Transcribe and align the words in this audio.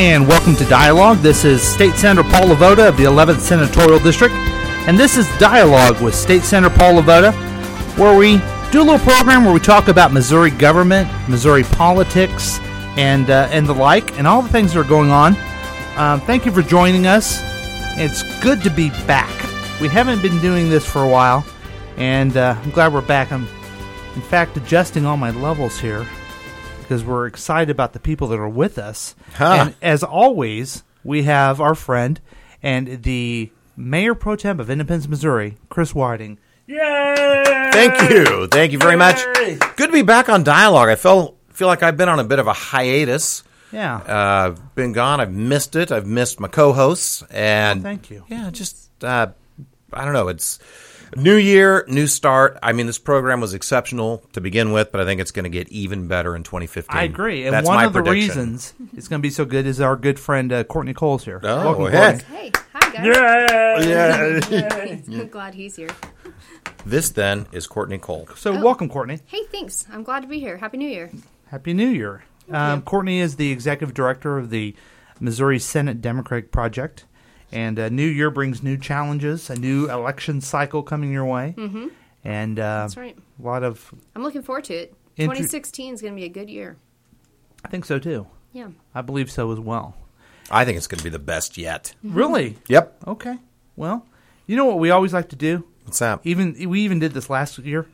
and 0.00 0.26
welcome 0.26 0.56
to 0.56 0.64
Dialogue. 0.64 1.18
This 1.18 1.44
is 1.44 1.60
State 1.62 1.94
Senator 1.94 2.26
Paul 2.30 2.48
LeVota 2.48 2.88
of 2.88 2.96
the 2.96 3.02
11th 3.04 3.40
Senatorial 3.40 3.98
District, 3.98 4.34
and 4.88 4.98
this 4.98 5.18
is 5.18 5.28
Dialogue 5.36 6.00
with 6.00 6.14
State 6.14 6.40
Senator 6.40 6.74
Paul 6.74 7.02
LeVota, 7.02 7.34
where 7.98 8.16
we 8.16 8.38
do 8.72 8.80
a 8.80 8.82
little 8.82 8.98
program 8.98 9.44
where 9.44 9.52
we 9.52 9.60
talk 9.60 9.88
about 9.88 10.10
Missouri 10.10 10.52
government, 10.52 11.06
Missouri 11.28 11.64
politics, 11.64 12.58
and 12.96 13.28
uh, 13.28 13.50
and 13.52 13.66
the 13.66 13.74
like, 13.74 14.18
and 14.18 14.26
all 14.26 14.40
the 14.40 14.48
things 14.48 14.72
that 14.72 14.80
are 14.80 14.88
going 14.88 15.10
on. 15.10 15.36
Um, 15.98 16.18
thank 16.22 16.46
you 16.46 16.52
for 16.52 16.62
joining 16.62 17.06
us. 17.06 17.38
It's 17.98 18.22
good 18.42 18.62
to 18.62 18.70
be 18.70 18.88
back. 19.06 19.28
We 19.82 19.88
haven't 19.88 20.22
been 20.22 20.40
doing 20.40 20.70
this 20.70 20.90
for 20.90 21.04
a 21.04 21.08
while, 21.08 21.44
and 21.98 22.34
uh, 22.38 22.56
I'm 22.58 22.70
glad 22.70 22.94
we're 22.94 23.02
back. 23.02 23.30
I'm, 23.32 23.46
in 24.14 24.22
fact, 24.22 24.56
adjusting 24.56 25.04
all 25.04 25.18
my 25.18 25.30
levels 25.30 25.78
here 25.78 26.06
because 26.90 27.04
we're 27.04 27.24
excited 27.28 27.70
about 27.70 27.92
the 27.92 28.00
people 28.00 28.26
that 28.26 28.40
are 28.40 28.48
with 28.48 28.76
us. 28.76 29.14
Huh. 29.34 29.58
And 29.60 29.74
as 29.80 30.02
always, 30.02 30.82
we 31.04 31.22
have 31.22 31.60
our 31.60 31.76
friend 31.76 32.20
and 32.64 33.04
the 33.04 33.52
mayor 33.76 34.16
pro 34.16 34.34
tem 34.34 34.58
of 34.58 34.68
Independence, 34.68 35.06
Missouri, 35.06 35.56
Chris 35.68 35.94
Whiting. 35.94 36.38
Yay! 36.66 37.44
Thank 37.72 38.10
you. 38.10 38.48
Thank 38.48 38.72
you 38.72 38.78
very 38.78 38.96
much. 38.96 39.22
Good 39.76 39.86
to 39.86 39.92
be 39.92 40.02
back 40.02 40.28
on 40.28 40.42
dialogue. 40.42 40.88
I 40.88 40.96
feel 40.96 41.36
feel 41.52 41.68
like 41.68 41.84
I've 41.84 41.96
been 41.96 42.08
on 42.08 42.18
a 42.18 42.24
bit 42.24 42.40
of 42.40 42.48
a 42.48 42.52
hiatus. 42.52 43.44
Yeah. 43.70 43.98
Uh, 43.98 44.48
I've 44.48 44.74
been 44.74 44.92
gone. 44.92 45.20
I've 45.20 45.30
missed 45.32 45.76
it. 45.76 45.92
I've 45.92 46.08
missed 46.08 46.40
my 46.40 46.48
co-hosts 46.48 47.22
and 47.30 47.78
Oh, 47.78 47.82
thank 47.84 48.10
you. 48.10 48.24
Yeah, 48.26 48.50
just 48.50 48.90
uh, 49.04 49.28
I 49.92 50.04
don't 50.04 50.12
know. 50.14 50.26
It's 50.26 50.58
new 51.16 51.36
year, 51.36 51.84
new 51.88 52.06
start. 52.06 52.58
I 52.62 52.72
mean, 52.72 52.86
this 52.86 52.98
program 52.98 53.40
was 53.40 53.54
exceptional 53.54 54.18
to 54.32 54.40
begin 54.40 54.72
with, 54.72 54.92
but 54.92 55.00
I 55.00 55.04
think 55.04 55.20
it's 55.20 55.30
going 55.30 55.44
to 55.44 55.50
get 55.50 55.68
even 55.68 56.08
better 56.08 56.34
in 56.36 56.42
2015. 56.42 56.96
I 56.96 57.04
agree. 57.04 57.44
And 57.44 57.54
That's 57.54 57.66
one 57.66 57.76
my 57.76 57.84
of 57.86 57.92
the 57.92 58.02
reasons 58.02 58.74
it's 58.96 59.08
going 59.08 59.20
to 59.20 59.22
be 59.26 59.30
so 59.30 59.44
good 59.44 59.66
is 59.66 59.80
our 59.80 59.96
good 59.96 60.18
friend 60.18 60.52
uh, 60.52 60.64
Courtney 60.64 60.94
Coles 60.94 61.24
here. 61.24 61.40
Oh, 61.42 61.64
Welcome, 61.64 61.86
heck. 61.92 62.26
Courtney. 62.26 62.36
Hey, 62.36 62.52
hi 62.72 62.90
guys. 62.92 64.48
Yeah. 64.50 65.20
I'm 65.20 65.28
glad 65.28 65.54
he's 65.54 65.76
here. 65.76 65.88
this 66.86 67.10
then 67.10 67.46
is 67.52 67.66
Courtney 67.66 67.98
Cole. 67.98 68.28
So, 68.36 68.54
Oh. 68.56 68.62
welcome, 68.62 68.88
Courtney. 68.88 69.20
Hey, 69.26 69.44
thanks. 69.50 69.86
I'm 69.92 70.02
glad 70.02 70.20
to 70.20 70.28
be 70.28 70.38
here. 70.40 70.56
Happy 70.58 70.76
New 70.78 70.88
Year. 70.88 71.10
Happy 71.46 71.74
New 71.74 71.88
Year. 71.88 72.24
Um, 72.50 72.82
Courtney 72.82 73.20
is 73.20 73.36
the 73.36 73.50
executive 73.52 73.94
director 73.94 74.36
of 74.38 74.50
the 74.50 74.74
Missouri 75.20 75.58
Senate 75.58 76.00
Democratic 76.00 76.50
Project. 76.50 77.04
And 77.52 77.78
a 77.78 77.90
new 77.90 78.06
year 78.06 78.30
brings 78.30 78.62
new 78.62 78.76
challenges, 78.76 79.50
a 79.50 79.56
new 79.56 79.90
election 79.90 80.40
cycle 80.40 80.82
coming 80.82 81.10
your 81.12 81.24
way. 81.24 81.54
Mm-hmm. 81.56 81.88
And 82.24 82.58
uh, 82.58 82.82
That's 82.82 82.96
right. 82.96 83.16
a 83.16 83.42
lot 83.42 83.62
of, 83.64 83.92
I'm 84.14 84.22
looking 84.22 84.42
forward 84.42 84.64
to 84.64 84.74
it. 84.74 84.94
2016 85.16 85.94
is 85.94 86.00
going 86.02 86.14
to 86.14 86.16
be 86.16 86.24
a 86.24 86.28
good 86.28 86.48
year. 86.48 86.76
I 87.64 87.68
think 87.68 87.84
so 87.84 87.98
too. 87.98 88.26
Yeah. 88.52 88.68
I 88.94 89.02
believe 89.02 89.30
so 89.30 89.50
as 89.52 89.60
well. 89.60 89.96
I 90.50 90.64
think 90.64 90.76
it's 90.76 90.86
going 90.86 90.98
to 90.98 91.04
be 91.04 91.10
the 91.10 91.18
best 91.18 91.56
yet. 91.58 91.94
Really? 92.02 92.56
Yep. 92.68 93.02
Okay. 93.06 93.38
Well, 93.76 94.06
you 94.46 94.56
know 94.56 94.64
what 94.64 94.78
we 94.78 94.90
always 94.90 95.12
like 95.12 95.28
to 95.30 95.36
do? 95.36 95.64
What's 95.84 96.00
that? 96.00 96.20
Even 96.24 96.56
we 96.68 96.80
even 96.80 96.98
did 96.98 97.12
this 97.12 97.30
last 97.30 97.58
year, 97.58 97.86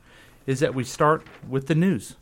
is 0.47 0.61
that 0.61 0.75
we 0.75 0.85
start 0.85 1.27
with 1.49 1.67
the 1.67 1.75
news. 1.75 2.17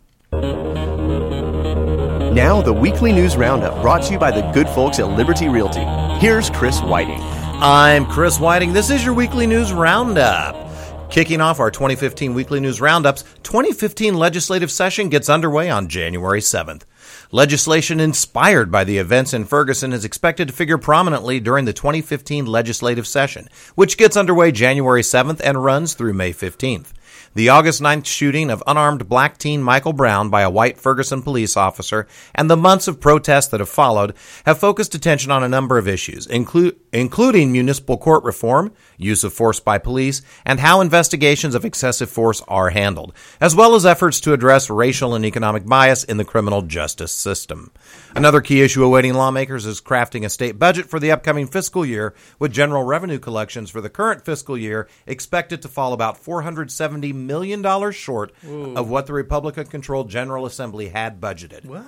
Now, 2.32 2.60
the 2.62 2.72
weekly 2.72 3.12
news 3.12 3.36
roundup 3.36 3.80
brought 3.80 4.02
to 4.05 4.12
you 4.12 4.18
by 4.18 4.32
the 4.32 4.42
good 4.52 4.68
folks 4.68 4.98
at 4.98 5.06
Liberty 5.06 5.48
Realty. 5.48 5.84
Here's 6.19 6.48
Chris 6.48 6.80
Whiting. 6.80 7.20
I'm 7.20 8.07
Chris 8.07 8.39
Whiting. 8.39 8.73
This 8.73 8.89
is 8.89 9.05
your 9.05 9.13
weekly 9.13 9.47
news 9.47 9.73
roundup. 9.73 11.11
Kicking 11.11 11.41
off 11.41 11.61
our 11.61 11.70
2015 11.70 12.33
weekly 12.33 12.61
news 12.61 12.80
roundups, 12.80 13.25
2015 13.42 14.14
legislative 14.14 14.70
session 14.70 15.11
gets 15.11 15.29
underway 15.29 15.69
on 15.69 15.89
January 15.89 16.41
7th. 16.41 16.83
Legislation 17.30 18.01
inspired 18.01 18.70
by 18.70 18.85
the 18.85 18.97
events 18.98 19.35
in 19.35 19.45
Ferguson 19.45 19.92
is 19.92 20.05
expected 20.05 20.48
to 20.48 20.55
figure 20.55 20.79
prominently 20.79 21.41
during 21.41 21.67
the 21.67 21.73
2015 21.73 22.46
legislative 22.46 23.07
session, 23.07 23.48
which 23.75 23.98
gets 23.98 24.17
underway 24.17 24.51
January 24.51 25.02
7th 25.02 25.41
and 25.45 25.63
runs 25.63 25.95
through 25.95 26.14
May 26.14 26.33
15th. 26.33 26.92
The 27.36 27.48
August 27.48 27.83
9th 27.83 28.06
shooting 28.06 28.48
of 28.48 28.62
unarmed 28.64 29.08
black 29.08 29.39
teen 29.39 29.61
Michael 29.61 29.92
Brown 29.92 30.30
by 30.30 30.42
a 30.42 30.50
white 30.50 30.78
Ferguson 30.78 31.20
police 31.20 31.56
officer 31.56 32.06
and 32.33 32.48
the 32.48 32.56
months 32.56 32.86
of 32.86 33.00
protests 33.00 33.48
that 33.48 33.58
have 33.58 33.68
followed 33.68 34.14
have 34.46 34.61
focused 34.61 34.95
attention 34.95 35.33
on 35.33 35.42
a 35.42 35.48
number 35.48 35.77
of 35.77 35.89
issues, 35.89 36.28
inclu- 36.28 36.77
including 36.92 37.50
municipal 37.50 37.98
court 37.98 38.22
reform, 38.22 38.72
use 38.96 39.24
of 39.24 39.33
force 39.33 39.58
by 39.58 39.78
police, 39.78 40.22
and 40.46 40.61
how 40.61 40.80
investigations 40.80 41.56
of 41.56 41.64
excessive 41.64 42.08
force 42.08 42.40
are 42.46 42.70
handled, 42.70 43.12
as 43.40 43.56
well 43.56 43.74
as 43.74 43.84
efforts 43.84 44.20
to 44.20 44.33
address 44.33 44.70
racial 44.70 45.12
and 45.12 45.24
economic 45.24 45.66
bias 45.66 46.05
in 46.05 46.18
the 46.18 46.24
criminal 46.24 46.62
justice 46.62 47.11
system. 47.11 47.72
Another 48.17 48.41
key 48.41 48.63
issue 48.63 48.85
awaiting 48.85 49.13
lawmakers 49.14 49.67
is 49.67 49.80
crafting 49.80 50.25
a 50.25 50.29
state 50.29 50.57
budget 50.57 50.86
for 50.86 51.01
the 51.01 51.11
upcoming 51.11 51.48
fiscal 51.48 51.85
year, 51.85 52.14
with 52.39 52.52
general 52.52 52.85
revenue 52.85 53.19
collections 53.19 53.70
for 53.70 53.80
the 53.80 53.91
current 53.91 54.25
fiscal 54.25 54.57
year 54.57 54.89
expected 55.05 55.61
to 55.63 55.69
fall 55.69 55.92
about 55.92 56.23
$470 56.23 57.13
million 57.13 57.91
short 57.91 58.33
of 58.47 58.89
what 58.89 59.07
the 59.07 59.13
Republican 59.13 59.67
controlled 59.67 60.11
General 60.11 60.47
Assembly 60.47 60.91
had 60.91 61.20
budgeted. 61.20 61.64
What? 61.64 61.85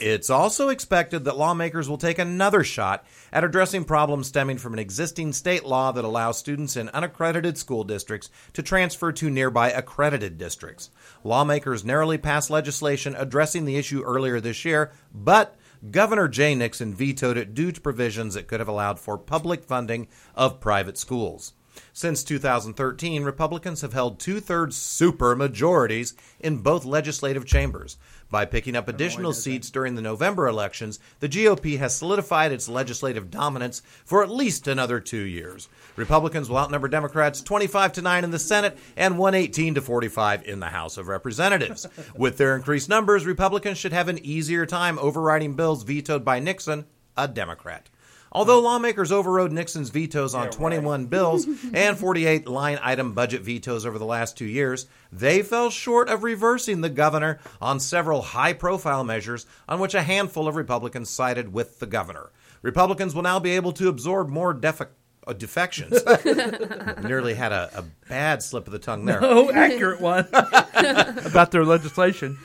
It's 0.00 0.30
also 0.30 0.68
expected 0.68 1.24
that 1.24 1.36
lawmakers 1.36 1.88
will 1.88 1.98
take 1.98 2.18
another 2.18 2.64
shot 2.64 3.04
at 3.32 3.44
addressing 3.44 3.84
problems 3.84 4.28
stemming 4.28 4.58
from 4.58 4.72
an 4.72 4.78
existing 4.78 5.32
state 5.32 5.66
law 5.66 5.92
that 5.92 6.04
allows 6.04 6.38
students 6.38 6.76
in 6.76 6.88
unaccredited 6.90 7.58
school 7.58 7.84
districts 7.84 8.30
to 8.52 8.62
transfer 8.62 9.12
to 9.12 9.28
nearby 9.28 9.70
accredited 9.70 10.38
districts. 10.38 10.90
Lawmakers 11.24 11.84
narrowly 11.84 12.16
passed 12.16 12.48
legislation 12.48 13.14
addressing 13.18 13.64
the 13.64 13.76
issue 13.76 14.02
earlier 14.02 14.40
this 14.40 14.64
year, 14.64 14.92
but 15.12 15.56
Governor 15.90 16.28
Jay 16.28 16.54
Nixon 16.54 16.94
vetoed 16.94 17.36
it 17.36 17.54
due 17.54 17.72
to 17.72 17.80
provisions 17.80 18.34
that 18.34 18.48
could 18.48 18.60
have 18.60 18.68
allowed 18.68 18.98
for 18.98 19.16
public 19.16 19.64
funding 19.64 20.08
of 20.34 20.60
private 20.60 20.98
schools. 20.98 21.52
Since 21.92 22.24
2013, 22.24 23.22
Republicans 23.22 23.82
have 23.82 23.92
held 23.92 24.18
two 24.18 24.40
thirds 24.40 24.76
super 24.76 25.36
majorities 25.36 26.14
in 26.40 26.58
both 26.58 26.84
legislative 26.84 27.46
chambers. 27.46 27.96
By 28.30 28.44
picking 28.44 28.76
up 28.76 28.88
additional 28.88 29.32
seats 29.32 29.70
during 29.70 29.94
the 29.94 30.02
November 30.02 30.48
elections, 30.48 30.98
the 31.20 31.30
GOP 31.30 31.78
has 31.78 31.96
solidified 31.96 32.52
its 32.52 32.68
legislative 32.68 33.30
dominance 33.30 33.80
for 34.04 34.22
at 34.22 34.30
least 34.30 34.68
another 34.68 35.00
two 35.00 35.22
years. 35.22 35.68
Republicans 35.96 36.50
will 36.50 36.58
outnumber 36.58 36.88
Democrats 36.88 37.40
25 37.40 37.94
to 37.94 38.02
9 38.02 38.24
in 38.24 38.30
the 38.30 38.38
Senate 38.38 38.76
and 38.96 39.18
118 39.18 39.76
to 39.76 39.80
45 39.80 40.44
in 40.46 40.60
the 40.60 40.66
House 40.66 40.98
of 40.98 41.08
Representatives. 41.08 41.86
With 42.16 42.36
their 42.36 42.54
increased 42.54 42.90
numbers, 42.90 43.24
Republicans 43.24 43.78
should 43.78 43.94
have 43.94 44.08
an 44.08 44.18
easier 44.22 44.66
time 44.66 44.98
overriding 44.98 45.54
bills 45.54 45.82
vetoed 45.82 46.24
by 46.24 46.38
Nixon, 46.38 46.84
a 47.16 47.26
Democrat. 47.26 47.88
Although 48.30 48.60
lawmakers 48.60 49.10
overrode 49.10 49.52
Nixon's 49.52 49.90
vetoes 49.90 50.34
on 50.34 50.50
21 50.50 51.06
bills 51.06 51.46
and 51.74 51.96
48 51.96 52.46
line 52.46 52.78
item 52.82 53.12
budget 53.14 53.42
vetoes 53.42 53.86
over 53.86 53.98
the 53.98 54.04
last 54.04 54.36
two 54.36 54.44
years, 54.44 54.86
they 55.10 55.42
fell 55.42 55.70
short 55.70 56.08
of 56.08 56.22
reversing 56.22 56.80
the 56.80 56.90
governor 56.90 57.38
on 57.60 57.80
several 57.80 58.20
high 58.22 58.52
profile 58.52 59.04
measures 59.04 59.46
on 59.68 59.80
which 59.80 59.94
a 59.94 60.02
handful 60.02 60.46
of 60.46 60.56
Republicans 60.56 61.08
sided 61.08 61.52
with 61.52 61.78
the 61.78 61.86
governor. 61.86 62.30
Republicans 62.62 63.14
will 63.14 63.22
now 63.22 63.38
be 63.38 63.52
able 63.52 63.72
to 63.72 63.88
absorb 63.88 64.28
more 64.28 64.52
defi- 64.52 64.86
uh, 65.28 65.32
defections. 65.34 66.02
Nearly 67.04 67.34
had 67.34 67.52
a, 67.52 67.70
a 67.76 67.84
bad 68.08 68.42
slip 68.42 68.66
of 68.66 68.72
the 68.72 68.78
tongue 68.78 69.04
there. 69.04 69.20
Oh, 69.22 69.50
accurate 69.50 70.00
one 70.00 70.26
about 70.32 71.50
their 71.50 71.64
legislation. 71.64 72.38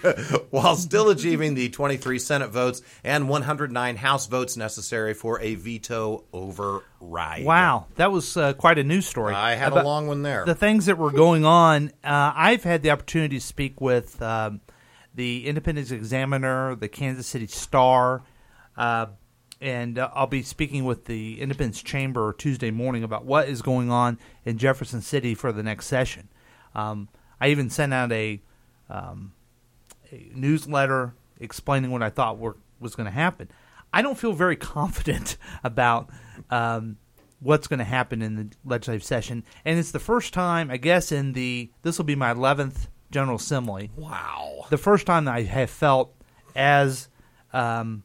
while 0.49 0.75
still 0.75 1.09
achieving 1.09 1.55
the 1.55 1.69
23 1.69 2.19
Senate 2.19 2.49
votes 2.49 2.81
and 3.03 3.29
109 3.29 3.95
House 3.95 4.27
votes 4.27 4.57
necessary 4.57 5.13
for 5.13 5.39
a 5.41 5.55
veto 5.55 6.25
override. 6.33 7.45
Wow, 7.45 7.87
that 7.95 8.11
was 8.11 8.35
uh, 8.35 8.53
quite 8.53 8.77
a 8.77 8.83
news 8.83 9.07
story. 9.07 9.33
I 9.33 9.55
had 9.55 9.71
a 9.71 9.83
long 9.83 10.07
one 10.07 10.21
there. 10.21 10.45
The 10.45 10.55
things 10.55 10.85
that 10.87 10.97
were 10.97 11.11
going 11.11 11.45
on. 11.45 11.91
Uh, 12.03 12.33
I've 12.35 12.63
had 12.63 12.83
the 12.83 12.91
opportunity 12.91 13.37
to 13.37 13.45
speak 13.45 13.79
with 13.79 14.21
um, 14.21 14.61
the 15.15 15.47
Independence 15.47 15.91
Examiner, 15.91 16.75
the 16.75 16.89
Kansas 16.89 17.27
City 17.27 17.47
Star, 17.47 18.23
uh, 18.75 19.07
and 19.63 19.97
uh, 19.97 20.09
I'll 20.13 20.27
be 20.27 20.43
speaking 20.43 20.83
with 20.83 21.05
the 21.05 21.39
Independence 21.39 21.81
Chamber 21.81 22.33
Tuesday 22.33 22.69
morning 22.69 23.01
about 23.01 23.23
what 23.23 23.47
is 23.47 23.61
going 23.61 23.89
on 23.89 24.19
in 24.43 24.57
Jefferson 24.57 25.01
City 25.01 25.33
for 25.33 25.53
the 25.53 25.63
next 25.63 25.85
session. 25.87 26.27
Um, 26.75 27.07
I 27.39 27.47
even 27.47 27.69
sent 27.69 27.93
out 27.93 28.11
a, 28.11 28.41
um, 28.89 29.31
a 30.11 30.29
newsletter 30.35 31.15
explaining 31.39 31.91
what 31.91 32.03
I 32.03 32.09
thought 32.09 32.37
were, 32.37 32.57
was 32.81 32.93
going 32.93 33.05
to 33.05 33.11
happen. 33.11 33.49
I 33.93 34.01
don't 34.01 34.17
feel 34.17 34.33
very 34.33 34.55
confident 34.57 35.37
about 35.63 36.09
um, 36.49 36.97
what's 37.39 37.67
going 37.67 37.79
to 37.79 37.85
happen 37.85 38.21
in 38.21 38.35
the 38.35 38.49
legislative 38.65 39.05
session, 39.05 39.45
and 39.63 39.79
it's 39.79 39.91
the 39.91 39.99
first 39.99 40.33
time, 40.33 40.71
I 40.71 40.77
guess, 40.77 41.11
in 41.13 41.31
the 41.33 41.71
this 41.83 41.97
will 41.97 42.05
be 42.05 42.15
my 42.15 42.31
eleventh 42.31 42.89
General 43.11 43.37
Assembly. 43.37 43.91
wow. 43.95 44.65
The 44.69 44.77
first 44.77 45.05
time 45.05 45.25
that 45.25 45.35
I 45.35 45.43
have 45.43 45.69
felt 45.69 46.13
as 46.55 47.07
um, 47.53 48.03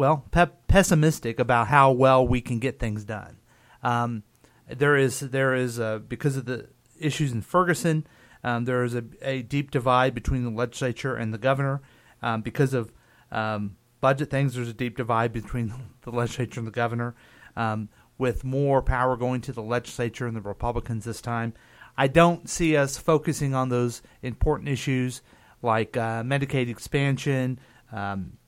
well 0.00 0.24
pe- 0.30 0.46
pessimistic 0.66 1.38
about 1.38 1.68
how 1.68 1.92
well 1.92 2.26
we 2.26 2.40
can 2.40 2.58
get 2.58 2.78
things 2.78 3.04
done. 3.04 3.36
Um, 3.82 4.24
there 4.66 4.96
is 4.96 5.20
there 5.20 5.54
is 5.54 5.78
uh, 5.78 5.98
because 5.98 6.36
of 6.36 6.46
the 6.46 6.68
issues 6.98 7.32
in 7.32 7.42
Ferguson. 7.42 8.06
Um, 8.42 8.64
there 8.64 8.82
is 8.82 8.94
a, 8.94 9.04
a 9.22 9.42
deep 9.42 9.70
divide 9.70 10.14
between 10.14 10.44
the 10.44 10.50
legislature 10.50 11.14
and 11.14 11.32
the 11.32 11.38
governor 11.38 11.82
um, 12.22 12.40
because 12.42 12.74
of 12.74 12.92
um, 13.30 13.76
budget 14.00 14.30
things, 14.30 14.54
there's 14.54 14.68
a 14.68 14.74
deep 14.74 14.96
divide 14.96 15.32
between 15.32 15.72
the 16.02 16.10
legislature 16.10 16.60
and 16.60 16.66
the 16.66 16.72
governor, 16.72 17.14
um, 17.56 17.88
with 18.18 18.44
more 18.44 18.82
power 18.82 19.16
going 19.16 19.40
to 19.42 19.52
the 19.52 19.62
legislature 19.62 20.26
and 20.26 20.36
the 20.36 20.40
Republicans 20.40 21.04
this 21.04 21.20
time. 21.20 21.54
I 21.96 22.06
don't 22.06 22.48
see 22.48 22.76
us 22.76 22.96
focusing 22.96 23.54
on 23.54 23.68
those 23.68 24.02
important 24.22 24.68
issues 24.68 25.22
like 25.62 25.96
uh, 25.96 26.22
Medicaid 26.22 26.68
expansion, 26.68 27.58
um, 27.92 28.38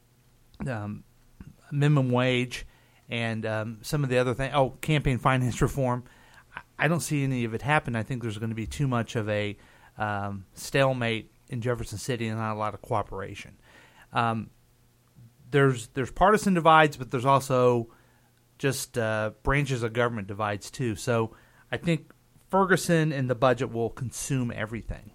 um, 0.66 1.04
minimum 1.72 2.10
wage, 2.10 2.64
and 3.08 3.44
um, 3.44 3.78
some 3.82 4.04
of 4.04 4.10
the 4.10 4.18
other 4.18 4.34
things. 4.34 4.52
Oh, 4.54 4.70
campaign 4.80 5.18
finance 5.18 5.60
reform. 5.62 6.04
I- 6.78 6.86
don't 6.88 7.00
see 7.00 7.24
any 7.24 7.44
of 7.44 7.54
it 7.54 7.62
happen. 7.62 7.96
I 7.96 8.02
think 8.02 8.22
there's 8.22 8.38
going 8.38 8.50
to 8.50 8.56
be 8.56 8.66
too 8.66 8.86
much 8.86 9.16
of 9.16 9.28
a 9.28 9.56
um, 9.98 10.44
stalemate 10.54 11.30
in 11.48 11.60
Jefferson 11.60 11.98
City 11.98 12.28
and 12.28 12.38
not 12.38 12.54
a 12.54 12.58
lot 12.58 12.74
of 12.74 12.82
cooperation. 12.82 13.52
Um, 14.12 14.50
there's 15.50 15.88
there's 15.88 16.10
partisan 16.10 16.54
divides, 16.54 16.96
but 16.96 17.10
there's 17.10 17.26
also 17.26 17.88
just 18.58 18.96
uh, 18.98 19.30
branches 19.42 19.82
of 19.82 19.92
government 19.92 20.28
divides 20.28 20.70
too. 20.70 20.96
So 20.96 21.34
I 21.70 21.76
think 21.76 22.10
Ferguson 22.50 23.12
and 23.12 23.28
the 23.28 23.34
budget 23.34 23.72
will 23.72 23.90
consume 23.90 24.52
everything. 24.54 25.12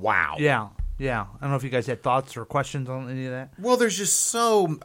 Wow. 0.00 0.36
Yeah, 0.38 0.68
yeah. 0.98 1.22
I 1.22 1.40
don't 1.40 1.50
know 1.50 1.56
if 1.56 1.64
you 1.64 1.70
guys 1.70 1.86
had 1.86 2.02
thoughts 2.02 2.36
or 2.36 2.44
questions 2.44 2.88
on 2.88 3.10
any 3.10 3.26
of 3.26 3.32
that. 3.32 3.50
Well, 3.58 3.76
there's 3.76 3.96
just 3.96 4.16
so. 4.26 4.78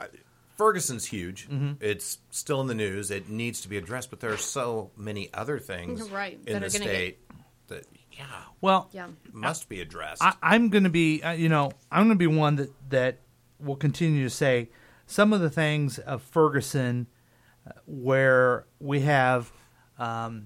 Ferguson's 0.58 1.06
huge. 1.06 1.50
Mm-hmm. 1.50 1.74
It's 1.80 2.20
still 2.30 2.62
in 2.62 2.68
the 2.68 2.76
news. 2.76 3.10
It 3.10 3.30
needs 3.30 3.62
to 3.62 3.68
be 3.70 3.78
addressed, 3.78 4.12
but 4.12 4.20
there 4.20 4.32
are 4.32 4.38
so 4.38 4.92
many 4.96 5.34
other 5.34 5.58
things 5.58 6.08
Right, 6.12 6.40
in 6.46 6.46
the 6.46 6.58
are 6.58 6.60
gonna 6.60 6.70
state 6.70 7.18
that 7.68 7.86
yeah 8.12 8.26
Well, 8.60 8.88
Yeah. 8.92 9.08
must 9.32 9.70
be 9.70 9.82
addressed. 9.82 10.22
I, 10.24 10.34
I'm 10.44 10.70
going 10.70 10.84
to 10.84 10.92
be, 10.92 11.24
uh, 11.24 11.32
you 11.32 11.50
know, 11.50 11.72
I'm 11.92 12.06
going 12.06 12.16
to 12.20 12.20
be 12.20 12.28
one 12.28 12.58
that 12.58 12.70
that 12.92 13.18
will 13.60 13.76
continue 13.76 14.24
to 14.24 14.30
say 14.30 14.70
some 15.08 15.34
of 15.34 15.40
the 15.42 15.50
things 15.50 15.98
of 15.98 16.22
Ferguson 16.22 17.08
uh, 17.66 17.72
where 17.88 18.66
we 18.80 19.00
have 19.00 19.52
um, 19.98 20.46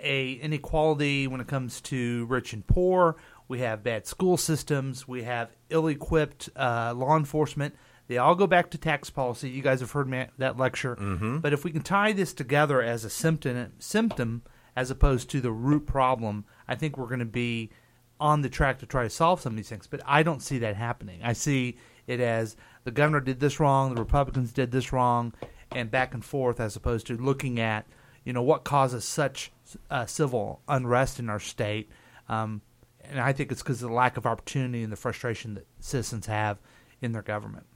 a 0.00 0.32
inequality 0.32 1.26
when 1.26 1.40
it 1.40 1.48
comes 1.48 1.80
to 1.82 2.24
rich 2.26 2.52
and 2.54 2.66
poor. 2.66 3.16
We 3.48 3.60
have 3.60 3.82
bad 3.82 4.06
school 4.06 4.36
systems. 4.36 5.06
We 5.06 5.24
have 5.24 5.50
ill-equipped 5.70 6.50
uh, 6.56 6.94
law 6.96 7.16
enforcement. 7.16 7.74
They 8.08 8.18
all 8.18 8.34
go 8.34 8.46
back 8.46 8.70
to 8.70 8.78
tax 8.78 9.10
policy. 9.10 9.50
You 9.50 9.62
guys 9.62 9.80
have 9.80 9.92
heard 9.92 10.08
me 10.08 10.26
that 10.38 10.58
lecture. 10.58 10.96
Mm-hmm. 10.96 11.38
But 11.38 11.52
if 11.52 11.64
we 11.64 11.70
can 11.70 11.82
tie 11.82 12.12
this 12.12 12.32
together 12.32 12.82
as 12.82 13.04
a 13.04 13.10
symptom, 13.10 13.72
symptom 13.78 14.42
as 14.74 14.90
opposed 14.90 15.30
to 15.30 15.40
the 15.40 15.52
root 15.52 15.86
problem, 15.86 16.44
I 16.66 16.74
think 16.74 16.96
we're 16.96 17.06
going 17.06 17.20
to 17.20 17.24
be 17.24 17.70
on 18.18 18.42
the 18.42 18.48
track 18.48 18.78
to 18.78 18.86
try 18.86 19.02
to 19.02 19.10
solve 19.10 19.40
some 19.40 19.52
of 19.52 19.56
these 19.56 19.68
things. 19.68 19.86
But 19.86 20.00
I 20.06 20.22
don't 20.22 20.42
see 20.42 20.58
that 20.58 20.76
happening. 20.76 21.20
I 21.22 21.32
see 21.32 21.76
it 22.06 22.20
as 22.20 22.56
the 22.84 22.90
governor 22.90 23.20
did 23.20 23.40
this 23.40 23.60
wrong, 23.60 23.94
the 23.94 24.00
Republicans 24.00 24.52
did 24.52 24.70
this 24.70 24.92
wrong, 24.92 25.34
and 25.70 25.90
back 25.90 26.14
and 26.14 26.24
forth, 26.24 26.60
as 26.60 26.76
opposed 26.76 27.06
to 27.08 27.16
looking 27.16 27.60
at 27.60 27.86
you 28.24 28.32
know 28.32 28.42
what 28.42 28.64
causes 28.64 29.04
such 29.04 29.50
uh, 29.90 30.06
civil 30.06 30.60
unrest 30.68 31.18
in 31.18 31.28
our 31.28 31.40
state. 31.40 31.90
Um, 32.28 32.62
and 33.04 33.20
I 33.20 33.32
think 33.32 33.52
it's 33.52 33.62
because 33.62 33.82
of 33.82 33.88
the 33.90 33.94
lack 33.94 34.16
of 34.16 34.26
opportunity 34.26 34.82
and 34.82 34.92
the 34.92 34.96
frustration 34.96 35.54
that 35.54 35.66
citizens 35.80 36.26
have 36.26 36.58
in 37.00 37.12
their 37.12 37.22
government. 37.22 37.66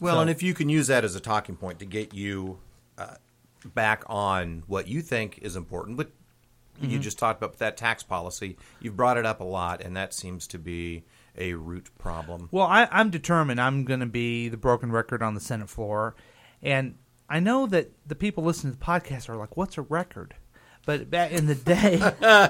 well, 0.00 0.16
so- 0.16 0.20
and 0.22 0.30
if 0.30 0.42
you 0.42 0.54
can 0.54 0.68
use 0.68 0.86
that 0.88 1.04
as 1.04 1.14
a 1.14 1.20
talking 1.20 1.56
point 1.56 1.78
to 1.80 1.84
get 1.86 2.14
you 2.14 2.58
uh, 2.98 3.16
back 3.74 4.02
on 4.06 4.62
what 4.66 4.88
you 4.88 5.02
think 5.02 5.38
is 5.42 5.56
important, 5.56 5.96
but 5.96 6.10
you 6.80 6.88
Mm-hmm. 6.88 7.00
just 7.02 7.18
talked 7.18 7.42
about 7.42 7.58
that 7.58 7.76
tax 7.76 8.02
policy. 8.02 8.56
You've 8.80 8.96
brought 8.96 9.18
it 9.18 9.26
up 9.26 9.40
a 9.40 9.44
lot, 9.44 9.82
and 9.82 9.94
that 9.98 10.14
seems 10.14 10.46
to 10.46 10.58
be 10.58 11.04
a 11.36 11.52
root 11.52 11.90
problem. 11.98 12.48
Well, 12.50 12.66
I, 12.66 12.88
I'm 12.90 13.10
determined 13.10 13.60
I'm 13.60 13.84
going 13.84 14.00
to 14.00 14.06
be 14.06 14.48
the 14.48 14.56
broken 14.56 14.90
record 14.90 15.22
on 15.22 15.34
the 15.34 15.40
Senate 15.40 15.68
floor. 15.68 16.14
And 16.62 16.96
I 17.28 17.38
know 17.38 17.66
that 17.66 17.92
the 18.06 18.14
people 18.14 18.44
listening 18.44 18.72
to 18.72 18.78
the 18.78 18.84
podcast 18.84 19.28
are 19.28 19.36
like, 19.36 19.58
what's 19.58 19.76
a 19.76 19.82
record? 19.82 20.34
But 20.86 21.10
back 21.10 21.32
in 21.32 21.46
the 21.46 21.54
day, 21.56 21.94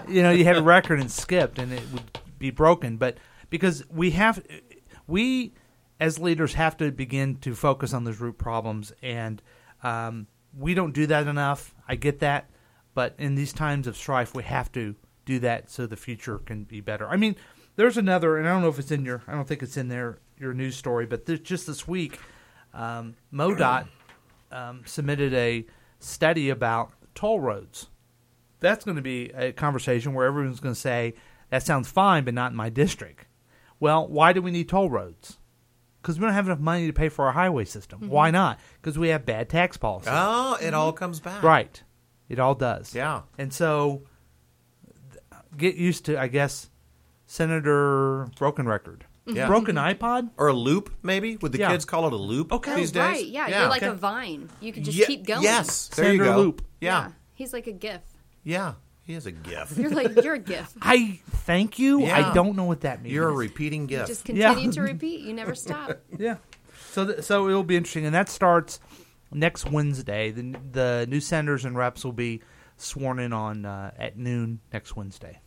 you 0.09 0.23
know, 0.23 0.31
you 0.31 0.45
had 0.45 0.57
a 0.57 0.63
record 0.63 1.01
and 1.01 1.11
skipped 1.11 1.59
and 1.59 1.73
it 1.73 1.83
would 1.93 2.19
be 2.39 2.51
broken. 2.51 2.97
But 2.97 3.19
because 3.49 3.85
we 3.91 4.13
have, 4.13 4.45
we 5.07 5.53
as 5.99 6.19
leaders 6.19 6.55
have 6.55 6.77
to 6.79 6.91
begin 6.91 7.37
to 7.37 7.55
focus 7.55 7.93
on 7.93 8.05
those 8.05 8.21
root 8.21 8.39
problems. 8.39 8.93
And 9.03 9.43
um, 9.83 10.27
we 10.57 10.75
don't 10.75 10.93
do 10.93 11.07
that 11.07 11.27
enough. 11.27 11.75
I 11.87 11.97
get 11.97 12.21
that. 12.21 12.51
But 12.95 13.15
in 13.19 13.35
these 13.35 13.53
times 13.53 13.87
of 13.87 13.97
strife, 13.97 14.35
we 14.35 14.43
have 14.45 14.73
to 14.73 14.97
do 15.25 15.39
that 15.41 15.71
so 15.71 15.87
the 15.87 15.97
future 15.97 16.39
can 16.39 16.65
be 16.65 16.81
better. 16.81 17.07
I 17.09 17.17
mean, 17.17 17.37
there's 17.77 17.97
another, 17.97 18.37
and 18.37 18.49
I 18.49 18.53
don't 18.53 18.63
know 18.63 18.69
if 18.69 18.79
it's 18.79 18.91
in 18.91 19.05
your, 19.05 19.23
I 19.29 19.33
don't 19.33 19.47
think 19.47 19.63
it's 19.63 19.77
in 19.77 19.89
there 19.89 20.19
your 20.39 20.55
news 20.55 20.75
story, 20.75 21.07
but 21.07 21.27
this, 21.27 21.41
just 21.41 21.67
this 21.67 21.87
week, 21.87 22.19
um, 22.75 23.15
MoDOT 23.33 23.87
um, 24.51 24.83
submitted 24.87 25.35
a 25.35 25.67
study 25.99 26.51
about 26.51 26.93
toll 27.15 27.41
roads. 27.41 27.89
That's 28.61 28.85
going 28.85 28.97
to 28.97 29.03
be 29.03 29.31
a 29.31 29.53
conversation 29.53 30.15
where 30.15 30.27
everyone's 30.27 30.61
going 30.61 30.75
to 30.75 30.81
say 30.81 31.15
that 31.51 31.65
sounds 31.65 31.89
fine, 31.91 32.25
but 32.25 32.35
not 32.35 32.53
in 32.53 32.57
my 32.57 32.69
district. 32.69 33.27
Well, 33.79 34.07
why 34.07 34.33
do 34.33 34.43
we 34.43 34.51
need 34.51 34.69
toll 34.69 34.91
roads? 34.91 35.39
Because 36.01 36.19
we 36.19 36.25
don't 36.25 36.35
have 36.35 36.47
enough 36.47 36.61
money 36.61 36.87
to 36.87 36.93
pay 36.93 37.09
for 37.09 37.27
our 37.27 37.33
highway 37.33 37.65
system. 37.65 38.01
Mm-hmm. 38.01 38.11
Why 38.11 38.31
not? 38.31 38.59
Because 38.81 38.99
we 38.99 39.09
have 39.09 39.27
bad 39.27 39.49
tax 39.49 39.77
policy. 39.77 40.09
Oh, 40.11 40.57
it 40.61 40.73
all 40.73 40.93
mm-hmm. 40.93 40.99
comes 40.99 41.21
back. 41.21 41.43
Right. 41.43 41.83
It 42.29 42.39
all 42.39 42.55
does. 42.55 42.95
Yeah. 42.95 43.23
And 43.39 43.53
so 43.53 44.03
get 45.57 45.75
used 45.75 46.07
to, 46.07 46.19
I 46.19 46.29
guess, 46.29 46.71
Senator 47.27 48.29
Broken 48.39 48.67
Record. 48.67 49.05
Mm-hmm. 49.27 49.37
Yeah. 49.37 49.47
Broken 49.47 49.77
iPod? 49.77 50.31
Or 50.37 50.49
a 50.49 50.53
loop, 50.53 50.95
maybe? 51.03 51.37
Would 51.37 51.53
the 51.53 51.59
Yeah. 51.59 51.71
kids 51.71 51.85
call 51.85 52.07
it 52.07 52.13
a 52.13 52.17
loop 52.17 52.49
oh, 52.53 52.57
Okay. 52.57 52.75
these 52.77 52.93
days? 52.93 53.03
Right, 53.03 53.27
yeah, 53.27 53.49
you're 53.49 53.69
like 53.69 53.83
a 53.83 53.95
vine. 53.95 54.49
You 54.61 54.73
can 54.73 54.85
just 54.85 54.97
Ye- 54.97 55.07
keep 55.07 55.27
going. 55.27 55.43
Yes, 55.43 55.89
there 55.89 56.07
Senator 56.07 56.25
you 56.25 56.31
go. 56.31 56.37
Loop. 56.39 56.63
Yeah, 56.81 57.11
He's 57.35 57.53
like 57.53 57.67
a 57.67 57.73
GIF. 57.73 58.03
Yeah. 58.45 58.75
He 59.05 59.15
is 59.15 59.27
a 59.27 59.33
gift. 59.33 59.77
You're 59.77 59.91
like 59.91 60.23
you're 60.23 60.35
a 60.35 60.39
gift. 60.39 60.77
I 60.83 61.19
thank 61.31 61.79
you. 61.81 62.03
Yeah. 62.03 62.31
I 62.31 62.35
don't 62.35 62.55
know 62.55 62.65
what 62.65 62.83
that 62.83 63.03
means. 63.03 63.13
You're 63.13 63.29
a 63.29 63.33
repeating 63.33 63.87
GIF. 63.87 64.07
Just 64.07 64.29
Yeah. 64.29 64.49
continue 64.53 64.73
to 64.73 64.83
repeat. 64.83 65.21
You 65.21 65.33
never 65.33 65.55
stop. 65.67 65.99
yeah. 66.17 66.37
So 66.93 67.07
th- 67.07 67.23
so 67.25 67.49
it'll 67.49 67.65
be 67.65 67.77
interesting, 67.77 68.05
and 68.07 68.15
that 68.15 68.29
starts 68.29 68.79
next 69.33 69.69
Wednesday. 69.69 70.31
The 70.31 70.55
the 70.73 71.07
new 71.09 71.21
senators 71.21 71.65
and 71.65 71.77
reps 71.77 72.05
will 72.05 72.13
be 72.13 72.43
sworn 72.77 73.19
in 73.19 73.33
on 73.33 73.65
uh, 73.65 73.91
at 73.99 74.17
noon 74.17 74.61
next 74.73 74.95
Wednesday. 74.97 75.41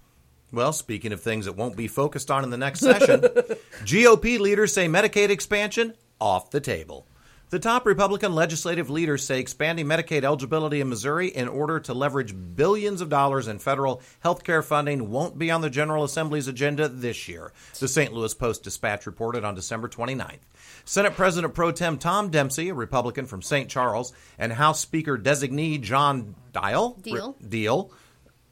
Well, 0.52 0.74
speaking 0.74 1.14
of 1.14 1.22
things 1.22 1.46
that 1.46 1.54
won't 1.54 1.76
be 1.78 1.88
focused 1.88 2.30
on 2.30 2.44
in 2.44 2.50
the 2.50 2.58
next 2.58 2.82
session, 2.82 3.22
GOP 3.86 4.40
leaders 4.40 4.74
say 4.74 4.88
Medicaid 4.88 5.30
expansion 5.30 5.94
off 6.20 6.52
the 6.52 6.60
table. 6.62 7.08
The 7.54 7.60
top 7.60 7.86
Republican 7.86 8.34
legislative 8.34 8.90
leaders 8.90 9.24
say 9.24 9.40
expanding 9.40 9.86
Medicaid 9.86 10.24
eligibility 10.24 10.82
in 10.82 10.90
Missouri 10.90 11.28
in 11.28 11.48
order 11.48 11.80
to 11.82 11.94
leverage 11.94 12.34
billions 12.56 13.00
of 13.00 13.10
dollars 13.10 13.48
in 13.48 13.60
federal 13.60 14.02
health 14.22 14.44
care 14.44 14.64
funding 14.64 15.12
won't 15.12 15.38
be 15.38 15.52
on 15.52 15.62
the 15.62 15.70
General 15.70 16.04
Assembly's 16.04 16.48
agenda 16.48 16.88
this 16.88 17.28
year, 17.28 17.54
the 17.80 17.88
St. 17.88 18.12
Louis 18.12 18.34
Post 18.34 18.64
Dispatch 18.64 19.06
reported 19.06 19.44
on 19.44 19.54
December 19.54 19.88
29th. 19.88 20.40
Senate 20.84 21.14
President 21.14 21.54
Pro 21.54 21.72
Tem 21.72 22.00
Tom 22.00 22.32
Dempsey, 22.32 22.70
a 22.70 22.74
Republican 22.74 23.28
from 23.28 23.44
St. 23.44 23.70
Charles, 23.70 24.14
and 24.40 24.52
House 24.52 24.80
Speaker 24.80 25.16
designee 25.16 25.80
John 25.80 26.34
Dial, 26.54 26.98
Diehl. 27.04 27.36
Diehl 27.40 27.92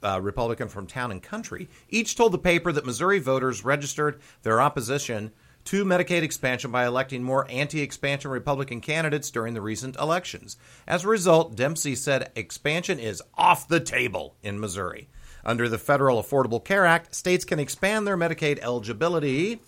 uh, 0.03 0.19
Republican 0.21 0.67
from 0.67 0.85
Town 0.85 1.11
and 1.11 1.23
Country, 1.23 1.69
each 1.89 2.15
told 2.15 2.31
the 2.31 2.37
paper 2.37 2.71
that 2.71 2.85
Missouri 2.85 3.17
voters 3.17 3.65
registered 3.65 4.21
their 4.43 4.61
opposition 4.61 5.31
to 5.65 5.85
Medicaid 5.85 6.23
expansion 6.23 6.71
by 6.71 6.85
electing 6.85 7.23
more 7.23 7.49
anti 7.49 7.81
expansion 7.81 8.31
Republican 8.31 8.81
candidates 8.81 9.31
during 9.31 9.53
the 9.53 9.61
recent 9.61 9.95
elections. 9.97 10.57
As 10.87 11.03
a 11.03 11.09
result, 11.09 11.55
Dempsey 11.55 11.95
said 11.95 12.31
expansion 12.35 12.99
is 12.99 13.21
off 13.35 13.67
the 13.67 13.79
table 13.79 14.35
in 14.43 14.59
Missouri. 14.59 15.09
Under 15.43 15.67
the 15.67 15.77
Federal 15.77 16.21
Affordable 16.21 16.63
Care 16.63 16.85
Act, 16.85 17.15
states 17.15 17.45
can 17.45 17.59
expand 17.59 18.05
their 18.05 18.17
Medicaid 18.17 18.59
eligibility 18.59 19.59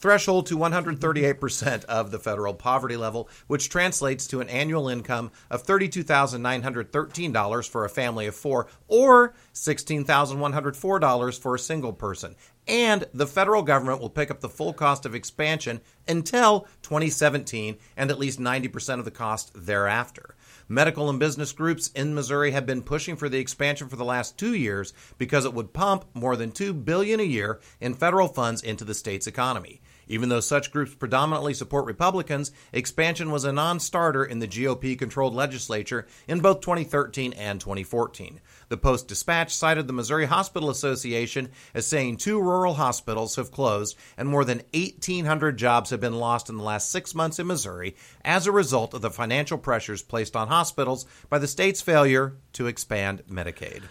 threshold 0.00 0.46
to 0.46 0.56
138% 0.56 1.84
of 1.84 2.10
the 2.10 2.18
federal 2.18 2.54
poverty 2.54 2.96
level, 2.96 3.28
which 3.46 3.68
translates 3.68 4.26
to 4.26 4.40
an 4.40 4.48
annual 4.48 4.88
income 4.88 5.30
of 5.50 5.62
$32,913 5.64 7.68
for 7.68 7.84
a 7.84 7.90
family 7.90 8.26
of 8.26 8.34
four 8.34 8.66
or 8.88 9.34
$16,104 9.54 11.38
for 11.38 11.54
a 11.54 11.58
single 11.58 11.92
person. 11.92 12.34
And 12.70 13.04
the 13.12 13.26
federal 13.26 13.64
government 13.64 14.00
will 14.00 14.08
pick 14.08 14.30
up 14.30 14.38
the 14.38 14.48
full 14.48 14.72
cost 14.72 15.04
of 15.04 15.12
expansion 15.12 15.80
until 16.06 16.68
2017 16.82 17.76
and 17.96 18.10
at 18.12 18.18
least 18.18 18.38
90% 18.38 19.00
of 19.00 19.04
the 19.04 19.10
cost 19.10 19.50
thereafter. 19.56 20.36
Medical 20.68 21.10
and 21.10 21.18
business 21.18 21.50
groups 21.50 21.88
in 21.96 22.14
Missouri 22.14 22.52
have 22.52 22.66
been 22.66 22.82
pushing 22.82 23.16
for 23.16 23.28
the 23.28 23.40
expansion 23.40 23.88
for 23.88 23.96
the 23.96 24.04
last 24.04 24.38
2 24.38 24.54
years 24.54 24.92
because 25.18 25.44
it 25.44 25.52
would 25.52 25.72
pump 25.72 26.04
more 26.14 26.36
than 26.36 26.52
2 26.52 26.72
billion 26.72 27.18
a 27.18 27.24
year 27.24 27.58
in 27.80 27.92
federal 27.92 28.28
funds 28.28 28.62
into 28.62 28.84
the 28.84 28.94
state's 28.94 29.26
economy. 29.26 29.80
Even 30.10 30.28
though 30.28 30.40
such 30.40 30.72
groups 30.72 30.92
predominantly 30.92 31.54
support 31.54 31.86
Republicans, 31.86 32.50
expansion 32.72 33.30
was 33.30 33.44
a 33.44 33.52
non 33.52 33.78
starter 33.78 34.24
in 34.24 34.40
the 34.40 34.48
GOP 34.48 34.98
controlled 34.98 35.34
legislature 35.34 36.04
in 36.26 36.40
both 36.40 36.62
2013 36.62 37.32
and 37.34 37.60
2014. 37.60 38.40
The 38.70 38.76
Post 38.76 39.06
Dispatch 39.06 39.54
cited 39.54 39.86
the 39.86 39.92
Missouri 39.92 40.26
Hospital 40.26 40.68
Association 40.68 41.50
as 41.74 41.86
saying 41.86 42.16
two 42.16 42.40
rural 42.40 42.74
hospitals 42.74 43.36
have 43.36 43.52
closed 43.52 43.96
and 44.16 44.28
more 44.28 44.44
than 44.44 44.62
1,800 44.74 45.56
jobs 45.56 45.90
have 45.90 46.00
been 46.00 46.18
lost 46.18 46.48
in 46.48 46.56
the 46.56 46.64
last 46.64 46.90
six 46.90 47.14
months 47.14 47.38
in 47.38 47.46
Missouri 47.46 47.94
as 48.24 48.48
a 48.48 48.52
result 48.52 48.94
of 48.94 49.02
the 49.02 49.10
financial 49.10 49.58
pressures 49.58 50.02
placed 50.02 50.34
on 50.34 50.48
hospitals 50.48 51.06
by 51.28 51.38
the 51.38 51.46
state's 51.46 51.80
failure 51.80 52.34
to 52.54 52.66
expand 52.66 53.22
Medicaid. 53.30 53.82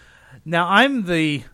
Now 0.44 0.68
I'm 0.68 1.06
the, 1.06 1.44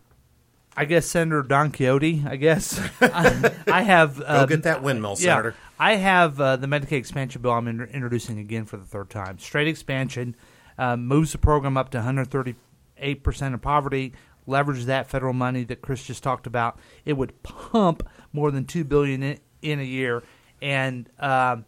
I 0.76 0.85
guess 0.85 1.06
Senator 1.06 1.42
Don 1.42 1.71
Quixote. 1.71 2.25
I 2.26 2.37
guess 2.37 2.78
I, 3.00 3.52
I 3.66 3.83
have. 3.83 4.18
Go 4.18 4.25
um, 4.26 4.49
get 4.49 4.62
that 4.64 4.83
windmill, 4.83 5.16
yeah, 5.18 5.35
Senator. 5.37 5.54
I 5.78 5.95
have 5.97 6.40
uh, 6.40 6.56
the 6.56 6.66
Medicaid 6.66 6.92
expansion 6.92 7.42
bill. 7.42 7.52
I'm 7.52 7.68
in- 7.68 7.80
introducing 7.80 8.38
again 8.38 8.64
for 8.66 8.76
the 8.76 8.85
third 8.85 9.11
time. 9.11 9.38
Straight 9.38 9.68
expansion 9.68 10.37
uh, 10.78 10.97
moves 10.97 11.33
the 11.33 11.38
program 11.38 11.76
up 11.76 11.90
to 11.90 11.99
138 11.99 13.23
percent 13.23 13.54
of 13.54 13.62
poverty. 13.62 14.12
Leverage 14.47 14.85
that 14.85 15.09
federal 15.09 15.33
money 15.33 15.64
that 15.64 15.83
Chris 15.83 16.04
just 16.04 16.23
talked 16.23 16.47
about. 16.47 16.78
It 17.04 17.14
would 17.14 17.42
pump 17.42 18.09
more 18.33 18.50
than 18.50 18.64
two 18.64 18.85
billion 18.85 19.23
in, 19.23 19.40
in 19.62 19.80
a 19.80 19.85
year, 19.85 20.23
and 20.61 21.09
um 21.18 21.64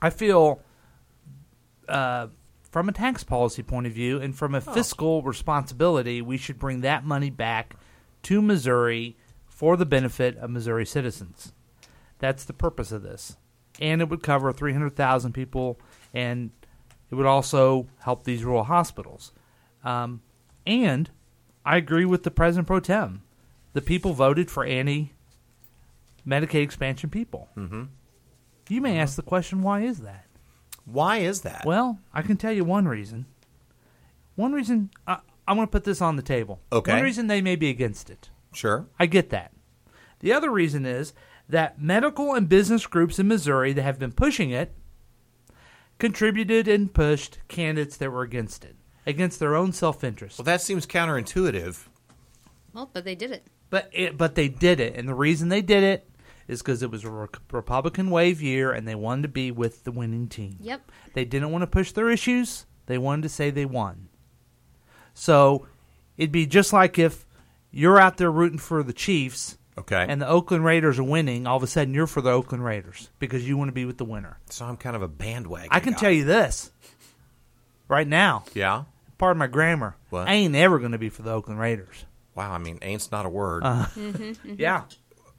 I 0.00 0.10
feel 0.10 0.60
uh, 1.88 2.28
from 2.70 2.88
a 2.88 2.92
tax 2.92 3.24
policy 3.24 3.62
point 3.62 3.86
of 3.86 3.92
view 3.92 4.20
and 4.20 4.34
from 4.36 4.54
a 4.54 4.60
fiscal 4.60 5.22
responsibility, 5.22 6.22
we 6.22 6.36
should 6.36 6.58
bring 6.58 6.80
that 6.82 7.04
money 7.04 7.30
back 7.30 7.74
to 8.24 8.42
Missouri 8.42 9.16
for 9.46 9.76
the 9.76 9.86
benefit 9.86 10.36
of 10.38 10.50
Missouri 10.50 10.86
citizens. 10.86 11.52
That's 12.18 12.44
the 12.44 12.52
purpose 12.52 12.92
of 12.92 13.02
this. 13.02 13.36
And 13.80 14.00
it 14.00 14.08
would 14.08 14.22
cover 14.22 14.52
300,000 14.52 15.32
people, 15.32 15.78
and 16.12 16.50
it 17.10 17.14
would 17.14 17.26
also 17.26 17.86
help 18.00 18.24
these 18.24 18.44
rural 18.44 18.64
hospitals. 18.64 19.32
Um, 19.84 20.22
and 20.66 21.10
I 21.64 21.76
agree 21.76 22.04
with 22.04 22.22
the 22.22 22.30
President 22.30 22.66
pro 22.66 22.80
tem. 22.80 23.22
The 23.72 23.80
people 23.80 24.12
voted 24.12 24.50
for 24.50 24.64
anti 24.64 25.12
Medicaid 26.26 26.62
expansion 26.62 27.10
people. 27.10 27.48
Mm-hmm. 27.56 27.84
You 28.68 28.80
may 28.80 28.98
ask 28.98 29.16
the 29.16 29.22
question, 29.22 29.62
why 29.62 29.80
is 29.80 30.00
that? 30.00 30.26
Why 30.84 31.18
is 31.18 31.42
that? 31.42 31.64
Well, 31.64 31.98
I 32.12 32.22
can 32.22 32.36
tell 32.36 32.52
you 32.52 32.64
one 32.64 32.86
reason. 32.86 33.26
One 34.36 34.52
reason 34.52 34.90
I, 35.06 35.18
I 35.50 35.52
want 35.52 35.68
to 35.68 35.76
put 35.76 35.82
this 35.82 36.00
on 36.00 36.14
the 36.14 36.22
table. 36.22 36.60
Okay. 36.70 36.92
One 36.92 37.02
reason 37.02 37.26
they 37.26 37.42
may 37.42 37.56
be 37.56 37.70
against 37.70 38.08
it. 38.08 38.30
sure. 38.52 38.86
I 39.00 39.06
get 39.06 39.30
that. 39.30 39.50
The 40.20 40.32
other 40.32 40.48
reason 40.48 40.86
is 40.86 41.12
that 41.48 41.82
medical 41.82 42.34
and 42.34 42.48
business 42.48 42.86
groups 42.86 43.18
in 43.18 43.26
Missouri 43.26 43.72
that 43.72 43.82
have 43.82 43.98
been 43.98 44.12
pushing 44.12 44.50
it 44.50 44.72
contributed 45.98 46.68
and 46.68 46.94
pushed 46.94 47.38
candidates 47.48 47.96
that 47.96 48.12
were 48.12 48.22
against 48.22 48.64
it, 48.64 48.76
against 49.06 49.40
their 49.40 49.56
own 49.56 49.72
self-interest. 49.72 50.38
Well, 50.38 50.44
that 50.44 50.60
seems 50.60 50.86
counterintuitive. 50.86 51.88
Well, 52.72 52.88
but 52.92 53.04
they 53.04 53.16
did 53.16 53.32
it. 53.32 53.48
But 53.70 53.90
it, 53.92 54.16
but 54.16 54.36
they 54.36 54.48
did 54.48 54.78
it, 54.78 54.94
and 54.94 55.08
the 55.08 55.14
reason 55.14 55.48
they 55.48 55.62
did 55.62 55.82
it 55.82 56.08
is 56.46 56.62
because 56.62 56.80
it 56.84 56.92
was 56.92 57.02
a 57.02 57.10
Re- 57.10 57.26
Republican 57.50 58.10
wave 58.10 58.40
year, 58.40 58.70
and 58.70 58.86
they 58.86 58.94
wanted 58.94 59.22
to 59.22 59.28
be 59.28 59.50
with 59.50 59.82
the 59.82 59.90
winning 59.90 60.28
team. 60.28 60.58
Yep. 60.60 60.92
They 61.14 61.24
didn't 61.24 61.50
want 61.50 61.62
to 61.62 61.66
push 61.66 61.90
their 61.90 62.08
issues. 62.08 62.66
They 62.86 62.98
wanted 62.98 63.22
to 63.22 63.28
say 63.28 63.50
they 63.50 63.66
won. 63.66 64.09
So 65.20 65.66
it'd 66.16 66.32
be 66.32 66.46
just 66.46 66.72
like 66.72 66.98
if 66.98 67.26
you're 67.70 68.00
out 68.00 68.16
there 68.16 68.30
rooting 68.32 68.58
for 68.58 68.82
the 68.82 68.94
Chiefs 68.94 69.58
Okay. 69.76 70.06
and 70.08 70.18
the 70.20 70.26
Oakland 70.26 70.64
Raiders 70.64 70.98
are 70.98 71.04
winning, 71.04 71.46
all 71.46 71.58
of 71.58 71.62
a 71.62 71.66
sudden 71.66 71.92
you're 71.92 72.06
for 72.06 72.22
the 72.22 72.30
Oakland 72.30 72.64
Raiders 72.64 73.10
because 73.18 73.46
you 73.46 73.58
want 73.58 73.68
to 73.68 73.72
be 73.72 73.84
with 73.84 73.98
the 73.98 74.04
winner. 74.06 74.38
so 74.48 74.64
I'm 74.64 74.78
kind 74.78 74.96
of 74.96 75.02
a 75.02 75.08
bandwagon. 75.08 75.68
I 75.70 75.80
can 75.80 75.92
guy. 75.92 75.98
tell 75.98 76.10
you 76.10 76.24
this 76.24 76.70
right 77.86 78.08
now, 78.08 78.44
Yeah. 78.54 78.84
pardon 79.18 79.38
my 79.38 79.46
grammar, 79.46 79.94
What? 80.08 80.26
I 80.26 80.32
ain't 80.32 80.54
ever 80.56 80.78
going 80.78 80.92
to 80.92 80.98
be 80.98 81.10
for 81.10 81.20
the 81.20 81.32
Oakland 81.32 81.60
Raiders. 81.60 82.06
Wow. 82.34 82.52
I 82.52 82.58
mean, 82.58 82.78
ain't's 82.80 83.12
not 83.12 83.26
a 83.26 83.28
word. 83.28 83.62
Yeah. 84.44 84.84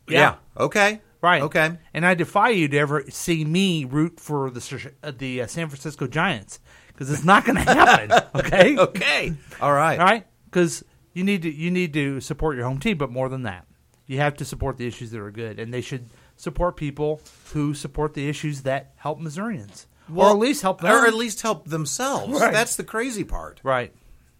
yeah. 0.07 0.35
Okay. 0.57 1.01
Right. 1.23 1.41
Okay. 1.41 1.77
And 1.93 2.05
I 2.05 2.13
defy 2.13 2.49
you 2.49 2.67
to 2.67 2.77
ever 2.77 3.03
see 3.09 3.45
me 3.45 3.85
root 3.85 4.19
for 4.19 4.51
the 4.51 4.91
uh, 5.03 5.11
the 5.17 5.41
uh, 5.41 5.47
San 5.47 5.69
Francisco 5.69 6.05
Giants 6.07 6.59
because 7.01 7.15
it's 7.15 7.25
not 7.25 7.43
going 7.45 7.55
to 7.55 7.63
happen. 7.63 8.11
okay. 8.35 8.77
Okay. 8.77 9.33
All 9.59 9.73
right. 9.73 9.99
All 9.99 10.05
right. 10.05 10.27
Because 10.45 10.85
you 11.13 11.23
need 11.23 11.41
to 11.41 11.51
you 11.51 11.71
need 11.71 11.93
to 11.93 12.21
support 12.21 12.55
your 12.55 12.65
home 12.65 12.79
team, 12.79 12.99
but 12.99 13.09
more 13.11 13.27
than 13.27 13.41
that, 13.43 13.65
you 14.05 14.19
have 14.19 14.35
to 14.35 14.45
support 14.45 14.77
the 14.77 14.85
issues 14.85 15.09
that 15.09 15.19
are 15.19 15.31
good, 15.31 15.59
and 15.59 15.73
they 15.73 15.81
should 15.81 16.09
support 16.35 16.75
people 16.77 17.19
who 17.53 17.73
support 17.73 18.13
the 18.13 18.29
issues 18.29 18.61
that 18.63 18.91
help 18.97 19.19
Missourians, 19.19 19.87
or 20.15 20.29
at 20.29 20.37
least 20.37 20.61
help 20.61 20.81
them. 20.81 20.91
or 20.93 21.07
at 21.07 21.15
least 21.15 21.41
help 21.41 21.67
themselves. 21.67 22.39
Right. 22.39 22.53
That's 22.53 22.75
the 22.75 22.83
crazy 22.83 23.23
part. 23.23 23.59
right. 23.63 23.91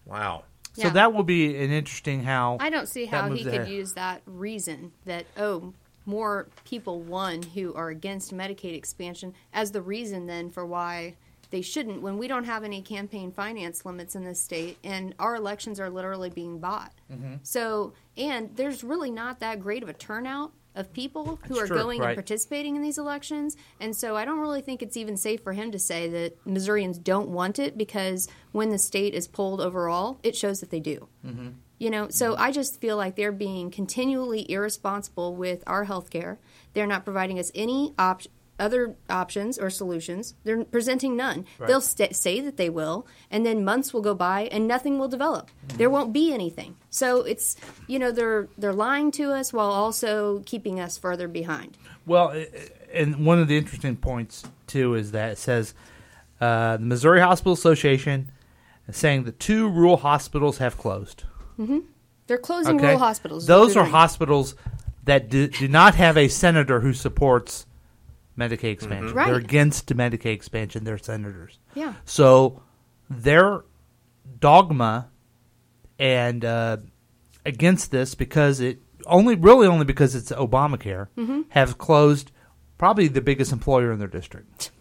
Wow. 0.05 0.43
So 0.73 0.83
Yeah. 0.83 0.89
that 0.91 1.13
will 1.13 1.23
be 1.23 1.57
an 1.57 1.71
interesting 1.71 2.21
how 2.23 2.57
I 2.59 2.69
don't 2.69 2.87
see 2.87 3.05
how 3.05 3.27
he 3.31 3.43
could 3.43 3.53
ahead. 3.55 3.69
use 3.69 3.93
that 3.93 4.21
reason 4.27 4.91
that 5.05 5.25
oh 5.35 5.73
more 6.05 6.47
people 6.63 7.01
won 7.01 7.41
who 7.41 7.73
are 7.73 7.89
against 7.89 8.33
Medicaid 8.33 8.75
expansion 8.75 9.33
as 9.51 9.71
the 9.71 9.81
reason 9.81 10.27
then 10.27 10.49
for 10.51 10.65
why 10.65 11.15
they 11.51 11.61
shouldn't 11.61 12.01
when 12.01 12.17
we 12.17 12.27
don't 12.27 12.45
have 12.45 12.63
any 12.63 12.81
campaign 12.81 13.31
finance 13.31 13.85
limits 13.85 14.15
in 14.15 14.23
this 14.23 14.41
state 14.41 14.77
and 14.83 15.13
our 15.19 15.35
elections 15.35 15.79
are 15.79 15.89
literally 15.89 16.29
being 16.29 16.59
bought. 16.59 16.93
Mm-hmm. 17.11 17.35
So 17.43 17.93
and 18.17 18.55
there's 18.55 18.83
really 18.83 19.11
not 19.11 19.39
that 19.39 19.59
great 19.61 19.83
of 19.83 19.89
a 19.89 19.93
turnout 19.93 20.51
of 20.73 20.93
people 20.93 21.39
who 21.47 21.55
That's 21.55 21.63
are 21.63 21.67
true, 21.67 21.77
going 21.77 21.99
right. 21.99 22.09
and 22.09 22.15
participating 22.15 22.75
in 22.77 22.81
these 22.81 22.97
elections. 22.97 23.57
And 23.79 23.95
so 23.95 24.15
I 24.15 24.23
don't 24.23 24.39
really 24.39 24.61
think 24.61 24.81
it's 24.81 24.95
even 24.95 25.17
safe 25.17 25.43
for 25.43 25.51
him 25.53 25.71
to 25.71 25.79
say 25.79 26.07
that 26.09 26.37
Missourians 26.45 26.97
don't 26.97 27.29
want 27.29 27.59
it 27.59 27.77
because 27.77 28.29
when 28.53 28.69
the 28.69 28.77
state 28.77 29.13
is 29.13 29.27
polled 29.27 29.59
overall, 29.59 30.19
it 30.23 30.35
shows 30.35 30.61
that 30.61 30.69
they 30.69 30.79
do. 30.79 31.09
You 31.77 31.89
know, 31.89 32.09
so 32.09 32.35
I 32.37 32.51
just 32.51 32.79
feel 32.79 32.95
like 32.95 33.15
they're 33.15 33.31
being 33.31 33.71
continually 33.71 34.49
irresponsible 34.49 35.35
with 35.35 35.63
our 35.67 35.83
health 35.85 36.09
care. 36.09 36.39
They're 36.73 36.87
not 36.87 37.03
providing 37.03 37.37
us 37.39 37.51
any 37.53 37.93
op- 37.97 38.21
other 38.61 38.95
options 39.09 39.57
or 39.57 39.69
solutions. 39.69 40.35
They're 40.43 40.63
presenting 40.63 41.17
none. 41.17 41.45
They'll 41.59 41.81
st- 41.81 42.15
say 42.15 42.39
that 42.39 42.55
they 42.57 42.69
will, 42.69 43.07
and 43.29 43.45
then 43.45 43.65
months 43.65 43.93
will 43.93 44.01
go 44.01 44.13
by 44.13 44.47
and 44.51 44.67
nothing 44.67 44.99
will 44.99 45.07
develop. 45.09 45.49
There 45.75 45.89
won't 45.89 46.13
be 46.13 46.33
anything. 46.33 46.77
So 46.89 47.23
it's 47.23 47.57
you 47.87 47.99
know 47.99 48.11
they're 48.11 48.47
they're 48.57 48.71
lying 48.71 49.11
to 49.11 49.33
us 49.33 49.51
while 49.51 49.71
also 49.71 50.39
keeping 50.45 50.79
us 50.79 50.97
further 50.97 51.27
behind. 51.27 51.77
Well, 52.05 52.33
and 52.93 53.25
one 53.25 53.39
of 53.39 53.47
the 53.47 53.57
interesting 53.57 53.97
points 53.97 54.43
too 54.67 54.95
is 54.95 55.11
that 55.11 55.31
it 55.31 55.37
says 55.37 55.73
uh, 56.39 56.77
the 56.77 56.85
Missouri 56.85 57.19
Hospital 57.19 57.53
Association 57.53 58.31
is 58.87 58.95
saying 58.95 59.23
that 59.23 59.39
two 59.39 59.69
rural 59.69 59.97
hospitals 59.97 60.59
have 60.59 60.77
closed. 60.77 61.23
They're 62.27 62.37
closing 62.37 62.77
Okay, 62.77 62.85
rural 62.85 62.99
hospitals. 62.99 63.45
Those 63.45 63.75
are 63.75 63.85
hospitals 63.85 64.55
that 65.03 65.29
do, 65.29 65.47
do 65.47 65.67
not 65.67 65.95
have 65.95 66.17
a 66.17 66.27
senator 66.27 66.79
who 66.79 66.93
supports 66.93 67.65
Medicaid 68.37 68.71
expansion. 68.71 69.13
Right. 69.13 69.27
They're 69.27 69.35
against 69.35 69.87
Medicaid 69.87 70.33
expansion. 70.33 70.83
They're 70.83 70.97
senators. 70.97 71.59
Yeah. 71.75 71.93
So 72.05 72.63
their 73.09 73.63
dogma 74.39 75.09
and 75.99 76.43
uh, 76.45 76.77
against 77.45 77.91
this 77.91 78.15
because 78.15 78.59
it 78.59 78.79
only 79.05 79.35
really 79.35 79.67
only 79.67 79.85
because 79.85 80.15
it's 80.15 80.31
Obamacare 80.31 81.07
Mm-hmm. 81.17 81.41
have 81.49 81.77
closed 81.77 82.31
probably 82.77 83.07
the 83.07 83.21
biggest 83.21 83.51
employer 83.51 83.91
in 83.91 83.99
their 83.99 84.07
district. 84.07 84.71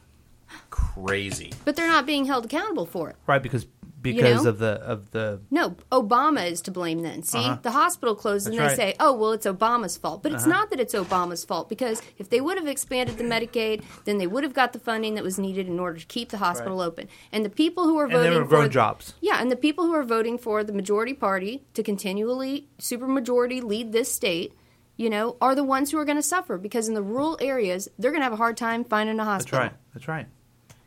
Crazy. 0.70 1.52
But 1.64 1.76
they're 1.76 1.86
not 1.88 2.06
being 2.06 2.24
held 2.26 2.44
accountable 2.44 2.86
for 2.86 3.10
it. 3.10 3.16
Right 3.26 3.42
because 3.42 3.66
because 4.00 4.44
know? 4.44 4.50
of 4.50 4.58
the 4.58 4.72
of 4.82 5.10
the 5.10 5.40
No, 5.50 5.76
Obama 5.92 6.50
is 6.50 6.60
to 6.62 6.70
blame 6.70 7.02
then. 7.02 7.22
See, 7.22 7.50
the 7.62 7.70
hospital 7.70 8.14
closed 8.14 8.46
and 8.46 8.54
they 8.54 8.58
Uh-huh. 8.58 8.68
Right. 8.68 8.78
Uh-huh. 8.78 8.90
say, 8.90 8.96
oh, 9.00 9.12
well, 9.14 9.32
it's 9.32 9.46
Obama's 9.46 9.96
fault. 9.96 10.22
But 10.22 10.32
it's 10.32 10.46
not 10.46 10.70
that 10.70 10.80
it's 10.80 10.94
Obama's 10.94 11.44
fault 11.44 11.68
because 11.68 12.02
if 12.18 12.30
they 12.30 12.40
would 12.40 12.58
have 12.58 12.66
expanded 12.66 13.18
the 13.18 13.24
Medicaid, 13.24 13.82
then 14.04 14.18
they 14.18 14.26
would 14.26 14.44
have 14.44 14.54
got 14.54 14.72
the 14.72 14.78
funding 14.78 15.14
that 15.14 15.24
was 15.24 15.38
needed 15.38 15.66
in 15.66 15.78
order 15.78 15.98
to 15.98 16.06
keep 16.06 16.30
the 16.30 16.38
hospital 16.38 16.80
open. 16.80 17.08
And 17.32 17.44
the 17.44 17.50
people 17.50 17.84
who 17.84 17.98
are 17.98 18.04
and 18.04 18.12
voting 18.12 18.48
for 18.48 18.68
jobs. 18.68 19.14
Yeah, 19.20 19.40
and 19.40 19.50
the 19.50 19.56
people 19.56 19.84
who 19.84 19.94
are 19.94 20.04
voting 20.04 20.38
for 20.38 20.64
the 20.64 20.72
majority 20.72 21.14
party 21.14 21.64
to 21.74 21.82
continually 21.82 22.68
supermajority 22.78 23.62
lead 23.62 23.92
this 23.92 24.12
state, 24.12 24.54
you 24.96 25.10
know, 25.10 25.36
are 25.40 25.54
the 25.54 25.64
ones 25.64 25.90
who 25.90 25.98
are 25.98 26.04
going 26.04 26.18
to 26.18 26.22
suffer 26.22 26.58
because 26.58 26.88
in 26.88 26.94
the 26.94 27.02
rural 27.02 27.38
areas, 27.40 27.88
they're 27.98 28.10
going 28.10 28.20
to 28.20 28.24
have 28.24 28.32
a 28.32 28.36
hard 28.36 28.56
time 28.56 28.84
finding 28.84 29.18
a 29.18 29.24
hospital. 29.24 29.58
That's 29.58 29.72
right. 29.72 29.80
That's 29.94 30.08
right. 30.08 30.26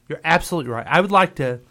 You're 0.08 0.22
absolutely 0.24 0.72
right. 0.72 0.86
I 0.88 1.02
would 1.02 1.12
like 1.12 1.36
to 1.36 1.62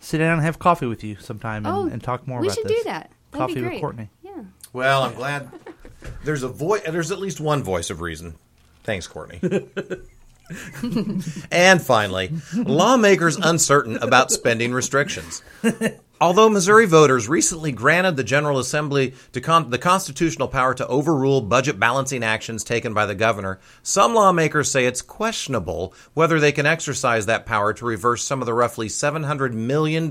sit 0.00 0.18
down 0.18 0.34
and 0.34 0.42
have 0.42 0.58
coffee 0.58 0.86
with 0.86 1.02
you 1.04 1.16
sometime 1.16 1.66
and, 1.66 1.74
Oh, 1.74 1.86
and 1.86 2.02
talk 2.02 2.26
more 2.26 2.40
we 2.40 2.46
about 2.48 2.56
should 2.56 2.68
this. 2.68 2.78
do 2.78 2.84
that. 2.84 3.10
That'd 3.32 3.48
coffee 3.48 3.60
be 3.62 3.68
with. 3.68 3.80
Courtney. 3.80 4.10
Yeah. 4.22 4.42
Well, 4.72 5.02
I'm 5.02 5.14
glad 5.14 5.50
there's 6.24 6.42
a 6.42 6.48
voice. 6.48 6.82
There's 6.88 7.10
at 7.10 7.18
least 7.18 7.40
one 7.40 7.62
voice 7.62 7.90
of 7.90 8.00
reason. 8.00 8.34
Thanks, 8.84 9.06
Courtney. 9.06 9.40
and 11.50 11.82
finally, 11.82 12.32
lawmakers 12.54 13.36
uncertain 13.36 13.96
about 13.98 14.30
spending 14.30 14.72
restrictions. 14.72 15.42
Although 16.20 16.48
Missouri 16.48 16.84
voters 16.84 17.28
recently 17.28 17.70
granted 17.70 18.16
the 18.16 18.24
General 18.24 18.58
Assembly 18.58 19.14
con- 19.40 19.70
the 19.70 19.78
constitutional 19.78 20.48
power 20.48 20.74
to 20.74 20.86
overrule 20.88 21.40
budget 21.40 21.78
balancing 21.78 22.24
actions 22.24 22.64
taken 22.64 22.92
by 22.92 23.06
the 23.06 23.14
governor, 23.14 23.60
some 23.84 24.14
lawmakers 24.14 24.68
say 24.68 24.84
it's 24.84 25.00
questionable 25.00 25.94
whether 26.14 26.40
they 26.40 26.50
can 26.50 26.66
exercise 26.66 27.26
that 27.26 27.46
power 27.46 27.72
to 27.72 27.84
reverse 27.84 28.24
some 28.24 28.42
of 28.42 28.46
the 28.46 28.54
roughly 28.54 28.88
$700 28.88 29.52
million 29.52 30.10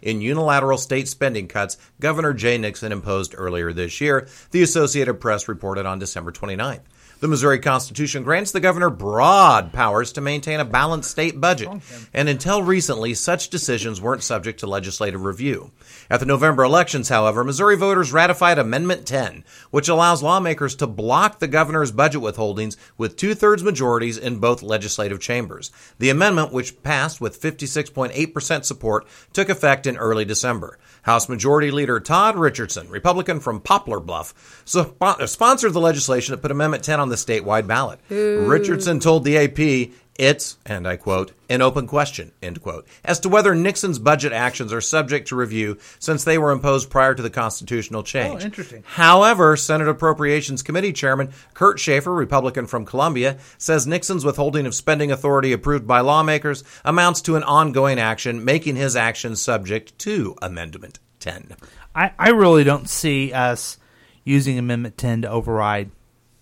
in 0.00 0.20
unilateral 0.20 0.78
state 0.78 1.08
spending 1.08 1.48
cuts 1.48 1.76
Governor 1.98 2.34
Jay 2.34 2.56
Nixon 2.56 2.92
imposed 2.92 3.34
earlier 3.36 3.72
this 3.72 4.00
year, 4.00 4.28
the 4.52 4.62
Associated 4.62 5.14
Press 5.14 5.48
reported 5.48 5.86
on 5.86 5.98
December 5.98 6.30
29th. 6.30 6.82
The 7.22 7.28
Missouri 7.28 7.60
Constitution 7.60 8.24
grants 8.24 8.50
the 8.50 8.58
governor 8.58 8.90
broad 8.90 9.72
powers 9.72 10.10
to 10.14 10.20
maintain 10.20 10.58
a 10.58 10.64
balanced 10.64 11.08
state 11.08 11.40
budget, 11.40 11.68
and 12.12 12.28
until 12.28 12.64
recently, 12.64 13.14
such 13.14 13.48
decisions 13.48 14.00
weren't 14.00 14.24
subject 14.24 14.58
to 14.58 14.66
legislative 14.66 15.24
review. 15.24 15.70
At 16.10 16.18
the 16.18 16.26
November 16.26 16.64
elections, 16.64 17.10
however, 17.10 17.44
Missouri 17.44 17.76
voters 17.76 18.12
ratified 18.12 18.58
Amendment 18.58 19.06
10, 19.06 19.44
which 19.70 19.88
allows 19.88 20.20
lawmakers 20.20 20.74
to 20.74 20.88
block 20.88 21.38
the 21.38 21.46
governor's 21.46 21.92
budget 21.92 22.22
withholdings 22.22 22.76
with 22.98 23.14
two 23.14 23.36
thirds 23.36 23.62
majorities 23.62 24.18
in 24.18 24.40
both 24.40 24.60
legislative 24.60 25.20
chambers. 25.20 25.70
The 26.00 26.10
amendment, 26.10 26.52
which 26.52 26.82
passed 26.82 27.20
with 27.20 27.40
56.8% 27.40 28.64
support, 28.64 29.06
took 29.32 29.48
effect 29.48 29.86
in 29.86 29.96
early 29.96 30.24
December. 30.24 30.76
House 31.02 31.28
Majority 31.28 31.70
Leader 31.70 32.00
Todd 32.00 32.36
Richardson, 32.36 32.88
Republican 32.88 33.40
from 33.40 33.60
Poplar 33.60 34.00
Bluff, 34.00 34.62
so, 34.64 34.94
uh, 35.00 35.26
sponsored 35.26 35.72
the 35.72 35.80
legislation 35.80 36.32
that 36.32 36.42
put 36.42 36.50
Amendment 36.50 36.84
10 36.84 37.00
on 37.00 37.08
the 37.08 37.16
statewide 37.16 37.66
ballot. 37.66 38.00
Ooh. 38.10 38.44
Richardson 38.46 39.00
told 39.00 39.24
the 39.24 39.36
AP 39.36 39.90
it's, 40.18 40.58
and 40.66 40.86
I 40.86 40.96
quote, 40.96 41.32
an 41.48 41.62
open 41.62 41.86
question, 41.86 42.32
end 42.42 42.62
quote, 42.62 42.86
as 43.02 43.18
to 43.20 43.30
whether 43.30 43.54
Nixon's 43.54 43.98
budget 43.98 44.32
actions 44.32 44.72
are 44.72 44.80
subject 44.80 45.28
to 45.28 45.36
review 45.36 45.78
since 45.98 46.22
they 46.22 46.36
were 46.36 46.50
imposed 46.50 46.90
prior 46.90 47.14
to 47.14 47.22
the 47.22 47.30
constitutional 47.30 48.00
oh, 48.00 48.04
change. 48.04 48.42
Oh, 48.42 48.44
interesting. 48.44 48.84
However, 48.86 49.56
Senate 49.56 49.88
Appropriations 49.88 50.62
Committee 50.62 50.92
Chairman 50.92 51.32
Kurt 51.54 51.78
Schaefer, 51.78 52.12
Republican 52.12 52.66
from 52.66 52.84
Columbia, 52.84 53.38
says 53.56 53.86
Nixon's 53.86 54.24
withholding 54.24 54.66
of 54.66 54.74
spending 54.74 55.10
authority 55.10 55.52
approved 55.52 55.86
by 55.86 56.00
lawmakers 56.00 56.62
amounts 56.84 57.22
to 57.22 57.36
an 57.36 57.42
ongoing 57.42 57.98
action, 57.98 58.44
making 58.44 58.76
his 58.76 58.94
actions 58.94 59.40
subject 59.40 59.98
to 60.00 60.36
Amendment 60.42 60.98
10. 61.20 61.56
I, 61.94 62.12
I 62.18 62.30
really 62.30 62.64
don't 62.64 62.88
see 62.88 63.32
us 63.32 63.78
using 64.24 64.58
Amendment 64.58 64.98
10 64.98 65.22
to 65.22 65.30
override 65.30 65.90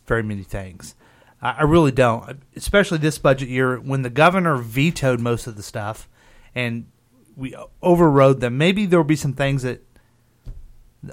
very 0.07 0.23
many 0.25 0.43
things. 0.43 0.97
I 1.43 1.63
really 1.63 1.93
don't, 1.93 2.43
especially 2.55 2.99
this 2.99 3.17
budget 3.17 3.49
year 3.49 3.79
when 3.79 4.03
the 4.03 4.11
governor 4.11 4.57
vetoed 4.57 5.21
most 5.21 5.47
of 5.47 5.57
the 5.57 5.63
stuff, 5.63 6.07
and 6.55 6.87
we 7.35 7.57
overrode 7.83 8.41
them. 8.41 8.59
Maybe 8.59 8.85
there 8.85 8.99
will 8.99 9.05
be 9.05 9.17
some 9.17 9.33
things 9.33 9.63
that 9.63 9.83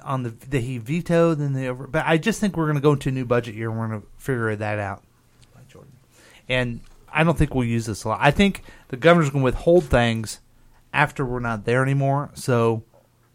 on 0.03 0.24
the 0.24 0.31
that 0.50 0.60
he 0.60 0.79
vetoed 0.79 1.39
and 1.39 1.55
they 1.55 1.69
over. 1.69 1.88
But 1.88 2.05
I 2.05 2.17
just 2.17 2.41
think 2.41 2.57
we're 2.57 2.65
going 2.65 2.75
to 2.75 2.81
go 2.81 2.91
into 2.91 3.07
a 3.07 3.12
new 3.13 3.24
budget 3.24 3.55
year 3.55 3.69
and 3.69 3.79
we're 3.79 3.88
going 3.88 4.01
to 4.01 4.07
figure 4.17 4.53
that 4.55 4.79
out. 4.79 5.03
And 6.50 6.79
I 7.12 7.24
don't 7.25 7.38
think 7.38 7.53
we'll 7.53 7.67
use 7.67 7.86
this 7.86 8.05
a 8.05 8.10
lot. 8.10 8.19
I 8.22 8.31
think 8.31 8.63
the 8.88 8.96
governor's 8.98 9.29
going 9.29 9.41
to 9.41 9.46
withhold 9.46 9.84
things 9.86 10.39
after 10.93 11.25
we're 11.25 11.41
not 11.41 11.65
there 11.65 11.84
anymore. 11.84 12.31
So 12.36 12.84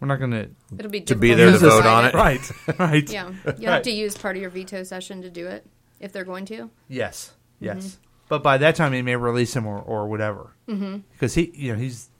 we're 0.00 0.08
not 0.08 0.16
going 0.16 0.30
to. 0.30 0.48
It'll 0.78 0.90
be 0.90 1.02
to 1.02 1.14
be 1.14 1.34
there 1.34 1.52
to 1.52 1.58
vote 1.58 1.86
on 1.86 2.06
it. 2.06 2.14
Right. 2.14 2.40
Right. 2.78 3.10
Yeah. 3.10 3.32
You 3.58 3.68
have 3.68 3.82
to 3.82 3.90
use 3.90 4.16
part 4.16 4.36
of 4.36 4.42
your 4.42 4.50
veto 4.50 4.82
session 4.82 5.20
to 5.22 5.30
do 5.30 5.46
it 5.46 5.66
if 6.02 6.12
they're 6.12 6.24
going 6.24 6.44
to. 6.46 6.70
Yes, 6.88 7.32
yes. 7.60 7.76
Mm-hmm. 7.78 8.02
But 8.28 8.42
by 8.42 8.58
that 8.58 8.76
time, 8.76 8.92
he 8.92 9.02
may 9.02 9.16
release 9.16 9.54
him 9.54 9.66
or, 9.66 9.78
or 9.78 10.08
whatever. 10.08 10.54
Mm-hmm. 10.68 10.98
Because 11.12 11.34
he, 11.34 11.52
you 11.54 11.72
know, 11.72 11.78
he's 11.78 12.10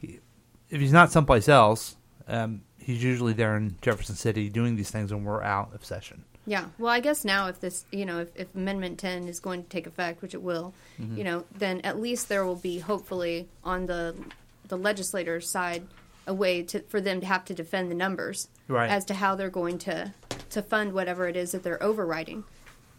he, 0.00 0.20
if 0.68 0.80
he's 0.80 0.92
not 0.92 1.10
someplace 1.10 1.48
else, 1.48 1.96
um, 2.28 2.62
he's 2.78 3.02
usually 3.02 3.32
there 3.32 3.56
in 3.56 3.76
Jefferson 3.80 4.16
City 4.16 4.48
doing 4.48 4.76
these 4.76 4.90
things 4.90 5.12
when 5.12 5.24
we're 5.24 5.42
out 5.42 5.74
of 5.74 5.84
session. 5.84 6.24
Yeah. 6.46 6.66
Well, 6.78 6.92
I 6.92 7.00
guess 7.00 7.24
now 7.24 7.46
if 7.46 7.60
this, 7.60 7.84
you 7.92 8.04
know, 8.04 8.20
if, 8.20 8.28
if 8.34 8.54
Amendment 8.54 8.98
10 8.98 9.28
is 9.28 9.40
going 9.40 9.62
to 9.62 9.68
take 9.68 9.86
effect, 9.86 10.22
which 10.22 10.34
it 10.34 10.42
will, 10.42 10.74
mm-hmm. 11.00 11.16
you 11.16 11.24
know, 11.24 11.44
then 11.56 11.80
at 11.82 12.00
least 12.00 12.28
there 12.28 12.44
will 12.44 12.56
be 12.56 12.78
hopefully 12.78 13.48
on 13.62 13.86
the 13.86 14.16
the 14.66 14.78
legislators' 14.78 15.48
side 15.48 15.86
a 16.26 16.34
way 16.34 16.62
to 16.62 16.80
for 16.82 17.00
them 17.00 17.20
to 17.20 17.26
have 17.26 17.44
to 17.44 17.54
defend 17.54 17.90
the 17.90 17.94
numbers 17.94 18.48
right. 18.68 18.90
as 18.90 19.04
to 19.04 19.14
how 19.14 19.34
they're 19.34 19.50
going 19.50 19.78
to 19.78 20.14
to 20.50 20.62
fund 20.62 20.92
whatever 20.92 21.28
it 21.28 21.36
is 21.36 21.52
that 21.52 21.62
they're 21.62 21.82
overriding 21.82 22.44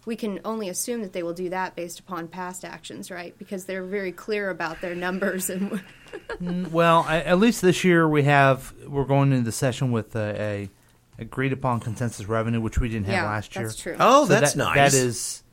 we 0.06 0.16
can 0.16 0.40
only 0.46 0.70
assume 0.70 1.02
that 1.02 1.14
they 1.14 1.24
will 1.24 1.34
do 1.34 1.50
that 1.50 1.76
based 1.76 2.00
upon 2.00 2.28
past 2.28 2.66
actions, 2.66 3.12
right? 3.12 3.38
Because 3.38 3.66
they're 3.66 3.84
very 3.84 4.12
clear 4.12 4.50
about 4.50 4.82
their 4.82 4.96
numbers 4.96 5.50
and. 5.50 5.82
Well, 6.42 7.06
I, 7.08 7.22
at 7.22 7.40
least 7.40 7.62
this 7.62 7.86
year 7.86 8.06
we 8.06 8.24
have 8.24 8.74
we're 8.86 9.06
going 9.06 9.32
into 9.32 9.46
the 9.46 9.52
session 9.54 9.94
with 9.94 10.14
a, 10.14 10.42
a 10.42 10.70
agreed 11.22 11.54
upon 11.54 11.80
consensus 11.80 12.26
revenue, 12.26 12.60
which 12.60 12.80
we 12.80 12.90
didn't 12.90 13.06
have 13.06 13.14
yeah, 13.14 13.26
last 13.26 13.56
year. 13.56 13.66
That's 13.66 13.78
true. 13.78 13.96
Oh, 13.98 14.26
so 14.26 14.34
that's 14.34 14.54
that, 14.54 14.58
nice. 14.58 14.92
That 14.92 14.98
is 14.98 15.44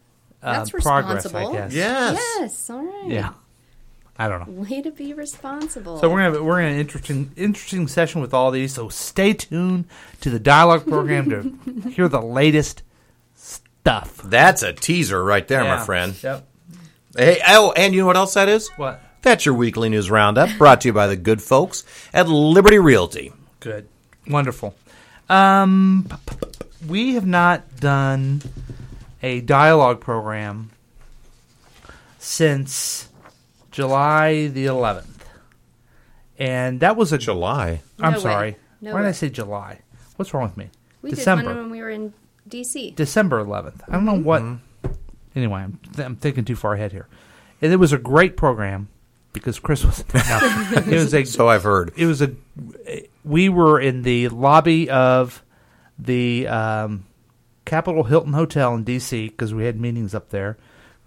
uh, 0.43 0.53
that's 0.55 0.71
progress, 0.71 1.25
responsible. 1.25 1.51
I 1.51 1.53
guess. 1.53 1.75
Yes. 1.75 2.19
Yes. 2.41 2.71
All 2.71 2.83
right. 2.83 3.11
Yeah. 3.11 3.33
I 4.17 4.29
don't 4.29 4.49
know. 4.49 4.63
Way 4.63 4.83
to 4.83 4.91
be 4.91 5.13
responsible. 5.13 6.01
So 6.01 6.11
we're 6.11 6.23
gonna 6.23 6.33
have, 6.33 6.43
we're 6.43 6.61
in 6.61 6.73
an 6.73 6.81
interesting 6.81 7.31
interesting 7.37 7.87
session 7.87 8.21
with 8.21 8.35
all 8.35 8.51
these. 8.51 8.75
So 8.75 8.89
stay 8.89 9.33
tuned 9.33 9.85
to 10.23 10.31
the 10.31 10.41
dialogue 10.41 10.89
program 10.89 11.31
to 11.31 11.89
hear 11.91 12.09
the 12.09 12.21
latest 12.23 12.83
stuff. 13.89 14.17
That's 14.23 14.63
a 14.63 14.73
teaser 14.73 15.23
right 15.23 15.47
there, 15.49 15.63
Yeah. 15.65 15.77
my 15.77 15.85
friend. 15.85 16.15
Yep. 16.23 16.47
Hey, 17.17 17.41
oh, 17.49 17.73
and 17.73 17.95
you 17.95 18.01
know 18.01 18.07
what 18.07 18.17
else 18.17 18.35
that 18.35 18.49
is? 18.49 18.69
What? 18.77 19.01
That's 19.23 19.47
your 19.47 19.55
weekly 19.55 19.89
news 19.89 20.11
roundup, 20.11 20.51
brought 20.59 20.83
to 20.83 20.89
you 20.89 20.93
by 20.93 21.07
the 21.07 21.17
good 21.17 21.43
folks 21.43 21.85
at 22.13 22.29
Liberty 22.29 22.79
Realty. 22.79 23.33
Good. 23.61 23.89
Wonderful. 24.29 24.75
Um, 25.29 26.07
p- 26.09 26.17
p- 26.27 26.37
p- 26.47 26.87
we 26.87 27.15
have 27.15 27.27
not 27.27 27.81
done 27.81 28.43
a 29.23 29.41
dialogue 29.41 30.01
program 30.01 30.71
since 32.19 33.09
July 33.71 34.47
the 34.49 34.67
11th. 34.67 35.05
And 36.39 36.81
that 36.81 36.97
was 36.97 37.13
a. 37.13 37.19
July. 37.19 37.81
I'm 38.01 38.13
No 38.13 38.19
way. 38.19 38.23
sorry. 38.23 38.57
No 38.81 38.93
Why 38.95 39.01
did 39.03 39.09
I 39.09 39.13
say 39.13 39.29
July? 39.29 39.81
What's 40.17 40.33
wrong 40.33 40.45
with 40.45 40.57
me? 40.57 40.71
we 41.03 41.11
December. 41.11 41.43
did 41.43 41.49
one 41.49 41.57
when 41.59 41.71
we 41.71 41.81
were 41.81 41.91
in 41.91 42.13
D.C. 42.49 42.93
December 42.93 43.45
11th. 43.45 43.81
I 43.89 43.93
don't 43.93 44.05
know 44.05 44.19
what. 44.19 44.43
Anyway, 45.35 45.61
I'm, 45.61 45.79
th- 45.95 46.05
I'm 46.07 46.17
thinking 46.17 46.45
too 46.45 46.57
far 46.57 46.75
ahead 46.75 46.93
here. 46.93 47.07
And 47.63 47.73
it 47.73 47.77
was 47.77 47.93
a 47.93 47.99
great 47.99 48.37
program 48.37 48.89
because 49.33 49.59
Chris 49.59 49.85
was. 49.85 50.05
No, 50.15 50.21
it 50.87 50.87
was 50.89 51.15
a. 51.15 51.25
So 51.25 51.49
I've 51.49 51.63
heard. 51.65 51.93
It 51.97 52.07
was 52.07 52.23
a. 52.23 52.33
We 53.25 53.49
were 53.49 53.81
in 53.81 54.03
the 54.03 54.29
lobby 54.29 54.89
of 54.91 55.43
the 55.99 56.47
um, 56.49 57.05
Capitol 57.65 58.05
Hilton 58.05 58.33
Hotel 58.33 58.75
in 58.75 58.85
D.C. 58.85 59.29
because 59.29 59.53
we 59.55 59.65
had 59.65 59.79
meetings 59.81 60.15
up 60.15 60.31
there. 60.31 60.57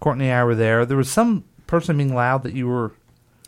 Courtney 0.00 0.26
and 0.28 0.34
I 0.38 0.44
were 0.44 0.54
there. 0.54 0.84
There 0.86 0.96
was 0.96 1.10
some 1.10 1.44
person 1.66 1.96
being 1.96 2.14
loud 2.14 2.42
that 2.44 2.54
you 2.54 2.68
were. 2.68 2.92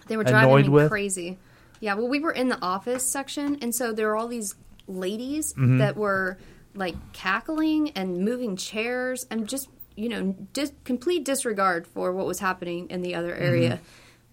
They 0.07 0.17
were 0.17 0.23
Annoyed 0.23 0.33
driving 0.41 0.65
me 0.67 0.69
with? 0.71 0.91
crazy. 0.91 1.39
Yeah, 1.81 1.95
well, 1.95 2.09
we 2.09 2.21
were 2.21 2.33
in 2.33 2.49
the 2.49 2.61
office 2.63 3.07
section, 3.07 3.59
and 3.61 3.75
so 3.75 3.93
there 3.93 4.09
were 4.09 4.17
all 4.17 4.29
these 4.29 4.55
ladies 4.87 5.53
Mm-hmm. 5.55 5.79
that 5.79 5.97
were 5.97 6.39
like 6.75 6.95
cackling 7.13 7.91
and 7.91 8.25
moving 8.25 8.57
chairs, 8.57 9.27
and 9.31 9.49
just 9.49 9.69
you 9.97 10.09
know, 10.09 10.35
dis- 10.53 10.73
complete 10.85 11.25
disregard 11.25 11.87
for 11.87 12.13
what 12.13 12.27
was 12.27 12.41
happening 12.41 12.89
in 12.91 13.03
the 13.03 13.15
other 13.15 13.35
area. 13.35 13.75
Mm-hmm. 13.75 13.83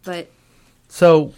But 0.03 0.31
So 0.87 1.33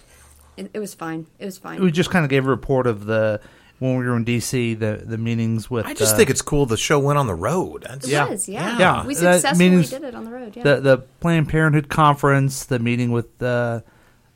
it, 0.56 0.72
it 0.74 0.80
was 0.80 0.94
fine. 0.94 1.28
It 1.40 1.46
was 1.46 1.58
fine. 1.58 1.82
we 1.82 1.92
just 1.92 2.10
kind 2.10 2.24
of 2.24 2.30
gave 2.30 2.46
a 2.46 2.50
report 2.50 2.88
of 2.88 3.06
the 3.06 3.42
when 3.80 3.98
we 3.98 4.06
were 4.06 4.16
in 4.16 4.24
D.C. 4.24 4.76
the 4.76 5.02
the 5.06 5.18
meetings 5.18 5.70
with. 5.70 5.86
I 5.86 5.94
just 5.94 6.14
uh, 6.14 6.18
think 6.18 6.30
it's 6.30 6.42
cool 6.42 6.66
the 6.66 6.78
show 6.78 7.00
went 7.00 7.20
on 7.20 7.28
the 7.28 7.36
road. 7.36 7.82
That's- 7.84 8.06
it 8.06 8.12
yeah. 8.12 8.30
was, 8.30 8.48
yeah. 8.48 8.80
Yeah. 8.80 9.06
We 9.06 9.14
successfully 9.14 9.70
means 9.70 9.90
did 9.90 10.04
it 10.04 10.16
on 10.16 10.24
the 10.24 10.32
road. 10.32 10.56
Yeah. 10.56 10.64
the 10.64 10.80
the 10.80 10.98
Planned 11.20 11.50
Parenthood 11.50 11.90
conference, 11.90 12.66
the 12.66 12.80
meeting 12.80 13.12
with 13.12 13.42
uh, 13.44 13.82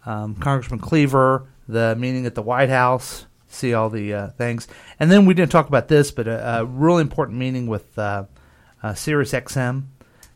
um, 0.05 0.35
Congressman 0.35 0.79
Cleaver, 0.79 1.47
the 1.69 1.95
meeting 1.95 2.25
at 2.25 2.35
the 2.35 2.41
White 2.41 2.69
House, 2.69 3.25
see 3.47 3.73
all 3.73 3.89
the 3.89 4.13
uh, 4.13 4.27
things, 4.31 4.67
and 4.99 5.09
then 5.11 5.25
we 5.25 5.33
didn't 5.33 5.51
talk 5.51 5.67
about 5.67 5.87
this, 5.87 6.11
but 6.11 6.27
a, 6.27 6.59
a 6.59 6.65
really 6.65 7.01
important 7.01 7.37
meeting 7.37 7.67
with 7.67 7.97
uh, 7.97 8.25
uh, 8.83 8.93
Sirius 8.93 9.31
XM. 9.33 9.83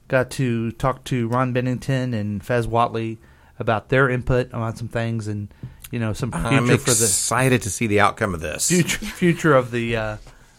Got 0.08 0.30
to 0.32 0.72
talk 0.74 1.04
to 1.06 1.28
Ron 1.30 1.54
Bennington 1.54 2.14
and 2.14 2.44
Fez 2.44 2.68
Whatley 2.68 3.18
about 3.60 3.90
their 3.90 4.10
input 4.10 4.54
on 4.54 4.76
some 4.76 4.88
things, 4.90 5.28
and 5.28 5.48
you 5.92 6.00
know 6.00 6.14
some 6.14 6.32
future 6.32 6.48
I'm 6.48 6.66
for 6.68 6.74
the 6.92 7.06
excited 7.06 7.62
to 7.64 7.70
see 7.70 7.88
the 7.88 8.00
outcome 8.02 8.34
of 8.34 8.42
this. 8.42 8.68
future 8.68 9.06
future 9.06 9.54
of 9.56 9.72
the 9.72 9.96
uh, 9.96 10.18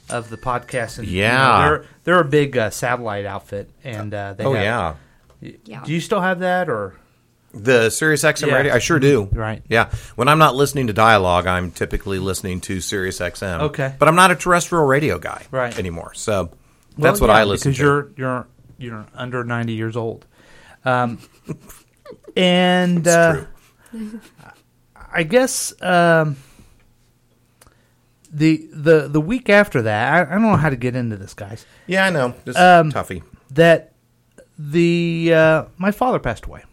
of 0.09 0.31
the 0.31 0.37
podcast. 0.39 0.99
And, 0.99 1.09
you 1.09 1.21
know, 1.21 1.27
Yeah. 1.29 1.59
they're 1.69 1.85
they're 2.05 2.21
a 2.21 2.25
big 2.25 2.57
uh, 2.57 2.71
satellite 2.71 3.27
outfit, 3.27 3.69
and 3.85 4.15
uh, 4.15 4.33
they 4.35 4.45
Oh 4.45 4.55
have- 4.55 4.97
yeah, 5.43 5.55
Yeah. 5.65 5.83
Do 5.85 5.93
you 5.93 6.01
still 6.01 6.21
have 6.21 6.39
that 6.41 6.69
or? 6.71 6.95
The 7.55 7.91
Sirius 7.91 8.23
XM 8.25 8.49
Yeah. 8.49 8.55
radio. 8.55 8.75
I 8.75 8.79
sure 8.79 8.99
do. 8.99 9.29
Right. 9.33 9.63
Yeah. 9.69 9.91
When 10.17 10.29
I'm 10.29 10.39
not 10.39 10.55
listening 10.57 10.87
to 10.89 10.93
dialogue, 10.93 11.47
I'm 11.47 11.71
typically 11.71 12.19
listening 12.19 12.61
to 12.63 12.81
Sirius 12.81 13.21
XM. 13.21 13.61
Okay. 13.63 13.95
But 13.99 14.09
I'm 14.09 14.15
not 14.17 14.31
a 14.31 14.35
terrestrial 14.37 14.85
radio 14.87 15.19
guy 15.19 15.45
Right. 15.51 15.77
anymore. 15.79 16.15
So 16.15 16.51
that's 16.99 17.21
Well, 17.21 17.29
what 17.29 17.35
yeah, 17.35 17.41
I 17.41 17.45
listen 17.45 17.73
because 17.73 17.79
to. 17.85 18.03
Because 18.03 18.19
you're 18.19 18.27
you're 18.35 18.47
you're 18.79 19.07
under 19.15 19.45
ninety 19.45 19.75
years 19.75 19.97
old, 19.97 20.25
um, 20.85 21.19
and 22.37 22.99
It's 22.99 23.09
uh, 23.09 23.45
true. 23.91 24.21
I 25.15 25.23
guess 25.25 25.75
um, 25.83 26.37
the 28.33 28.67
the 28.73 29.09
the 29.09 29.21
week 29.21 29.51
after 29.51 29.83
that, 29.83 30.13
I, 30.15 30.31
I 30.31 30.35
don't 30.35 30.43
know 30.43 30.57
how 30.57 30.71
to 30.71 30.77
get 30.77 30.97
into 30.97 31.17
this, 31.17 31.35
guys. 31.35 31.67
Yeah, 31.87 32.07
I 32.07 32.11
know. 32.11 32.35
Just 32.47 32.59
Um, 32.59 32.91
toughy. 32.91 33.23
That 33.51 33.93
the 34.59 35.33
uh, 35.35 35.65
my 35.77 35.91
father 35.91 36.19
passed 36.19 36.47
away. 36.47 36.65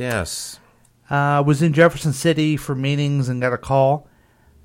Yes. 0.00 0.58
uh, 1.10 1.42
was 1.46 1.60
in 1.62 1.72
Jefferson 1.72 2.12
City 2.12 2.56
for 2.56 2.74
meetings 2.74 3.28
and 3.28 3.40
got 3.40 3.52
a 3.52 3.58
call 3.58 4.08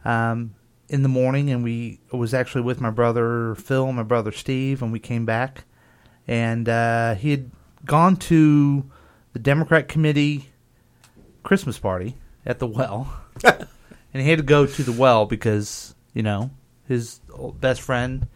um, 0.06 0.56
in 0.90 1.04
the 1.04 1.10
morning, 1.10 1.50
and 1.50 1.64
we 1.64 2.00
was 2.12 2.34
actually 2.34 2.62
with 2.62 2.80
my 2.80 2.90
brother 2.90 3.54
Phil, 3.56 3.92
my 3.92 4.04
brother 4.04 4.32
Steve, 4.32 4.82
and 4.82 4.92
we 4.92 5.00
came 5.00 5.26
back, 5.26 5.66
and 6.28 6.70
uh, 6.70 7.16
he 7.16 7.32
had 7.32 7.52
gone 7.86 8.16
to 8.16 8.90
the 9.34 9.40
Democrat 9.40 9.88
committee 9.88 10.50
Christmas 11.44 11.78
party 11.78 12.16
at 12.46 12.60
the 12.60 12.68
well, 12.68 13.14
and 13.44 13.68
he 14.24 14.30
had 14.30 14.40
to 14.40 14.44
go 14.46 14.66
to 14.66 14.84
the 14.84 14.92
well 14.94 15.26
because 15.26 15.96
you 16.14 16.24
know 16.24 16.50
his 16.88 17.20
best 17.60 17.82
friend. 17.82 18.28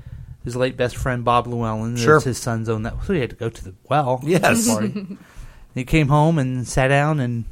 His 0.46 0.56
late 0.56 0.78
best 0.78 0.96
friend 0.96 1.24
Bob 1.26 1.48
Llewellyn, 1.48 1.98
Sure. 1.98 2.20
his 2.22 2.38
son's 2.38 2.70
own 2.70 2.84
that, 2.84 2.96
so 3.06 3.14
he 3.14 3.20
had 3.20 3.30
to 3.32 3.36
go 3.36 3.50
to 3.50 3.64
the 3.64 3.76
well. 3.90 4.22
Yes. 4.24 4.70
he 5.74 5.86
came 5.86 6.08
home 6.08 6.38
and 6.40 6.68
sat 6.68 6.88
down 6.88 7.20
and 7.20 7.46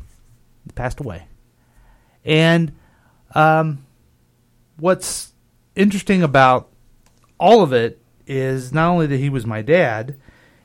passed 0.75 0.99
away. 0.99 1.27
And 2.25 2.73
um, 3.35 3.85
what's 4.77 5.33
interesting 5.75 6.23
about 6.23 6.69
all 7.39 7.61
of 7.61 7.73
it 7.73 8.01
is 8.25 8.73
not 8.73 8.89
only 8.89 9.07
that 9.07 9.17
he 9.17 9.29
was 9.29 9.45
my 9.45 9.61
dad, 9.61 10.15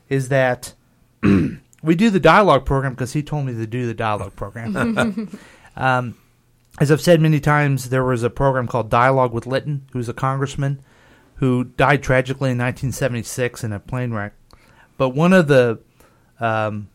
is 0.09 0.29
that 0.29 0.73
we 1.21 1.95
do 1.95 2.09
the 2.09 2.19
dialogue 2.19 2.65
program 2.65 2.93
because 2.93 3.13
he 3.13 3.23
told 3.23 3.45
me 3.45 3.53
to 3.53 3.67
do 3.67 3.85
the 3.85 3.93
dialogue 3.93 4.35
program. 4.35 5.29
um, 5.75 6.15
as 6.79 6.91
I've 6.91 7.01
said 7.01 7.21
many 7.21 7.39
times, 7.39 7.89
there 7.89 8.03
was 8.03 8.23
a 8.23 8.29
program 8.29 8.67
called 8.67 8.89
Dialogue 8.89 9.31
with 9.31 9.45
Litton, 9.45 9.87
who's 9.93 10.09
a 10.09 10.13
congressman 10.13 10.81
who 11.35 11.63
died 11.63 12.01
tragically 12.01 12.51
in 12.51 12.57
1976 12.57 13.63
in 13.63 13.71
a 13.71 13.79
plane 13.79 14.11
wreck. 14.11 14.33
But 14.97 15.09
one 15.09 15.33
of 15.33 15.47
the 15.47 15.79
um, 16.39 16.89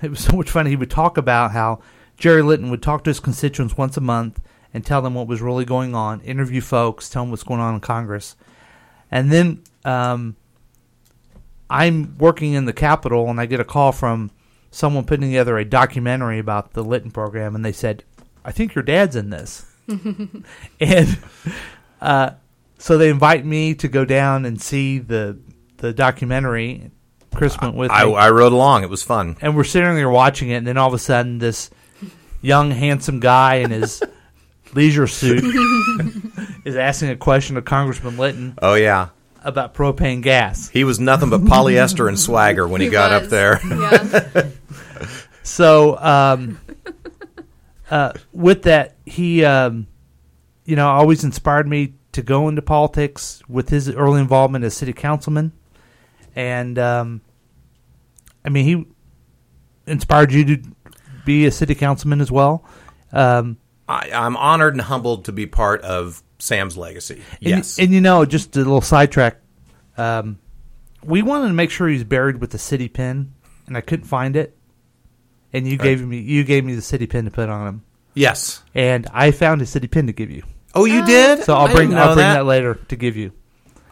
it 0.02 0.10
was 0.10 0.20
so 0.20 0.36
much 0.36 0.50
fun. 0.50 0.66
He 0.66 0.76
would 0.76 0.90
talk 0.90 1.16
about 1.16 1.52
how 1.52 1.80
Jerry 2.16 2.42
Litton 2.42 2.70
would 2.70 2.82
talk 2.82 3.04
to 3.04 3.10
his 3.10 3.20
constituents 3.20 3.76
once 3.76 3.96
a 3.96 4.00
month 4.00 4.40
and 4.72 4.84
tell 4.84 5.02
them 5.02 5.14
what 5.14 5.26
was 5.26 5.40
really 5.40 5.64
going 5.64 5.94
on, 5.94 6.20
interview 6.20 6.60
folks, 6.60 7.08
tell 7.08 7.22
them 7.22 7.30
what's 7.30 7.42
going 7.42 7.60
on 7.60 7.74
in 7.74 7.80
Congress. 7.80 8.36
And 9.10 9.32
then 9.32 9.64
um, 9.84 10.36
I'm 11.68 12.16
working 12.18 12.52
in 12.52 12.66
the 12.66 12.72
Capitol 12.72 13.28
and 13.28 13.40
I 13.40 13.46
get 13.46 13.60
a 13.60 13.64
call 13.64 13.92
from 13.92 14.30
someone 14.70 15.04
putting 15.04 15.28
together 15.28 15.58
a 15.58 15.64
documentary 15.64 16.38
about 16.38 16.72
the 16.72 16.84
Litton 16.84 17.10
program, 17.10 17.54
and 17.54 17.64
they 17.64 17.72
said, 17.72 18.04
I 18.44 18.52
think 18.52 18.74
your 18.74 18.84
dad's 18.84 19.16
in 19.16 19.30
this. 19.30 19.66
and 20.80 21.18
uh, 22.00 22.30
so 22.78 22.96
they 22.96 23.10
invite 23.10 23.44
me 23.44 23.74
to 23.74 23.88
go 23.88 24.04
down 24.04 24.44
and 24.44 24.60
see 24.60 24.98
the 24.98 25.38
the 25.78 25.92
documentary. 25.92 26.90
Chris 27.34 27.56
went 27.60 27.74
with 27.74 27.90
I, 27.90 28.04
me 28.04 28.14
I 28.14 28.30
rode 28.30 28.52
along. 28.52 28.82
It 28.82 28.90
was 28.90 29.02
fun. 29.02 29.36
and 29.40 29.56
we're 29.56 29.64
sitting 29.64 29.94
there 29.94 30.10
watching 30.10 30.50
it, 30.50 30.56
and 30.56 30.66
then 30.66 30.76
all 30.76 30.88
of 30.88 30.94
a 30.94 30.98
sudden, 30.98 31.38
this 31.38 31.70
young, 32.42 32.70
handsome 32.70 33.20
guy 33.20 33.56
in 33.56 33.70
his 33.70 34.02
leisure 34.74 35.06
suit 35.06 35.44
is 36.64 36.76
asking 36.76 37.10
a 37.10 37.16
question 37.16 37.56
of 37.56 37.64
Congressman 37.64 38.16
Litton 38.16 38.54
Oh 38.62 38.74
yeah. 38.74 39.08
about 39.42 39.74
propane 39.74 40.22
gas. 40.22 40.68
He 40.68 40.84
was 40.84 40.98
nothing 41.00 41.30
but 41.30 41.40
polyester 41.42 42.08
and 42.08 42.18
swagger 42.18 42.66
when 42.68 42.80
he, 42.80 42.88
got 42.90 43.12
up 43.12 43.28
there. 43.30 43.60
Yeah. 43.64 44.48
So, 45.42 45.98
um, 45.98 46.60
uh, 47.90 48.12
with 48.32 48.62
that, 48.62 48.96
he, 49.06 49.44
um, 49.44 49.86
you 50.64 50.76
know, 50.76 50.88
always 50.88 51.24
inspired 51.24 51.66
me 51.66 51.94
to 52.12 52.22
go 52.22 52.48
into 52.48 52.62
politics 52.62 53.42
with 53.48 53.68
his 53.68 53.88
early 53.90 54.20
involvement 54.20 54.64
as 54.64 54.74
city 54.74 54.92
councilman, 54.92 55.52
and 56.34 56.78
um, 56.78 57.20
I 58.44 58.48
mean, 58.48 58.64
he 58.64 58.86
inspired 59.90 60.32
you 60.32 60.44
to 60.44 60.62
be 61.24 61.46
a 61.46 61.50
city 61.50 61.74
councilman 61.74 62.20
as 62.20 62.30
well. 62.30 62.64
Um, 63.12 63.58
I, 63.88 64.10
I'm 64.12 64.36
honored 64.36 64.74
and 64.74 64.82
humbled 64.82 65.24
to 65.26 65.32
be 65.32 65.46
part 65.46 65.82
of 65.82 66.22
Sam's 66.38 66.76
legacy. 66.76 67.22
Yes. 67.40 67.78
and 67.78 67.92
you 67.92 68.00
know, 68.00 68.24
just 68.24 68.56
a 68.56 68.60
little 68.60 68.80
sidetrack. 68.80 69.40
Um, 69.96 70.38
we 71.04 71.22
wanted 71.22 71.48
to 71.48 71.54
make 71.54 71.70
sure 71.70 71.88
he's 71.88 72.04
buried 72.04 72.40
with 72.40 72.50
the 72.50 72.58
city 72.58 72.88
pin, 72.88 73.32
and 73.66 73.76
I 73.76 73.80
couldn't 73.80 74.06
find 74.06 74.36
it. 74.36 74.56
And 75.52 75.66
you 75.66 75.76
gave 75.76 76.06
me 76.06 76.20
you 76.20 76.44
gave 76.44 76.64
me 76.64 76.76
the 76.76 76.82
city 76.82 77.08
pin 77.08 77.24
to 77.24 77.30
put 77.32 77.48
on 77.48 77.66
him, 77.66 77.84
yes. 78.14 78.62
and 78.72 79.08
I 79.12 79.32
found 79.32 79.60
a 79.62 79.66
city 79.66 79.88
pin 79.88 80.06
to 80.06 80.12
give 80.12 80.30
you. 80.30 80.44
Oh, 80.76 80.84
you 80.84 81.04
did? 81.04 81.42
So 81.42 81.54
I'll 81.54 81.66
I 81.66 81.72
bring 81.72 81.92
I'll 81.92 82.14
bring 82.14 82.24
that. 82.24 82.46
later 82.46 82.74
to 82.74 82.94
give 82.94 83.16
you. 83.16 83.32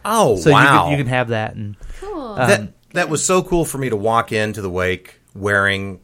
Oh, 0.05 0.37
So 0.37 0.51
wow. 0.51 0.61
you 0.61 0.67
can, 0.79 0.91
you 0.91 0.97
can 1.05 1.07
have 1.07 1.27
that. 1.29 1.55
And 1.55 1.75
Cool. 1.99 2.35
that 2.35 2.73
that 2.93 3.09
was 3.09 3.23
so 3.25 3.43
cool 3.43 3.65
for 3.65 3.77
me 3.77 3.89
to 3.89 3.95
walk 3.95 4.31
into 4.31 4.61
the 4.61 4.69
wake 4.69 5.19
wearing 5.35 5.99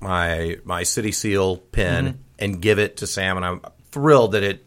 my 0.00 0.58
my 0.64 0.82
city 0.84 1.12
seal 1.12 1.56
pin 1.58 2.04
Mm-hmm. 2.06 2.16
and 2.38 2.62
give 2.62 2.78
it 2.78 2.98
to 2.98 3.06
Sam, 3.06 3.36
and 3.36 3.44
I'm 3.44 3.60
thrilled 3.90 4.32
that 4.32 4.42
it 4.42 4.64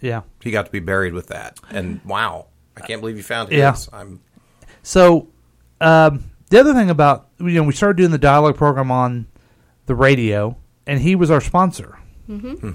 yeah. 0.00 0.22
he 0.42 0.50
got 0.50 0.66
to 0.66 0.72
be 0.72 0.80
buried 0.80 1.14
with 1.14 1.28
that. 1.28 1.58
And 1.70 2.00
wow, 2.04 2.46
I 2.76 2.80
can't 2.80 3.00
believe 3.00 3.16
you 3.16 3.22
found 3.22 3.48
his. 3.50 3.58
Yeah. 3.58 3.74
I'm 3.92 4.20
So 4.82 5.28
um, 5.80 6.24
the 6.50 6.60
other 6.60 6.74
thing 6.74 6.90
about 6.90 7.28
you 7.38 7.46
know 7.52 7.62
we 7.62 7.72
started 7.72 7.96
doing 7.96 8.10
the 8.10 8.18
dialogue 8.18 8.56
program 8.56 8.90
on 8.90 9.26
the 9.86 9.94
radio, 9.94 10.56
and 10.86 11.00
he 11.00 11.14
was 11.16 11.30
our 11.30 11.40
sponsor. 11.40 11.98
Mm-hmm. 12.28 12.72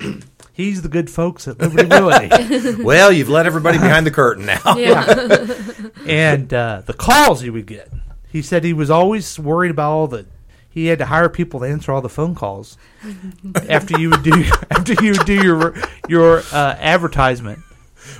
He's 0.58 0.82
the 0.82 0.88
good 0.88 1.08
folks 1.08 1.46
at 1.46 1.60
Liberty 1.60 1.86
Realty. 1.88 2.82
well. 2.82 3.12
You've 3.12 3.28
let 3.28 3.46
everybody 3.46 3.78
behind 3.78 4.04
the 4.04 4.10
curtain 4.10 4.44
now. 4.44 4.58
yeah. 4.76 5.04
and 6.04 6.52
uh, 6.52 6.82
the 6.84 6.94
calls 6.94 7.42
he 7.42 7.48
would 7.48 7.66
get. 7.66 7.88
He 8.28 8.42
said 8.42 8.64
he 8.64 8.72
was 8.72 8.90
always 8.90 9.38
worried 9.38 9.70
about 9.70 9.92
all 9.92 10.08
the. 10.08 10.26
He 10.68 10.86
had 10.86 10.98
to 10.98 11.06
hire 11.06 11.28
people 11.28 11.60
to 11.60 11.66
answer 11.66 11.92
all 11.92 12.00
the 12.00 12.08
phone 12.08 12.34
calls 12.34 12.76
after 13.68 14.00
you 14.00 14.10
would 14.10 14.24
do 14.24 14.32
after 14.68 14.94
you 14.94 15.12
would 15.12 15.26
do 15.26 15.44
your 15.44 15.74
your 16.08 16.38
uh, 16.52 16.74
advertisement. 16.80 17.60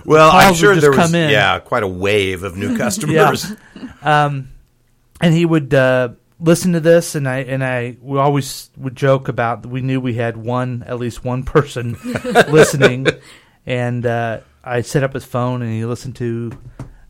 Well, 0.05 0.31
I'm 0.31 0.55
sure 0.55 0.75
just 0.75 0.83
there 0.83 0.93
was 0.93 1.13
in. 1.13 1.31
yeah 1.31 1.59
quite 1.59 1.83
a 1.83 1.89
wave 1.89 2.45
of 2.45 2.57
new 2.57 2.79
customers. 2.79 3.53
Yeah. 4.05 4.43
and 5.21 5.35
he 5.35 5.45
would 5.45 5.75
uh, 5.75 6.11
listen 6.41 6.73
to 6.73 6.81
this, 6.81 7.15
and 7.15 7.29
I 7.29 7.39
and 7.39 7.65
I 7.65 7.97
we 8.01 8.19
always 8.19 8.71
would 8.77 8.97
joke 8.97 9.29
about 9.29 9.67
we 9.67 9.81
knew 9.81 10.01
we 10.01 10.15
had 10.15 10.37
one 10.37 10.85
at 10.87 10.99
least 10.99 11.25
one 11.25 11.43
person 11.43 11.97
listening, 12.49 13.07
and 13.67 14.05
uh, 14.07 14.41
I 14.65 14.83
set 14.83 15.03
up 15.03 15.15
his 15.15 15.25
phone 15.25 15.63
and 15.63 15.73
he 15.73 15.85
listened 15.85 16.17
to 16.17 16.53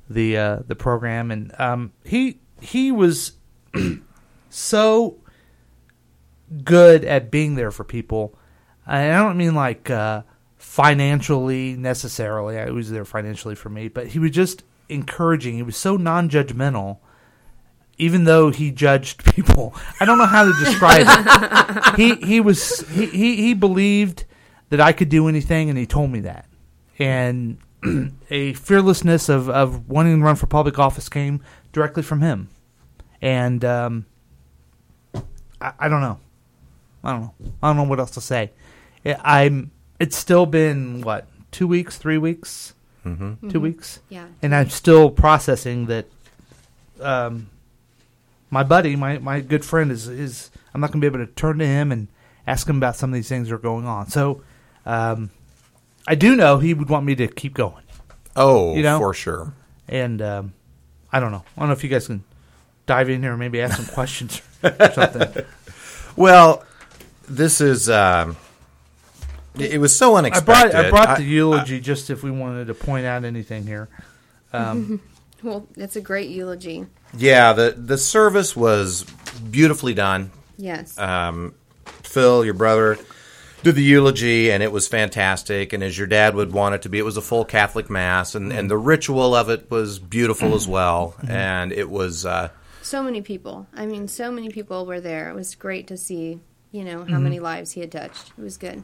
the 0.08 0.36
uh, 0.36 0.58
the 0.66 0.76
program, 0.76 1.30
and 1.30 1.52
um, 1.58 1.92
he 2.04 2.40
he 2.60 2.92
was 2.92 3.32
so 4.48 5.18
good 6.64 7.04
at 7.04 7.30
being 7.30 7.54
there 7.54 7.70
for 7.70 7.84
people. 7.84 8.38
And 8.86 9.12
I 9.12 9.18
don't 9.22 9.36
mean 9.36 9.54
like 9.54 9.90
uh, 9.90 10.22
financially 10.56 11.74
necessarily. 11.76 12.58
I 12.58 12.70
was 12.70 12.90
there 12.90 13.04
financially 13.04 13.54
for 13.54 13.68
me, 13.68 13.88
but 13.88 14.08
he 14.08 14.18
was 14.18 14.30
just 14.30 14.64
encouraging. 14.88 15.56
He 15.56 15.62
was 15.62 15.76
so 15.76 15.96
non-judgmental, 15.96 16.98
even 17.98 18.24
though 18.24 18.50
he 18.50 18.70
judged 18.70 19.24
people. 19.34 19.74
I 20.00 20.04
don't 20.04 20.18
know 20.18 20.26
how 20.26 20.44
to 20.44 20.52
describe 20.64 21.06
it. 21.08 21.96
He 21.96 22.14
he 22.26 22.40
was 22.40 22.80
he, 22.90 23.06
he 23.06 23.36
he 23.36 23.54
believed 23.54 24.24
that 24.70 24.80
I 24.80 24.92
could 24.92 25.08
do 25.08 25.28
anything, 25.28 25.68
and 25.68 25.78
he 25.78 25.86
told 25.86 26.10
me 26.10 26.20
that. 26.20 26.46
And 26.98 27.58
a 28.30 28.52
fearlessness 28.54 29.28
of 29.28 29.48
of 29.50 29.88
wanting 29.88 30.18
to 30.18 30.24
run 30.24 30.36
for 30.36 30.46
public 30.46 30.78
office 30.78 31.08
came 31.08 31.42
directly 31.72 32.02
from 32.02 32.20
him. 32.20 32.48
And 33.20 33.64
um, 33.64 34.06
I, 35.60 35.72
I 35.78 35.88
don't 35.88 36.00
know. 36.00 36.20
I 37.02 37.12
don't 37.12 37.20
know. 37.22 37.34
I 37.62 37.68
don't 37.68 37.76
know 37.76 37.84
what 37.84 37.98
else 37.98 38.12
to 38.12 38.20
say. 38.20 38.52
It, 39.04 39.18
I'm. 39.22 39.72
It's 39.98 40.16
still 40.16 40.46
been 40.46 41.00
what 41.00 41.26
two 41.50 41.66
weeks, 41.66 41.96
three 41.98 42.18
weeks, 42.18 42.74
mm-hmm. 43.04 43.48
two 43.48 43.58
weeks, 43.58 44.00
Yeah. 44.08 44.26
and 44.42 44.54
I'm 44.54 44.70
still 44.70 45.10
processing 45.10 45.86
that. 45.86 46.06
Um, 47.00 47.48
my 48.50 48.62
buddy, 48.62 48.96
my 48.96 49.18
my 49.18 49.40
good 49.40 49.64
friend, 49.64 49.90
is 49.92 50.08
is 50.08 50.50
I'm 50.74 50.80
not 50.80 50.92
going 50.92 51.00
to 51.00 51.10
be 51.10 51.14
able 51.14 51.26
to 51.26 51.32
turn 51.32 51.58
to 51.58 51.66
him 51.66 51.92
and 51.92 52.08
ask 52.46 52.68
him 52.68 52.76
about 52.78 52.96
some 52.96 53.10
of 53.10 53.14
these 53.14 53.28
things 53.28 53.48
that 53.48 53.54
are 53.54 53.58
going 53.58 53.86
on. 53.86 54.08
So, 54.08 54.42
um, 54.86 55.30
I 56.06 56.14
do 56.14 56.34
know 56.36 56.58
he 56.58 56.72
would 56.74 56.88
want 56.88 57.04
me 57.04 57.14
to 57.16 57.28
keep 57.28 57.52
going, 57.54 57.84
Oh, 58.36 58.74
You 58.74 58.82
know? 58.82 58.98
for 58.98 59.12
sure. 59.12 59.52
and 59.88 60.22
um, 60.22 60.52
I 61.12 61.20
don't 61.20 61.32
know. 61.32 61.44
I 61.56 61.60
don't 61.60 61.68
know 61.68 61.74
if 61.74 61.82
you 61.84 61.90
guys 61.90 62.06
can 62.06 62.24
dive 62.86 63.10
in 63.10 63.22
here 63.22 63.32
and 63.32 63.38
maybe 63.40 63.60
ask 63.60 63.76
some 63.76 63.86
questions 63.94 64.40
or 64.62 64.92
something. 64.92 65.44
Well, 66.16 66.64
this 67.28 67.60
is. 67.60 67.88
Um, 67.90 68.36
it 69.58 69.80
was 69.80 69.96
so 69.96 70.14
I 70.14 70.18
unexpected. 70.18 70.70
brought 70.72 70.74
I 70.86 70.90
brought 70.90 71.18
the 71.18 71.24
I- 71.24 71.26
eulogy 71.26 71.80
just 71.80 72.10
if 72.10 72.22
we 72.22 72.30
wanted 72.30 72.68
to 72.68 72.74
point 72.74 73.04
out 73.06 73.24
anything 73.24 73.66
here. 73.66 73.88
Um, 74.52 75.00
Well, 75.42 75.66
that's 75.76 75.96
a 75.96 76.00
great 76.00 76.30
eulogy. 76.30 76.86
yeah, 77.16 77.52
the 77.52 77.74
the 77.76 77.98
service 77.98 78.56
was 78.56 79.04
beautifully 79.50 79.94
done. 79.94 80.30
Yes. 80.56 80.98
um, 80.98 81.54
Phil, 82.02 82.44
your 82.44 82.54
brother, 82.54 82.98
did 83.62 83.74
the 83.76 83.82
eulogy, 83.82 84.50
and 84.50 84.62
it 84.62 84.72
was 84.72 84.88
fantastic. 84.88 85.72
And 85.72 85.82
as 85.84 85.96
your 85.96 86.06
dad 86.08 86.34
would 86.34 86.52
want 86.52 86.74
it 86.74 86.82
to 86.82 86.88
be, 86.88 86.98
it 86.98 87.04
was 87.04 87.16
a 87.16 87.22
full 87.22 87.44
Catholic 87.44 87.88
mass, 87.88 88.34
and, 88.34 88.52
and 88.52 88.68
the 88.68 88.76
ritual 88.76 89.34
of 89.34 89.48
it 89.50 89.70
was 89.70 89.98
beautiful 90.00 90.54
as 90.54 90.66
well. 90.66 91.14
And 91.28 91.72
it 91.72 91.88
was. 91.88 92.26
Uh, 92.26 92.48
So 92.82 93.02
many 93.02 93.20
people. 93.22 93.66
I 93.74 93.86
mean, 93.86 94.08
so 94.08 94.32
many 94.32 94.48
people 94.48 94.86
were 94.86 95.00
there. 95.00 95.30
It 95.30 95.34
was 95.34 95.54
great 95.54 95.86
to 95.88 95.96
see, 95.96 96.40
you 96.72 96.82
know, 96.84 97.04
how 97.04 97.18
many 97.18 97.38
lives 97.38 97.72
he 97.72 97.80
had 97.80 97.92
touched. 97.92 98.32
It 98.36 98.42
was 98.42 98.56
good. 98.56 98.82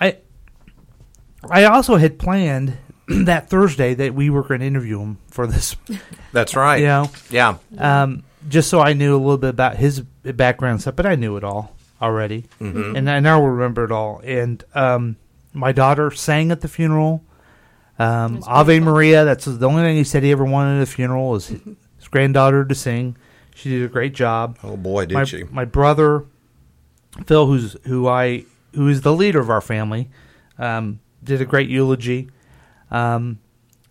I 0.00 0.16
I 1.50 1.64
also 1.64 1.96
had 1.96 2.18
planned 2.18 2.78
that 3.24 3.48
Thursday 3.50 3.94
that 3.94 4.14
we 4.14 4.30
were 4.30 4.42
going 4.42 4.60
to 4.60 4.66
interview 4.66 5.00
him 5.00 5.18
for 5.28 5.46
this, 5.46 5.76
that's 6.32 6.54
right. 6.56 6.78
you 6.80 6.86
know, 6.86 7.10
Yeah. 7.30 7.56
um, 7.78 8.22
just 8.48 8.68
so 8.68 8.80
I 8.80 8.92
knew 8.92 9.14
a 9.14 9.18
little 9.18 9.38
bit 9.38 9.50
about 9.50 9.76
his 9.76 10.00
background 10.00 10.80
stuff. 10.80 10.96
But 10.96 11.06
I 11.06 11.14
knew 11.14 11.36
it 11.36 11.44
all 11.44 11.76
already, 12.00 12.46
and 12.60 13.08
I 13.10 13.20
now 13.20 13.44
remember 13.44 13.84
it 13.84 13.92
all. 13.92 14.20
And 14.24 14.62
um, 14.74 15.16
my 15.52 15.72
daughter 15.72 16.10
sang 16.10 16.50
at 16.50 16.60
the 16.60 16.68
funeral. 16.68 17.24
Um, 17.98 18.42
Ave. 18.46 18.80
Maria. 18.80 19.24
That's 19.24 19.44
the 19.44 19.68
only 19.68 19.82
thing 19.82 19.96
he 19.96 20.04
said 20.04 20.22
he 20.24 20.32
ever 20.32 20.44
wanted 20.44 20.78
at 20.78 20.82
a 20.82 20.86
funeral 20.86 21.30
was 21.30 21.48
his 21.48 21.60
granddaughter 22.10 22.64
to 22.64 22.74
sing. 22.74 23.16
She 23.54 23.68
did 23.68 23.84
a 23.84 23.88
great 23.88 24.14
job. 24.14 24.58
Oh 24.64 24.76
boy, 24.76 25.06
did 25.06 25.14
my, 25.14 25.24
she? 25.24 25.44
my 25.44 25.64
brother 25.66 26.24
Phil, 27.26 27.46
who's 27.46 27.76
who 27.86 28.08
I 28.08 28.44
who 28.74 28.88
is 28.88 29.02
the 29.02 29.12
leader 29.12 29.38
of 29.38 29.50
our 29.50 29.60
family, 29.60 30.10
um, 30.58 30.98
did 31.22 31.40
a 31.42 31.44
great 31.44 31.68
eulogy, 31.68 32.30
um, 32.92 33.40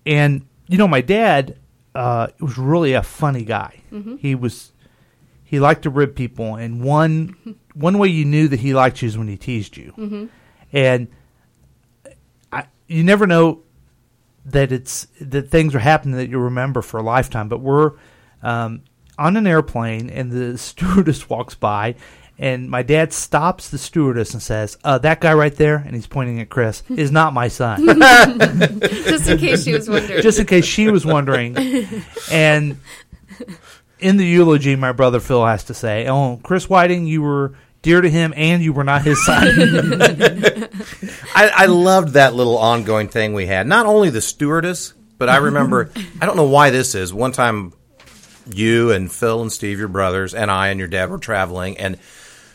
and 0.05 0.45
you 0.67 0.77
know 0.77 0.87
my 0.87 1.01
dad 1.01 1.57
uh, 1.93 2.27
was 2.39 2.57
really 2.57 2.93
a 2.93 3.03
funny 3.03 3.43
guy. 3.43 3.81
He 4.17 4.35
was 4.35 4.71
he 5.43 5.59
liked 5.59 5.81
to 5.83 5.89
rib 5.89 6.15
people, 6.15 6.55
and 6.55 6.81
one 6.81 7.57
one 7.73 7.97
way 7.97 8.07
you 8.07 8.23
knew 8.23 8.47
that 8.47 8.61
he 8.61 8.73
liked 8.73 9.01
you 9.01 9.07
is 9.09 9.17
when 9.17 9.27
he 9.27 9.35
teased 9.37 9.75
you, 9.75 10.29
and 10.71 11.07
I, 12.53 12.67
you 12.87 13.03
never 13.03 13.27
know 13.27 13.63
that 14.45 14.71
it's 14.71 15.07
that 15.19 15.49
things 15.49 15.75
are 15.75 15.79
happening 15.79 16.15
that 16.15 16.29
you'll 16.29 16.41
remember 16.41 16.81
for 16.81 16.99
a 16.99 17.03
lifetime. 17.03 17.49
But 17.49 17.59
we're 17.59 17.93
um, 18.41 18.83
on 19.17 19.35
an 19.37 19.45
airplane, 19.45 20.09
and 20.09 20.31
the 20.31 20.57
stewardess 20.69 21.29
walks 21.29 21.55
by, 21.55 21.95
and 22.41 22.71
my 22.71 22.81
dad 22.81 23.13
stops 23.13 23.69
the 23.69 23.77
stewardess 23.77 24.33
and 24.33 24.41
says, 24.41 24.75
uh, 24.83 24.97
"That 24.97 25.21
guy 25.21 25.31
right 25.33 25.55
there," 25.55 25.75
and 25.75 25.93
he's 25.93 26.07
pointing 26.07 26.41
at 26.41 26.49
Chris, 26.49 26.81
is 26.89 27.11
not 27.11 27.33
my 27.33 27.47
son. 27.47 27.85
Just 28.81 29.29
in 29.29 29.37
case 29.37 29.63
she 29.63 29.73
was 29.73 29.87
wondering. 29.87 30.21
Just 30.23 30.39
in 30.39 30.47
case 30.47 30.65
she 30.65 30.89
was 30.89 31.05
wondering. 31.05 31.55
And 32.31 32.79
in 33.99 34.17
the 34.17 34.25
eulogy, 34.25 34.75
my 34.75 34.91
brother 34.91 35.19
Phil 35.19 35.45
has 35.45 35.65
to 35.65 35.75
say, 35.75 36.07
"Oh, 36.07 36.39
Chris 36.43 36.67
Whiting, 36.67 37.05
you 37.05 37.21
were." 37.21 37.53
Dear 37.83 38.01
to 38.01 38.09
him, 38.11 38.31
and 38.37 38.61
you 38.61 38.73
were 38.73 38.83
not 38.83 39.01
his 39.01 39.25
son. 39.25 39.43
I, 41.33 41.51
I 41.51 41.65
loved 41.65 42.09
that 42.09 42.35
little 42.35 42.59
ongoing 42.59 43.07
thing 43.07 43.33
we 43.33 43.47
had. 43.47 43.65
Not 43.65 43.87
only 43.87 44.11
the 44.11 44.21
stewardess, 44.21 44.93
but 45.17 45.29
I 45.29 45.37
remember, 45.37 45.89
I 46.21 46.27
don't 46.27 46.35
know 46.35 46.45
why 46.47 46.69
this 46.69 46.93
is. 46.93 47.11
One 47.11 47.31
time, 47.31 47.73
you 48.53 48.91
and 48.91 49.11
Phil 49.11 49.41
and 49.41 49.51
Steve, 49.51 49.79
your 49.79 49.87
brothers, 49.87 50.35
and 50.35 50.51
I 50.51 50.67
and 50.67 50.77
your 50.79 50.89
dad 50.89 51.09
were 51.09 51.17
traveling, 51.17 51.79
and 51.79 51.97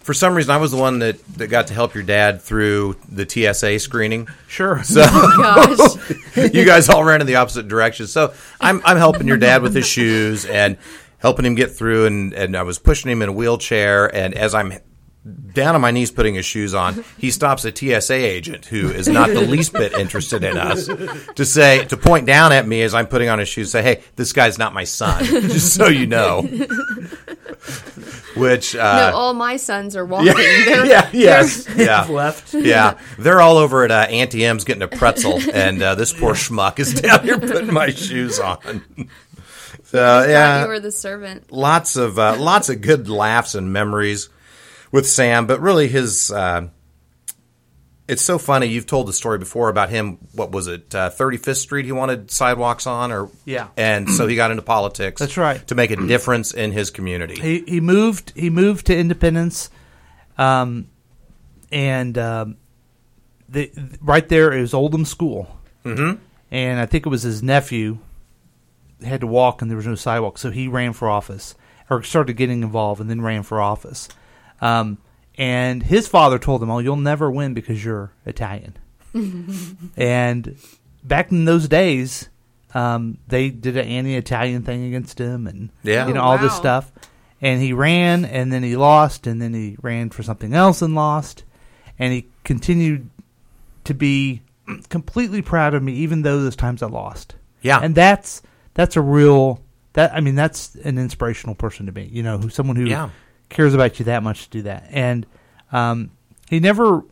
for 0.07 0.15
some 0.15 0.37
reason, 0.37 0.53
I 0.53 0.59
was 0.59 0.71
the 0.71 0.77
one 0.77 1.01
that, 1.01 1.19
that 1.37 1.49
got 1.49 1.67
to 1.67 1.75
help 1.75 1.93
your 1.97 2.05
dad 2.05 2.41
through 2.41 2.95
the 3.09 3.29
TSA 3.29 3.81
screening. 3.81 4.29
sure. 4.47 4.81
So 4.85 5.03
oh 5.05 5.97
Gosh. 6.37 6.55
you 6.55 6.65
guys 6.65 6.89
all 6.89 7.03
ran 7.03 7.21
in 7.21 7.27
the 7.27 7.35
opposite 7.37 7.67
direction. 7.67 8.07
So 8.07 8.33
I'm 8.61 8.81
I'm 8.85 8.99
helping 8.99 9.27
your 9.27 9.37
dad 9.37 9.63
with 9.63 9.75
his 9.75 9.87
shoes 9.87 10.45
and 10.45 10.79
helping 11.19 11.45
him 11.45 11.57
get 11.57 11.73
through, 11.73 12.07
and 12.07 12.33
and 12.33 12.57
I 12.57 12.63
was 12.63 12.79
pushing 12.79 13.11
him 13.11 13.21
in 13.21 13.31
a 13.31 13.33
wheelchair, 13.33 14.07
and 14.15 14.33
as 14.35 14.55
I'm 14.55 14.75
down 15.53 15.75
on 15.75 15.81
my 15.81 15.91
knees 15.91 16.13
putting 16.13 16.37
his 16.37 16.47
shoes 16.47 16.73
on, 16.73 17.05
he 17.19 17.33
stops 17.33 17.65
a 17.65 17.75
TSA 17.75 18.15
agent 18.15 18.67
who 18.67 18.91
is 18.91 19.09
not 19.09 19.29
the 19.29 19.41
least 19.41 19.73
bit 19.73 19.93
interested 19.95 20.45
in 20.45 20.57
us 20.57 20.87
to 20.87 21.45
say 21.45 21.85
to 21.87 21.97
point 21.97 22.27
down 22.27 22.53
at 22.53 22.69
me 22.69 22.83
as 22.83 22.95
I'm 22.95 23.09
putting 23.09 23.29
on 23.29 23.41
his 23.41 23.49
shoes, 23.49 23.75
and 23.75 23.85
say, 23.85 23.97
"Hey, 23.97 24.03
this 24.15 24.33
guy's 24.33 24.57
not 24.57 24.73
my 24.73 24.85
son," 24.85 25.25
just 25.25 25.75
so 25.75 25.89
you 25.89 26.07
know. 26.07 26.43
Which 28.37 28.75
no, 28.75 28.81
uh, 28.81 29.13
all 29.15 29.33
my 29.33 29.57
sons 29.57 29.97
are 29.97 30.05
walking. 30.05 30.35
They're, 30.35 30.85
yeah, 30.85 31.09
yes, 31.13 31.67
yeah, 31.77 32.05
left. 32.05 32.53
yeah, 32.55 32.99
they're 33.19 33.41
all 33.41 33.57
over 33.57 33.85
at 33.85 33.91
uh, 33.91 34.07
Auntie 34.11 34.45
Anne's 34.45 34.65
getting 34.65 34.83
a 34.83 34.89
pretzel, 34.89 35.41
and 35.55 35.83
uh, 35.83 35.95
this 35.95 36.13
poor 36.13 36.35
schmuck 36.35 36.79
is 36.79 36.95
down 37.01 37.25
here 37.25 37.39
putting 37.39 37.73
my 37.73 37.91
shoes 37.91 38.39
on. 38.39 38.83
So 39.85 40.27
yeah, 40.29 40.63
you 40.63 40.69
were 40.69 40.81
the 40.81 40.93
servant. 40.93 41.51
lots 41.51 41.97
of 41.97 42.19
uh, 42.19 42.37
lots 42.37 42.69
of 42.69 42.83
good 42.83 43.09
laughs 43.09 43.55
and 43.55 43.73
memories 43.73 44.29
with 44.93 45.09
Sam, 45.09 45.47
but 45.47 45.61
really 45.61 45.89
his. 45.89 46.31
Uh, 46.31 46.69
it's 48.09 48.23
so 48.23 48.39
funny. 48.39 48.67
You've 48.67 48.87
told 48.87 49.09
the 49.09 49.13
story 49.13 49.39
before 49.39 49.69
about 49.69 49.91
him. 49.91 50.19
What 50.33 50.53
was 50.53 50.67
it? 50.69 50.91
Thirty 50.91 51.37
Fifth 51.37 51.59
Street. 51.59 51.85
He 51.85 51.93
wanted 51.93 52.31
sidewalks 52.31 52.87
on, 52.87 53.13
or 53.13 53.31
Yeah. 53.45 53.69
and 53.77 54.09
so 54.11 54.27
he 54.27 54.37
got 54.37 54.51
into 54.51 54.63
politics. 54.63 55.21
That's 55.21 55.37
right. 55.37 55.67
to 55.67 55.75
make 55.75 55.91
a 55.91 55.97
difference 55.97 56.53
in 56.55 56.73
his 56.73 56.91
community. 56.91 57.41
he 57.41 57.65
he 57.67 57.81
moved 57.81 58.33
he 58.37 58.51
moved 58.51 58.87
to 58.87 58.97
Independence, 58.97 59.71
um, 60.39 60.89
and 61.73 62.17
um, 62.17 62.57
the 63.49 63.71
right 64.01 64.29
there 64.29 64.53
is 64.53 64.73
Oldham 64.73 65.05
School, 65.05 65.59
mm-hmm. 65.85 66.21
and 66.51 66.81
I 66.81 66.87
think 66.87 67.07
it 67.07 67.09
was 67.09 67.23
his 67.23 67.43
nephew 67.43 67.99
had 69.05 69.21
to 69.21 69.27
walk 69.27 69.61
and 69.61 69.71
there 69.71 69.77
was 69.77 69.87
no 69.87 69.95
sidewalk, 69.95 70.39
so 70.39 70.51
he 70.51 70.69
ran 70.69 70.93
for 70.93 71.11
office 71.11 71.55
or 71.91 72.03
started 72.03 72.35
getting 72.35 72.63
involved 72.63 73.01
and 73.01 73.11
then 73.11 73.21
ran 73.21 73.43
for 73.43 73.61
office. 73.61 74.09
Um, 74.61 74.99
and 75.39 75.83
his 75.83 76.09
father 76.09 76.39
told 76.39 76.63
him, 76.63 76.71
"Oh, 76.71 76.79
you'll 76.79 76.97
never 76.97 77.31
win 77.31 77.55
because 77.55 77.85
you're 77.85 78.13
Italian." 78.25 78.77
and 79.97 80.57
back 81.03 81.31
in 81.31 81.45
those 81.45 81.69
days, 81.69 82.29
um, 82.75 83.19
they 83.29 83.51
did 83.51 83.77
an 83.77 83.87
anti-Italian 83.87 84.63
thing 84.63 84.85
against 84.87 85.19
him, 85.21 85.47
and 85.47 85.71
Yeah. 85.83 86.07
you 86.07 86.15
know 86.15 86.21
Oh, 86.21 86.25
all 86.25 86.39
this 86.39 86.55
stuff. 86.55 86.93
And 87.43 87.61
he 87.61 87.73
ran, 87.73 88.25
and 88.25 88.51
then 88.53 88.63
he 88.63 88.77
lost, 88.77 89.27
and 89.27 89.41
then 89.43 89.53
he 89.53 89.77
ran 89.83 90.09
for 90.11 90.23
something 90.23 90.55
else 90.55 90.81
and 90.81 90.95
lost, 90.95 91.45
and 91.99 92.13
he 92.13 92.27
continued 92.45 93.11
to 93.85 93.95
be 93.95 94.43
completely 94.89 95.43
proud 95.43 95.75
of 95.75 95.83
me, 95.83 95.93
even 95.95 96.23
though 96.23 96.41
those 96.43 96.57
times 96.57 96.83
I 96.83 96.87
lost. 96.89 97.35
Yeah. 97.63 97.81
and 97.83 97.95
that's 97.95 98.43
that's 98.75 98.97
a 98.97 99.01
real 99.01 99.61
that 99.95 100.15
I 100.15 100.21
mean 100.21 100.35
that's 100.35 100.75
an 100.77 100.99
inspirational 100.99 101.55
person 101.57 101.87
to 101.87 101.93
me. 101.93 102.09
You 102.13 102.23
know, 102.23 102.39
who 102.39 102.49
someone 102.49 102.77
who 102.77 102.85
Yeah. 102.85 103.11
Cares 103.49 103.75
about 103.75 103.99
you 103.99 104.07
that 104.07 104.23
much 104.23 104.45
to 104.45 104.51
do 104.51 104.63
that, 104.63 104.89
and 104.91 105.27
um, 105.73 106.11
he 106.49 106.61
never 106.61 107.05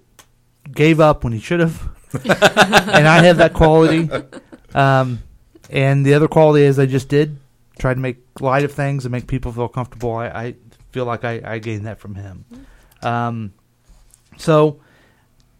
gave 0.70 1.00
up 1.00 1.24
when 1.24 1.32
he 1.32 1.40
should 1.40 1.60
have. 1.60 1.90
and 2.24 3.08
I 3.08 3.24
have 3.24 3.38
that 3.38 3.54
quality. 3.54 4.08
Um, 4.74 5.22
and 5.70 6.04
the 6.04 6.14
other 6.14 6.28
quality 6.28 6.64
is 6.64 6.78
I 6.78 6.86
just 6.86 7.08
did 7.08 7.38
try 7.78 7.92
to 7.92 8.00
make 8.00 8.40
light 8.40 8.64
of 8.64 8.72
things 8.72 9.04
and 9.04 9.12
make 9.12 9.26
people 9.26 9.52
feel 9.52 9.68
comfortable. 9.68 10.12
I, 10.12 10.26
I 10.28 10.54
feel 10.92 11.04
like 11.04 11.24
I, 11.24 11.40
I 11.44 11.58
gained 11.58 11.86
that 11.86 11.98
from 11.98 12.14
him. 12.14 12.44
Um, 13.02 13.52
so 14.36 14.80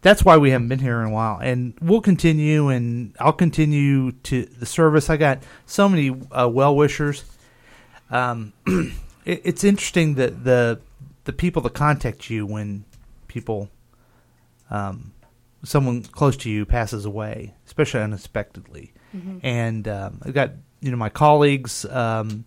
that's 0.01 0.25
why 0.25 0.37
we 0.37 0.51
haven't 0.51 0.69
been 0.69 0.79
here 0.79 1.01
in 1.01 1.07
a 1.07 1.11
while, 1.11 1.39
and 1.41 1.75
we'll 1.81 2.01
continue, 2.01 2.69
and 2.69 3.15
I'll 3.19 3.33
continue 3.33 4.13
to 4.13 4.45
the 4.45 4.67
service. 4.67 5.11
I 5.11 5.17
got 5.17 5.43
so 5.67 5.89
many 5.89 6.11
uh, 6.31 6.49
well 6.49 6.77
wishers. 6.77 7.25
Um, 8.11 8.53
it, 9.25 9.43
it's 9.45 9.65
interesting 9.65 10.15
that 10.15 10.45
the 10.45 10.81
the 11.25 11.33
people 11.33 11.63
that 11.63 11.75
contact 11.75 12.29
you 12.29 12.47
when 12.47 12.85
people, 13.29 13.71
um, 14.71 15.13
someone 15.63 16.03
close 16.03 16.37
to 16.39 16.51
you 16.51 16.67
passes 16.67 17.05
away, 17.05 17.55
especially 17.67 18.01
unexpectedly, 18.01 18.93
and 19.43 19.89
um, 19.89 20.21
I 20.25 20.31
got 20.31 20.53
you 20.81 20.91
know 20.91 20.97
my 20.97 21.09
colleagues 21.09 21.85
um, 21.87 22.45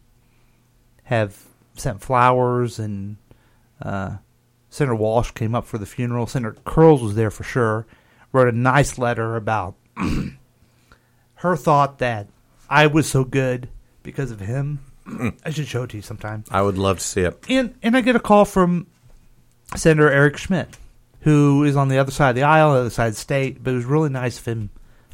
have 1.04 1.42
sent 1.76 2.02
flowers 2.02 2.80
and. 2.80 3.18
Uh, 3.82 4.18
Senator 4.70 4.96
Walsh 4.96 5.32
came 5.32 5.56
up 5.56 5.66
for 5.66 5.78
the 5.78 5.86
funeral. 5.86 6.28
Senator 6.28 6.56
Curls 6.66 7.02
was 7.02 7.16
there 7.16 7.32
for 7.32 7.44
sure. 7.44 7.86
Wrote 8.32 8.54
a 8.54 8.58
nice 8.58 8.98
letter 8.98 9.36
about 9.36 9.76
her 11.36 11.56
thought 11.56 12.00
that 12.00 12.28
I 12.70 12.88
was 12.88 13.10
so 13.10 13.24
good 13.24 13.70
because 14.04 14.32
of 14.32 14.40
him. 14.40 14.80
I 15.44 15.52
should 15.52 15.68
show 15.68 15.84
it 15.84 15.92
to 15.92 15.98
you 15.98 16.02
sometime. 16.02 16.44
I 16.52 16.62
would 16.62 16.78
love 16.78 17.00
to 17.00 17.04
see 17.06 17.22
it. 17.22 17.44
And 17.50 17.76
and 17.82 17.96
I 17.96 18.02
get 18.02 18.16
a 18.16 18.20
call 18.20 18.46
from 18.46 18.88
Senator 19.76 20.12
Eric 20.12 20.38
Schmitt, 20.38 20.78
who 21.22 21.64
is 21.64 21.76
on 21.76 21.88
the 21.88 21.98
other 21.98 22.12
side 22.12 22.32
of 22.32 22.36
the 22.36 22.44
aisle, 22.44 22.74
the 22.74 22.80
other 22.82 22.90
side 22.90 23.08
of 23.08 23.14
the 23.14 23.20
state. 23.20 23.64
But 23.64 23.72
it 23.72 23.76
was 23.76 23.86
really 23.86 24.10
nice 24.10 24.40
of 24.40 24.46
him 24.46 24.70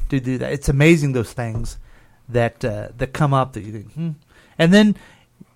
to 0.08 0.20
do 0.20 0.38
that. 0.38 0.52
It's 0.52 0.68
amazing 0.68 1.12
those 1.12 1.32
things 1.32 1.78
that 2.28 2.64
uh, 2.64 2.88
that 2.98 3.12
come 3.12 3.34
up 3.34 3.52
that 3.54 3.62
you 3.62 3.72
think, 3.72 3.92
hmm. 3.92 4.10
And 4.58 4.72
then, 4.72 4.96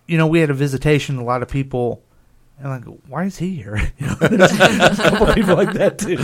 you 0.07 0.19
know, 0.19 0.27
we 0.27 0.41
had 0.41 0.51
a 0.51 0.55
visitation. 0.55 1.19
A 1.19 1.25
lot 1.25 1.43
of 1.43 1.49
people. 1.49 2.03
And 2.61 2.71
like, 2.71 2.85
why 3.07 3.25
is 3.25 3.39
he 3.39 3.55
here? 3.55 3.81
You 3.99 4.07
know, 4.09 4.15
there's 4.21 4.99
a 4.99 5.11
couple 5.11 5.33
people 5.33 5.55
like 5.55 5.73
that 5.75 5.99
too. 5.99 6.17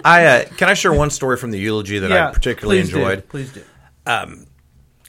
I 0.04 0.26
uh, 0.26 0.44
can 0.56 0.68
I 0.68 0.74
share 0.74 0.92
one 0.92 1.08
story 1.08 1.38
from 1.38 1.52
the 1.52 1.58
eulogy 1.58 1.98
that 2.00 2.12
I 2.12 2.30
particularly 2.30 2.82
please 2.82 2.90
do. 2.90 2.96
enjoyed. 2.98 3.28
Please 3.28 3.52
do. 3.52 3.64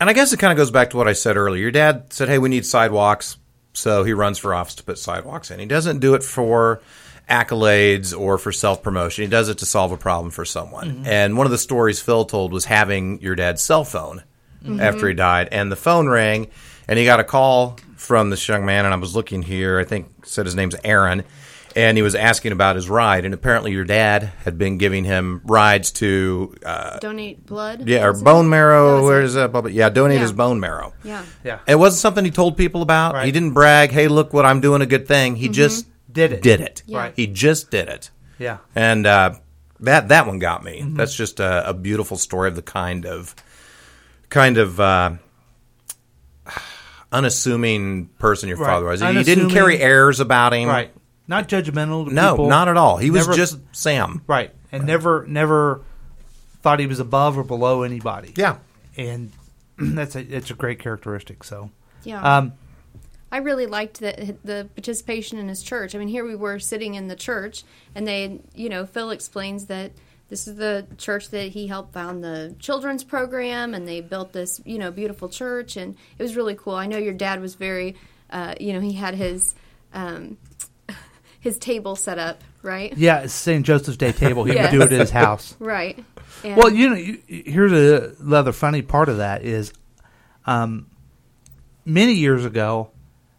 And 0.01 0.09
I 0.09 0.13
guess 0.13 0.33
it 0.33 0.37
kind 0.37 0.51
of 0.51 0.57
goes 0.57 0.71
back 0.71 0.89
to 0.89 0.97
what 0.97 1.07
I 1.07 1.13
said 1.13 1.37
earlier. 1.37 1.61
Your 1.61 1.71
dad 1.71 2.11
said, 2.11 2.27
"Hey, 2.27 2.39
we 2.39 2.49
need 2.49 2.65
sidewalks," 2.65 3.37
so 3.73 4.03
he 4.03 4.13
runs 4.13 4.39
for 4.39 4.53
office 4.53 4.75
to 4.75 4.83
put 4.83 4.97
sidewalks 4.97 5.51
in. 5.51 5.59
He 5.59 5.67
doesn't 5.67 5.99
do 5.99 6.15
it 6.15 6.23
for 6.23 6.81
accolades 7.29 8.17
or 8.17 8.37
for 8.37 8.51
self 8.51 8.81
promotion. 8.81 9.23
He 9.23 9.29
does 9.29 9.47
it 9.47 9.59
to 9.59 9.65
solve 9.65 9.91
a 9.91 9.97
problem 9.97 10.31
for 10.31 10.43
someone. 10.43 10.89
Mm-hmm. 10.91 11.05
And 11.05 11.37
one 11.37 11.45
of 11.45 11.51
the 11.51 11.57
stories 11.59 12.01
Phil 12.01 12.25
told 12.25 12.51
was 12.51 12.65
having 12.65 13.21
your 13.21 13.35
dad's 13.35 13.61
cell 13.61 13.83
phone 13.83 14.23
Mm-hmm. 14.63 14.79
after 14.79 15.07
he 15.07 15.15
died, 15.15 15.49
and 15.51 15.71
the 15.71 15.75
phone 15.75 16.07
rang, 16.07 16.47
and 16.87 16.99
he 16.99 17.05
got 17.05 17.19
a 17.19 17.23
call 17.23 17.79
from 17.95 18.29
this 18.29 18.47
young 18.47 18.63
man. 18.63 18.85
And 18.85 18.93
I 18.93 18.97
was 18.97 19.15
looking 19.15 19.41
here, 19.41 19.79
I 19.79 19.83
think 19.83 20.23
said 20.23 20.45
his 20.45 20.53
name's 20.53 20.75
Aaron. 20.83 21.23
And 21.75 21.97
he 21.97 22.01
was 22.01 22.15
asking 22.15 22.51
about 22.51 22.75
his 22.75 22.89
ride, 22.89 23.23
and 23.23 23.33
apparently 23.33 23.71
your 23.71 23.85
dad 23.85 24.23
had 24.43 24.57
been 24.57 24.77
giving 24.77 25.05
him 25.05 25.41
rides 25.45 25.91
to, 25.93 26.53
uh, 26.65 26.99
Donate 26.99 27.45
blood. 27.45 27.87
yeah, 27.87 28.03
or 28.05 28.11
was 28.11 28.21
it? 28.21 28.25
bone 28.25 28.49
marrow. 28.49 28.89
That 28.89 29.01
was 29.01 29.05
Where 29.05 29.21
it. 29.21 29.25
is 29.25 29.33
that? 29.35 29.51
Bubba? 29.53 29.73
Yeah, 29.73 29.89
donate 29.89 30.15
Yeah. 30.17 30.21
his 30.23 30.33
bone 30.33 30.59
marrow. 30.59 30.93
Yeah. 31.03 31.23
Yeah. 31.45 31.59
It 31.67 31.75
wasn't 31.75 32.01
something 32.01 32.25
he 32.25 32.31
told 32.31 32.57
people 32.57 32.81
about. 32.81 33.13
Right. 33.13 33.25
He 33.25 33.31
didn't 33.31 33.51
brag, 33.53 33.91
"Hey, 33.91 34.07
look 34.09 34.33
what 34.33 34.45
I'm 34.45 34.59
doing 34.59 34.81
a 34.81 34.85
good 34.85 35.07
thing." 35.07 35.35
He 35.37 35.47
just 35.49 35.87
Did 36.11 36.33
it. 36.33 36.41
Did 36.41 36.59
it. 36.59 36.83
Yeah. 36.85 36.97
Right. 36.97 37.13
He 37.15 37.25
just 37.27 37.71
did 37.71 37.87
it. 37.87 38.09
Yeah. 38.37 38.57
And 38.75 39.07
uh, 39.07 39.35
that 39.79 40.09
that 40.09 40.27
one 40.27 40.39
got 40.39 40.63
me. 40.65 40.81
Mm-hmm. 40.81 40.95
That's 40.97 41.15
just 41.15 41.39
a, 41.39 41.69
a 41.69 41.73
beautiful 41.73 42.17
story 42.17 42.49
of 42.49 42.55
the 42.57 42.61
kind 42.61 43.05
of 43.05 43.33
kind 44.29 44.57
of 44.57 44.77
uh, 44.79 45.11
unassuming 47.11 48.07
person 48.19 48.49
your 48.49 48.57
Right. 48.57 48.67
father 48.67 48.85
was. 48.87 49.01
He 49.01 49.23
didn't 49.23 49.49
carry 49.51 49.79
airs 49.79 50.19
about 50.19 50.53
him. 50.53 50.67
Right. 50.69 50.91
Not 51.31 51.47
judgmental. 51.47 52.07
To 52.09 52.13
No, 52.13 52.33
people. 52.33 52.49
not 52.49 52.67
at 52.67 52.75
all. 52.77 52.97
He 52.97 53.09
was 53.09 53.25
just 53.27 53.57
Sam. 53.71 54.21
right, 54.27 54.51
and 54.71 54.85
never 54.85 55.25
never 55.27 55.81
thought 56.61 56.79
he 56.79 56.85
was 56.87 56.99
above 56.99 57.37
or 57.37 57.43
below 57.43 57.81
anybody. 57.83 58.33
Yeah. 58.35 58.57
and 58.97 59.31
that's 59.79 60.15
a 60.15 60.19
it's 60.19 60.51
a 60.51 60.53
great 60.53 60.79
characteristic. 60.79 61.43
So, 61.45 61.71
Yeah. 62.03 62.21
um, 62.37 62.53
I 63.31 63.37
really 63.37 63.65
liked 63.65 64.01
the 64.01 64.35
the 64.43 64.67
participation 64.75 65.39
in 65.39 65.47
his 65.47 65.63
church. 65.63 65.95
I 65.95 65.99
mean, 65.99 66.09
here 66.09 66.25
we 66.25 66.35
were 66.35 66.59
sitting 66.59 66.95
in 66.95 67.07
the 67.07 67.15
church, 67.15 67.63
and 67.95 68.05
they, 68.05 68.41
you 68.53 68.67
know, 68.67 68.85
Phil 68.85 69.09
explains 69.11 69.67
that 69.67 69.93
this 70.27 70.47
is 70.49 70.57
the 70.57 70.85
church 70.97 71.29
that 71.29 71.47
he 71.53 71.67
helped 71.67 71.93
found 71.93 72.21
the 72.23 72.53
children's 72.59 73.05
program, 73.05 73.73
and 73.73 73.87
they 73.87 74.01
built 74.01 74.33
this, 74.33 74.59
you 74.65 74.77
know, 74.77 74.91
beautiful 74.91 75.29
church, 75.29 75.77
and 75.77 75.95
it 76.19 76.21
was 76.23 76.35
really 76.35 76.55
cool. 76.55 76.75
I 76.75 76.87
know 76.87 76.97
your 76.97 77.13
dad 77.13 77.39
was 77.41 77.55
very, 77.55 77.95
uh, 78.29 78.55
you 78.59 78.73
know, 78.73 78.81
he 78.81 78.91
had 78.93 79.15
his 79.15 79.55
um, 79.93 80.37
his 81.41 81.57
table 81.57 81.95
set 81.97 82.17
up, 82.17 82.41
right? 82.61 82.95
yeah, 82.97 83.19
it's 83.21 83.33
St. 83.33 83.65
Joseph's 83.65 83.97
Day 83.97 84.11
table. 84.13 84.45
He 84.45 84.53
Yes. 84.53 84.71
would 84.71 84.77
do 84.77 84.81
it 84.85 84.93
at 84.93 84.99
his 85.01 85.09
house. 85.11 85.55
Right. 85.59 86.01
And, 86.43 86.55
Well, 86.55 86.71
you 86.71 86.89
know, 86.89 86.95
you, 86.95 87.19
here's 87.27 87.71
a 87.73 88.15
the 88.19 88.53
funny 88.53 88.81
part 88.81 89.09
of 89.09 89.17
that 89.17 89.43
is, 89.43 89.73
um, 90.45 90.87
many 91.85 92.13
years 92.13 92.45
ago, 92.45 92.91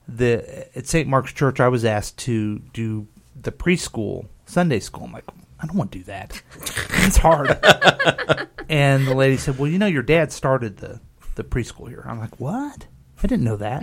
the 0.09 0.69
at 0.77 0.87
St. 0.87 1.09
Mark's 1.09 1.33
Church, 1.33 1.59
I 1.61 1.69
was 1.69 1.85
asked 1.85 2.19
to 2.19 2.59
do 2.73 3.07
the 3.41 3.51
preschool 3.53 4.27
Sunday 4.47 4.81
school. 4.81 5.05
I'm 5.05 5.13
like, 5.13 5.25
I 5.61 5.67
don't 5.67 5.77
want 5.77 5.93
to 5.93 5.99
do 5.99 6.05
that. 6.05 6.43
it's 6.91 7.17
hard. 7.17 7.49
and 8.69 9.07
the 9.07 9.15
lady 9.15 9.37
said, 9.37 9.59
Well, 9.59 9.71
you 9.71 9.79
know, 9.79 9.87
your 9.87 10.03
dad 10.03 10.33
started 10.33 10.77
the 10.79 11.01
the 11.35 11.45
preschool 11.45 11.89
here. 11.89 12.05
I'm 12.07 12.19
like, 12.19 12.39
What? 12.41 12.87
I 13.23 13.27
didn't 13.27 13.45
know 13.45 13.57
that. 13.57 13.83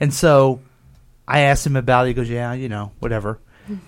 and 0.00 0.12
so 0.14 0.60
I 1.28 1.40
asked 1.40 1.66
him 1.66 1.76
about 1.76 2.06
it. 2.06 2.08
He 2.08 2.14
goes, 2.14 2.30
Yeah, 2.30 2.54
you 2.54 2.68
know, 2.68 2.92
whatever. 2.98 3.40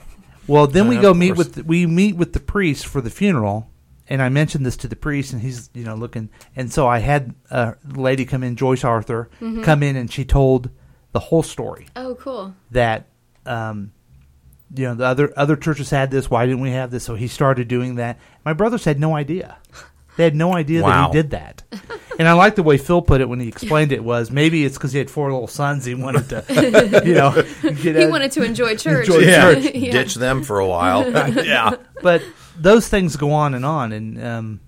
Well, 0.47 0.67
then 0.67 0.89
we 0.89 0.97
go 0.97 1.15
meet 1.15 1.37
course. 1.37 1.55
with 1.55 1.65
we 1.65 1.87
meet 1.87 2.17
with 2.17 2.33
the 2.33 2.41
priest 2.41 2.85
for 2.85 3.01
the 3.01 3.11
funeral, 3.11 3.71
and 4.09 4.21
I 4.21 4.31
mentioned 4.31 4.67
this 4.67 4.77
to 4.79 4.89
the 4.89 4.97
priest, 4.97 5.33
and 5.33 5.41
he's 5.41 5.71
you 5.75 5.85
know 5.85 5.95
looking, 5.95 6.29
and 6.57 6.73
so 6.73 6.89
I 6.89 6.99
had 6.99 7.37
a 7.51 7.77
lady 7.85 8.25
come 8.25 8.43
in, 8.43 8.57
Joyce 8.57 8.83
Arthur, 8.83 9.31
come 9.63 9.85
in, 9.85 9.95
and 9.95 10.11
she 10.11 10.25
told 10.25 10.71
the 11.13 11.21
whole 11.21 11.45
story 11.45 11.87
oh, 11.95 12.17
cool. 12.17 12.53
that 12.73 13.07
um, 13.47 13.93
you 14.75 14.85
know 14.87 14.95
the 14.95 15.05
other 15.05 15.33
other 15.37 15.55
churches 15.55 15.91
had 15.91 16.11
this. 16.11 16.29
Why 16.29 16.47
didn't 16.47 16.63
we 16.63 16.71
have 16.71 16.91
this? 16.91 17.05
So 17.05 17.15
he 17.15 17.29
started 17.29 17.69
doing 17.69 17.95
that. 17.97 18.19
My 18.45 18.53
brothers 18.53 18.85
had 18.85 18.99
no 18.99 19.15
idea. 19.15 19.59
They 20.21 20.25
had 20.25 20.35
no 20.37 20.55
idea 20.55 20.83
that 20.83 21.07
he 21.07 21.13
did 21.13 21.31
that. 21.31 21.63
And 22.19 22.29
I 22.29 22.35
like 22.35 22.55
the 22.55 22.63
way 22.63 22.77
Phil 22.77 23.01
put 23.01 23.23
it 23.23 23.29
when 23.31 23.41
he 23.41 23.49
explained 23.49 23.93
it. 23.93 24.05
Was 24.05 24.31
maybe 24.31 24.67
it's 24.67 24.77
because 24.77 24.93
he 24.93 24.99
had 24.99 25.11
four 25.11 25.33
little 25.33 25.47
sons. 25.49 25.87
He 25.87 25.95
wanted 25.95 26.29
to, 26.29 26.45
you 27.07 27.15
know, 27.15 27.33
get 27.63 27.97
He 27.97 28.03
out- 28.05 28.11
wanted 28.11 28.33
to 28.33 28.43
enjoy 28.43 28.77
church. 28.77 29.09
Enjoy 29.09 29.21
Yeah. 29.21 29.55
church. 29.55 29.75
Yeah. 29.75 29.93
Ditch 29.93 30.17
them 30.17 30.43
for 30.43 30.59
a 30.61 30.67
while. 30.67 31.11
yeah. 31.45 31.77
but 32.03 32.23
those 32.59 32.87
things 32.89 33.17
go 33.17 33.31
on 33.33 33.55
and 33.55 33.65
on, 33.65 33.93
and 33.93 34.23
um, 34.23 34.61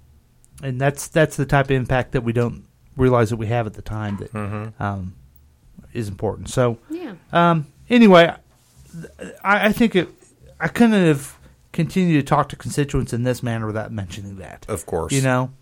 and 0.62 0.81
that's 0.81 1.09
that's 1.09 1.37
the 1.37 1.45
type 1.45 1.67
of 1.67 1.73
impact 1.73 2.12
that 2.12 2.23
we 2.23 2.33
don't 2.33 2.65
realize 2.97 3.29
that 3.31 3.37
we 3.37 3.49
have 3.49 3.67
at 3.67 3.75
the 3.75 3.83
time 3.83 4.17
that 4.19 4.33
Mm-hmm. 4.33 4.83
um, 4.83 5.15
is 5.93 6.09
important. 6.09 6.49
So 6.49 6.79
Yeah. 6.88 7.12
um, 7.33 7.67
anyway, 7.91 8.35
I, 9.45 9.67
I 9.69 9.73
think 9.73 9.95
it. 9.97 10.09
I 10.59 10.69
couldn't 10.69 10.93
have 11.07 11.37
continued 11.73 12.21
to 12.21 12.23
talk 12.23 12.49
to 12.51 12.57
constituents 12.57 13.13
in 13.13 13.23
this 13.23 13.43
manner 13.43 13.67
without 13.67 13.93
mentioning 13.93 14.37
that. 14.37 14.67
Of 14.69 14.87
course. 14.87 15.13
You 15.13 15.23
know, 15.23 15.53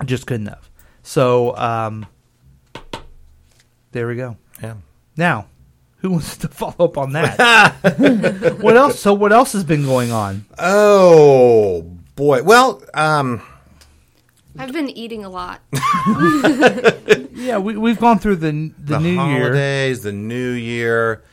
I 0.00 0.04
just 0.04 0.26
couldn't 0.26 0.46
have. 0.46 0.70
So 1.02 1.56
um, 1.56 2.06
there 3.92 4.06
we 4.06 4.16
go. 4.16 4.36
Yeah. 4.62 4.74
Now, 5.16 5.46
who 5.98 6.10
wants 6.10 6.36
to 6.38 6.48
follow 6.60 6.86
up 6.86 6.98
on 6.98 7.12
that? 7.12 8.58
what 8.60 8.76
else? 8.76 9.00
So 9.00 9.12
what 9.14 9.32
else 9.32 9.52
has 9.52 9.64
been 9.64 9.84
going 9.84 10.12
on? 10.12 10.46
Oh 10.58 11.82
boy. 12.16 12.42
Well, 12.42 12.82
um, 12.94 13.42
I've 14.56 14.72
been 14.72 14.90
eating 14.90 15.24
a 15.24 15.30
lot. 15.30 15.60
Yeah, 17.34 17.58
we, 17.58 17.76
we've 17.76 17.98
gone 17.98 18.18
through 18.20 18.36
the 18.36 18.72
the, 18.78 18.94
the 18.94 18.98
new 19.00 19.10
year. 19.10 19.40
holidays, 19.42 20.02
the 20.02 20.12
new 20.12 20.52
year, 20.52 21.24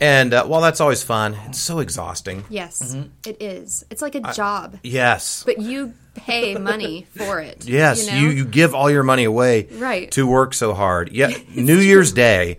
and 0.00 0.34
uh, 0.34 0.44
while 0.46 0.60
that's 0.60 0.80
always 0.80 1.02
fun, 1.02 1.34
it's 1.46 1.58
so 1.60 1.78
exhausting. 1.78 2.44
Yes, 2.48 2.96
it 3.26 3.36
is. 3.40 3.84
It's 3.90 4.02
like 4.02 4.14
a 4.14 4.20
job, 4.32 4.78
Yes. 4.82 5.42
but 5.44 5.58
you 5.58 5.94
pay 6.14 6.56
money 6.56 7.06
for 7.16 7.40
it. 7.40 7.64
Yes, 7.68 8.06
you, 8.06 8.12
know? 8.12 8.18
you, 8.20 8.28
you 8.30 8.44
give 8.44 8.74
all 8.74 8.90
your 8.90 9.02
money 9.02 9.24
away 9.24 9.68
Right. 9.72 10.10
to 10.12 10.26
work 10.26 10.54
so 10.54 10.74
hard. 10.74 11.10
Yeah, 11.12 11.30
New 11.54 11.78
Year's 11.78 12.12
Day, 12.12 12.58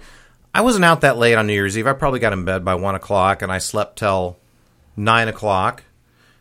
I 0.54 0.62
wasn't 0.62 0.86
out 0.86 1.02
that 1.02 1.18
late 1.18 1.36
on 1.36 1.48
New 1.48 1.54
Year's 1.54 1.78
Eve. 1.78 1.88
I 1.88 1.94
probably 1.94 2.20
got 2.20 2.32
in 2.34 2.46
bed 2.46 2.64
by 2.64 2.76
one 2.76 2.96
o'clock, 2.96 3.42
and 3.42 3.52
I 3.52 3.58
slept 3.58 3.98
till 3.98 4.38
nine 4.96 5.28
o'clock. 5.28 5.84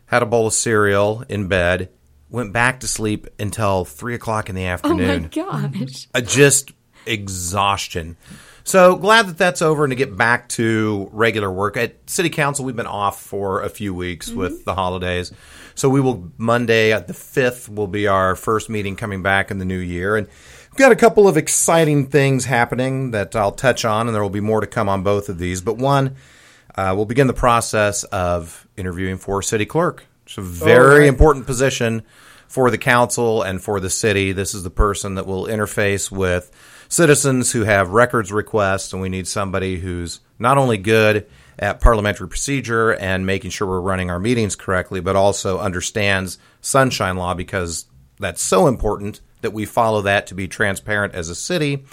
Had 0.07 0.21
a 0.23 0.25
bowl 0.25 0.47
of 0.47 0.53
cereal 0.53 1.23
in 1.27 1.47
bed. 1.47 1.89
Went 2.29 2.53
back 2.53 2.79
to 2.81 2.87
sleep 2.87 3.27
until 3.39 3.85
three 3.85 4.15
o'clock 4.15 4.49
in 4.49 4.55
the 4.55 4.65
afternoon. 4.65 5.29
Oh 5.35 5.41
afternoon. 5.41 5.71
my 5.73 5.79
gosh! 5.85 6.07
Uh, 6.13 6.21
just 6.21 6.71
exhaustion. 7.05 8.17
So 8.65 8.95
glad 8.95 9.27
that 9.27 9.37
that's 9.37 9.61
over 9.61 9.83
and 9.83 9.91
to 9.91 9.95
get 9.95 10.17
back 10.17 10.49
to 10.49 11.07
regular 11.13 11.51
work. 11.51 11.77
At 11.77 12.09
City 12.09 12.31
Council, 12.31 12.65
we've 12.65 12.75
been 12.75 12.87
off 12.87 13.21
for 13.21 13.61
a 13.61 13.69
few 13.69 13.93
weeks 13.93 14.31
with 14.31 14.65
the 14.65 14.73
holidays. 14.73 15.31
So 15.75 15.87
we 15.87 16.01
will, 16.01 16.31
Monday 16.39 16.89
the 16.89 17.13
5th, 17.13 17.69
will 17.69 17.85
be 17.85 18.07
our 18.07 18.35
first 18.35 18.67
meeting 18.67 18.95
coming 18.95 19.21
back 19.21 19.51
in 19.51 19.59
the 19.59 19.65
new 19.65 19.77
year. 19.77 20.15
And 20.15 20.27
we've 20.71 20.79
got 20.79 20.91
a 20.91 20.95
couple 20.95 21.27
of 21.27 21.37
exciting 21.37 22.07
things 22.07 22.45
happening 22.45 23.11
that 23.11 23.35
I'll 23.35 23.51
touch 23.51 23.85
on, 23.85 24.07
and 24.07 24.15
there 24.15 24.23
will 24.23 24.31
be 24.31 24.39
more 24.39 24.61
to 24.61 24.67
come 24.67 24.89
on 24.89 25.03
both 25.03 25.29
of 25.29 25.37
these. 25.37 25.61
But 25.61 25.77
one, 25.77 26.15
uh, 26.73 26.93
we'll 26.95 27.05
begin 27.05 27.27
the 27.27 27.33
process 27.33 28.03
of 28.05 28.67
interviewing 28.75 29.17
for 29.17 29.43
city 29.43 29.67
clerk. 29.67 30.05
It's 30.25 30.39
a 30.39 30.41
very 30.41 31.01
right. 31.01 31.07
important 31.07 31.45
position 31.45 32.01
for 32.47 32.71
the 32.71 32.79
council 32.79 33.43
and 33.43 33.61
for 33.61 33.79
the 33.79 33.91
city. 33.91 34.31
This 34.31 34.55
is 34.55 34.63
the 34.63 34.71
person 34.71 35.15
that 35.15 35.27
will 35.27 35.45
interface 35.45 36.09
with 36.09 36.51
citizens 36.95 37.51
who 37.51 37.65
have 37.65 37.89
records 37.89 38.31
requests, 38.31 38.93
and 38.93 39.01
we 39.01 39.09
need 39.09 39.27
somebody 39.27 39.77
who's 39.77 40.21
not 40.39 40.57
only 40.57 40.77
good 40.77 41.27
at 41.59 41.81
parliamentary 41.81 42.27
procedure 42.29 42.91
and 42.91 43.25
making 43.25 43.51
sure 43.51 43.67
we're 43.67 43.81
running 43.81 44.09
our 44.09 44.19
meetings 44.19 44.55
correctly, 44.55 45.01
but 45.01 45.15
also 45.15 45.59
understands 45.59 46.37
sunshine 46.61 47.17
law 47.17 47.33
because 47.33 47.85
that's 48.17 48.41
so 48.41 48.67
important 48.67 49.19
that 49.41 49.51
we 49.51 49.65
follow 49.65 50.03
that 50.03 50.27
to 50.27 50.35
be 50.35 50.47
transparent 50.47 51.13
as 51.13 51.27
a 51.27 51.35
city 51.35 51.83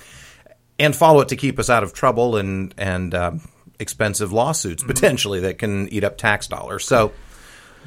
and 0.79 0.95
follow 0.95 1.21
it 1.21 1.29
to 1.29 1.37
keep 1.37 1.59
us 1.59 1.69
out 1.69 1.83
of 1.83 1.93
trouble 1.93 2.37
and 2.37 2.73
and 2.79 3.13
uh, 3.13 3.33
expensive 3.81 4.33
lawsuits 4.33 4.85
potentially 4.85 5.41
that 5.41 5.59
can 5.59 5.89
eat 5.89 6.05
up 6.05 6.17
tax 6.17 6.47
dollars. 6.47 6.85
So 6.85 7.13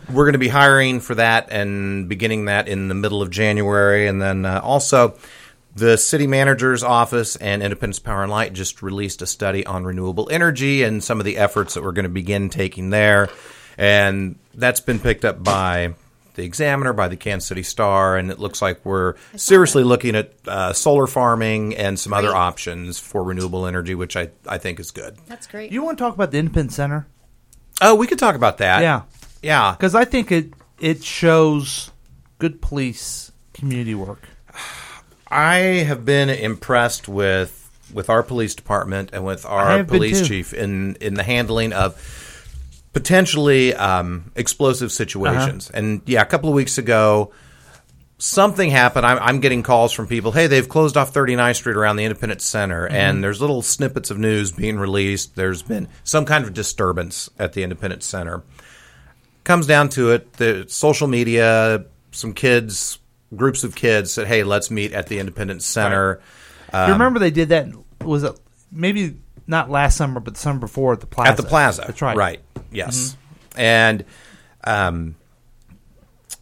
we're 0.09 0.25
going 0.25 0.33
to 0.33 0.39
be 0.39 0.49
hiring 0.49 0.99
for 0.99 1.15
that 1.15 1.49
and 1.49 2.09
beginning 2.09 2.45
that 2.45 2.67
in 2.67 2.89
the 2.89 2.93
middle 2.93 3.21
of 3.21 3.29
January, 3.29 4.05
and 4.05 4.21
then 4.21 4.45
uh, 4.45 4.59
also. 4.61 5.17
The 5.75 5.97
city 5.97 6.25
manager's 6.25 6.83
office 6.83 7.35
and 7.35 7.61
Independence 7.61 7.99
Power 7.99 8.23
and 8.23 8.31
Light 8.31 8.53
just 8.53 8.81
released 8.81 9.21
a 9.21 9.27
study 9.27 9.65
on 9.65 9.83
renewable 9.83 10.29
energy 10.31 10.83
and 10.83 11.03
some 11.03 11.19
of 11.19 11.25
the 11.25 11.37
efforts 11.37 11.73
that 11.73 11.83
we're 11.83 11.91
going 11.91 12.03
to 12.03 12.09
begin 12.09 12.49
taking 12.49 12.91
there. 12.91 13.27
And 13.77 14.37
that's 14.53 14.79
been 14.79 14.99
picked 14.99 15.25
up 15.25 15.43
by 15.43 15.95
the 16.35 16.43
Examiner, 16.45 16.93
by 16.93 17.09
the 17.09 17.17
Kansas 17.17 17.47
City 17.47 17.63
Star, 17.63 18.15
and 18.17 18.31
it 18.31 18.39
looks 18.39 18.61
like 18.61 18.85
we're 18.85 19.15
seriously 19.35 19.83
looking 19.83 20.15
at 20.15 20.33
uh, 20.47 20.71
solar 20.73 21.07
farming 21.07 21.75
and 21.75 21.99
some 21.99 22.13
other 22.13 22.33
options 22.33 22.97
for 22.99 23.23
renewable 23.23 23.65
energy, 23.65 23.95
which 23.95 24.15
I, 24.15 24.29
I 24.47 24.57
think 24.57 24.79
is 24.79 24.91
good. 24.91 25.17
That's 25.27 25.47
great. 25.47 25.71
You 25.73 25.81
want 25.83 25.97
to 25.97 26.03
talk 26.03 26.13
about 26.13 26.31
the 26.31 26.37
Independent 26.37 26.71
Center? 26.73 27.07
Oh, 27.81 27.95
we 27.95 28.07
could 28.07 28.19
talk 28.19 28.35
about 28.35 28.59
that. 28.59 28.81
Yeah, 28.81 29.01
Yeah. 29.41 29.73
because 29.77 29.93
I 29.95 30.05
think 30.05 30.31
it 30.31 30.53
it 30.79 31.03
shows 31.03 31.91
good 32.39 32.61
police 32.61 33.31
community 33.53 33.95
work. 33.95 34.21
I 35.35 35.55
have 35.83 36.05
been 36.05 36.29
impressed 36.29 37.07
with 37.07 37.61
with 37.93 38.09
our 38.09 38.23
police 38.23 38.55
department 38.55 39.11
and 39.13 39.23
with 39.25 39.45
our 39.45 39.83
police 39.83 40.27
chief 40.27 40.53
in 40.53 40.95
in 41.01 41.13
the 41.15 41.23
handling 41.23 41.73
of 41.73 41.95
potentially 42.93 43.73
um, 43.75 44.31
explosive 44.35 44.91
situations. 44.91 45.69
Uh-huh. 45.69 45.77
And 45.79 46.01
yeah, 46.05 46.21
a 46.21 46.25
couple 46.25 46.47
of 46.49 46.55
weeks 46.55 46.77
ago, 46.77 47.33
something 48.17 48.69
happened. 48.69 49.05
I'm, 49.05 49.19
I'm 49.19 49.39
getting 49.41 49.63
calls 49.63 49.91
from 49.91 50.07
people. 50.07 50.31
Hey, 50.31 50.47
they've 50.47 50.67
closed 50.67 50.95
off 50.95 51.13
39th 51.13 51.55
Street 51.57 51.75
around 51.75 51.97
the 51.97 52.05
Independence 52.05 52.45
Center, 52.45 52.85
Mm-hmm. 52.85 52.95
and 52.95 53.23
there's 53.23 53.41
little 53.41 53.61
snippets 53.61 54.11
of 54.11 54.17
news 54.17 54.53
being 54.53 54.77
released. 54.77 55.35
There's 55.35 55.61
been 55.61 55.89
some 56.05 56.23
kind 56.25 56.45
of 56.45 56.53
disturbance 56.53 57.29
at 57.37 57.51
the 57.51 57.63
Independence 57.63 58.05
Center. 58.05 58.43
Comes 59.43 59.67
down 59.67 59.89
to 59.89 60.11
it, 60.11 60.33
the 60.33 60.65
social 60.69 61.07
media, 61.07 61.83
some 62.11 62.33
kids, 62.33 62.97
groups 63.35 63.63
of 63.63 63.75
kids 63.75 64.11
said, 64.11 64.27
"Hey, 64.27 64.43
let's 64.43 64.69
meet 64.71 64.93
at 64.93 65.07
the 65.07 65.19
Independence 65.19 65.65
Center." 65.65 66.21
you 66.73 66.79
remember 66.93 67.19
they 67.19 67.31
did 67.31 67.49
that? 67.49 67.67
Was 68.03 68.23
it 68.23 68.37
maybe 68.71 69.17
not 69.47 69.69
last 69.69 69.95
summer, 69.97 70.19
but 70.19 70.33
the 70.33 70.39
summer 70.39 70.59
before 70.59 70.93
at 70.93 70.99
the 70.99 71.07
plaza? 71.07 71.31
At 71.31 71.37
the 71.37 71.43
plaza. 71.43 71.83
That's 71.87 72.01
right. 72.01 72.39
Mm-hmm. 72.39 72.75
Yes. 72.75 73.15
And 73.55 74.03
um, 74.65 75.15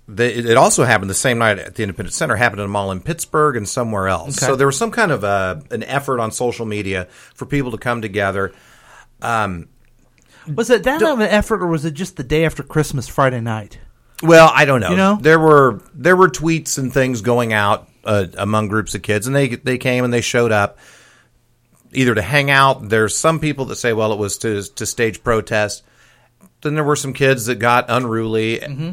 the, 0.07 0.51
it- 0.51 0.57
also 0.57 0.83
happened 0.85 1.09
the 1.09 1.13
same 1.15 1.37
night 1.37 1.59
at 1.59 1.75
the 1.75 1.83
Independence 1.83 2.15
Center. 2.15 2.35
Happened 2.35 2.61
in 2.61 2.65
a 2.65 2.69
mall 2.69 2.91
in 2.91 3.01
Pittsburgh 3.01 3.55
and 3.55 3.67
somewhere 3.69 4.07
else. 4.07 4.37
Okay. 4.37 4.47
So 4.47 4.55
there 4.55 4.65
was 4.67 4.77
some 4.77 4.89
kind 4.91 5.11
of 5.11 5.23
a, 5.23 5.61
an 5.71 5.83
effort 5.83 6.19
on 6.19 6.31
social 6.31 6.65
media 6.65 7.05
for 7.35 7.45
people 7.45 7.71
to 7.71 7.77
come 7.77 8.01
together. 8.01 8.53
Was 9.21 10.69
it 10.69 10.83
that 10.83 11.01
of 11.01 11.19
an 11.19 11.29
effort, 11.29 11.61
or 11.61 11.67
was 11.67 11.85
it 11.85 11.93
just 11.93 12.17
the 12.17 12.23
day 12.23 12.45
after 12.45 12.63
Christmas, 12.63 13.07
Friday 13.07 13.39
night? 13.39 13.79
Well, 14.23 14.49
I 14.53 14.65
don't 14.65 14.79
know. 14.79 14.89
You 14.91 14.97
know? 14.97 15.17
there 15.21 15.39
were 15.39 15.81
there 15.93 16.15
were 16.15 16.29
tweets 16.29 16.77
and 16.77 16.91
things 16.93 17.21
going 17.21 17.53
out 17.53 17.89
uh, 18.05 18.27
among 18.37 18.69
groups 18.69 18.95
of 18.95 19.01
kids, 19.01 19.27
and 19.27 19.35
they 19.35 19.49
they 19.49 19.77
came 19.77 20.03
and 20.03 20.13
they 20.13 20.21
showed 20.21 20.51
up 20.51 20.79
either 21.91 22.15
to 22.15 22.21
hang 22.21 22.49
out. 22.49 22.89
There's 22.89 23.15
some 23.15 23.39
people 23.39 23.65
that 23.65 23.75
say, 23.75 23.93
well, 23.93 24.13
it 24.13 24.19
was 24.19 24.37
to 24.39 24.63
to 24.63 24.85
stage 24.85 25.23
protest. 25.23 25.83
Then 26.61 26.75
there 26.75 26.83
were 26.83 26.95
some 26.95 27.13
kids 27.13 27.45
that 27.47 27.55
got 27.55 27.85
unruly. 27.89 28.59
Mm-hmm. 28.59 28.91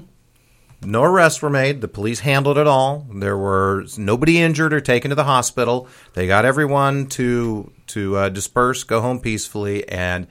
No 0.83 1.05
arrests 1.05 1.43
were 1.43 1.51
made. 1.51 1.81
The 1.81 1.89
police 1.89 2.20
handled 2.20 2.59
it 2.59 2.66
all. 2.66 3.07
There 3.12 3.37
was 3.37 3.99
nobody 3.99 4.41
injured 4.41 4.72
or 4.72 4.81
taken 4.81 5.11
to 5.11 5.14
the 5.14 5.24
hospital. 5.24 5.89
They 6.14 6.26
got 6.26 6.45
everyone 6.45 7.07
to 7.09 7.72
to 7.89 8.16
uh, 8.16 8.28
disperse, 8.31 8.85
go 8.85 9.01
home 9.01 9.20
peacefully, 9.20 9.87
and 9.89 10.26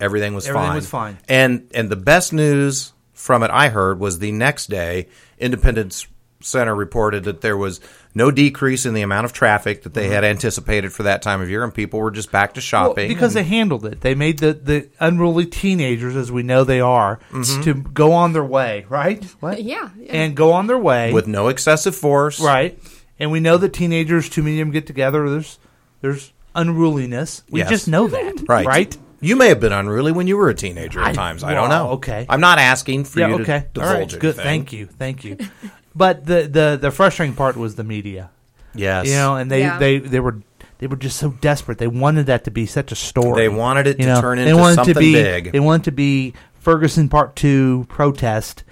everything 0.00 0.34
was 0.34 0.46
fine. 0.46 0.56
Everything 0.56 0.68
fine. 0.70 0.76
was 0.76 0.88
fine. 0.88 1.18
And 1.28 1.70
and 1.74 1.90
the 1.90 1.96
best 1.96 2.32
news 2.32 2.92
from 3.20 3.42
it 3.42 3.50
I 3.50 3.68
heard 3.68 3.98
was 4.00 4.18
the 4.18 4.32
next 4.32 4.66
day, 4.70 5.06
Independence 5.38 6.06
Center 6.42 6.74
reported 6.74 7.24
that 7.24 7.42
there 7.42 7.56
was 7.56 7.80
no 8.14 8.30
decrease 8.30 8.86
in 8.86 8.94
the 8.94 9.02
amount 9.02 9.26
of 9.26 9.32
traffic 9.34 9.82
that 9.82 9.92
they 9.92 10.08
had 10.08 10.24
anticipated 10.24 10.90
for 10.90 11.02
that 11.02 11.20
time 11.20 11.42
of 11.42 11.50
year, 11.50 11.62
and 11.62 11.72
people 11.74 12.00
were 12.00 12.10
just 12.10 12.32
back 12.32 12.54
to 12.54 12.58
Well, 12.58 12.62
shopping. 12.62 13.08
because 13.08 13.34
they 13.34 13.42
handled 13.44 13.84
it. 13.84 14.00
They 14.00 14.14
made 14.14 14.38
the, 14.38 14.54
the 14.54 14.88
unruly 14.98 15.44
teenagers, 15.44 16.16
as 16.16 16.32
we 16.32 16.42
know 16.42 16.64
they 16.64 16.80
are, 16.80 17.20
Mm-hmm. 17.30 17.62
to 17.64 17.74
go 17.74 18.12
on 18.12 18.32
their 18.32 18.44
way, 18.44 18.86
right? 18.88 19.22
What? 19.40 19.62
Yeah, 19.62 19.90
yeah. 19.98 20.12
And 20.12 20.34
go 20.34 20.52
on 20.52 20.66
their 20.66 20.78
way. 20.78 21.12
with 21.12 21.26
no 21.26 21.48
excessive 21.48 21.94
force, 21.94 22.40
right. 22.40 22.78
And 23.18 23.30
we 23.30 23.38
know 23.40 23.58
that 23.58 23.74
teenagers, 23.74 24.30
too 24.30 24.42
many 24.42 24.60
of 24.62 24.66
them 24.66 24.72
get 24.72 24.86
together. 24.86 25.28
There's 25.28 25.58
there's 26.00 26.32
unruliness. 26.54 27.42
We 27.50 27.60
Yes. 27.60 27.68
just 27.68 27.86
know 27.88 28.08
that. 28.08 28.48
Right. 28.48 28.66
Right? 28.66 28.96
You 29.20 29.36
may 29.36 29.48
have 29.48 29.60
been 29.60 29.72
unruly 29.72 30.12
when 30.12 30.26
you 30.26 30.36
were 30.36 30.48
a 30.48 30.54
teenager 30.54 31.00
at 31.00 31.08
I- 31.08 31.12
times. 31.12 31.44
I 31.44 31.52
well, 31.52 31.62
don't 31.62 31.70
know. 31.70 31.90
okay. 31.94 32.26
I'm 32.28 32.40
not 32.40 32.58
asking 32.58 33.04
for 33.04 33.20
yeah, 33.20 33.28
you 33.28 33.34
okay. 33.40 33.66
to 33.74 33.80
All 33.82 33.88
divulge 33.92 34.12
right. 34.14 34.20
Good. 34.20 34.24
anything. 34.38 34.44
Thank 34.44 34.72
you. 34.72 34.86
Thank 34.86 35.24
you. 35.24 35.36
but 35.94 36.24
the, 36.26 36.48
the, 36.48 36.78
the 36.80 36.90
frustrating 36.90 37.34
part 37.36 37.56
was 37.56 37.74
the 37.74 37.84
media. 37.84 38.30
Yes. 38.74 39.06
You 39.08 39.14
know, 39.14 39.36
and 39.36 39.50
they, 39.50 39.60
Yeah. 39.60 39.78
they, 39.78 39.98
they 39.98 40.20
were 40.20 40.40
they 40.78 40.86
were 40.86 40.96
just 40.96 41.18
so 41.18 41.30
desperate. 41.42 41.76
They 41.76 41.86
wanted 41.88 42.26
that 42.26 42.44
to 42.44 42.50
be 42.50 42.64
such 42.64 42.90
a 42.90 42.94
story. 42.94 43.42
They 43.42 43.48
wanted 43.50 43.86
it 43.86 43.98
You 43.98 44.06
to 44.06 44.14
know, 44.14 44.20
turn 44.22 44.38
they 44.38 44.44
into 44.48 44.56
wanted 44.56 44.74
something 44.76 44.94
to 44.94 45.00
be, 45.00 45.12
big. 45.12 45.52
They 45.52 45.60
wanted 45.60 45.84
to 45.84 45.92
be 45.92 46.32
Ferguson 46.54 47.10
Part 47.10 47.36
Two 47.36 47.84
protest, 47.90 48.64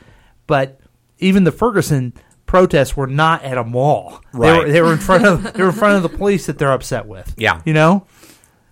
but 0.47 0.81
even 1.19 1.45
the 1.45 1.53
Ferguson 1.53 2.15
protests 2.47 2.97
were 2.97 3.07
not 3.07 3.43
at 3.43 3.59
a 3.59 3.65
mall. 3.65 4.23
They 4.33 4.39
Right. 4.39 4.59
were, 4.67 4.73
they 4.73 4.81
were 4.81 4.93
in 4.95 4.99
front 4.99 5.27
of 5.27 5.53
they 5.53 5.63
were 5.63 5.69
in 5.69 5.75
front 5.75 5.97
of 6.03 6.11
the 6.11 6.17
police 6.17 6.47
that 6.47 6.57
they're 6.59 6.73
upset 6.73 7.05
with. 7.05 7.35
Yeah. 7.37 7.61
you 7.67 7.75
know. 7.75 8.07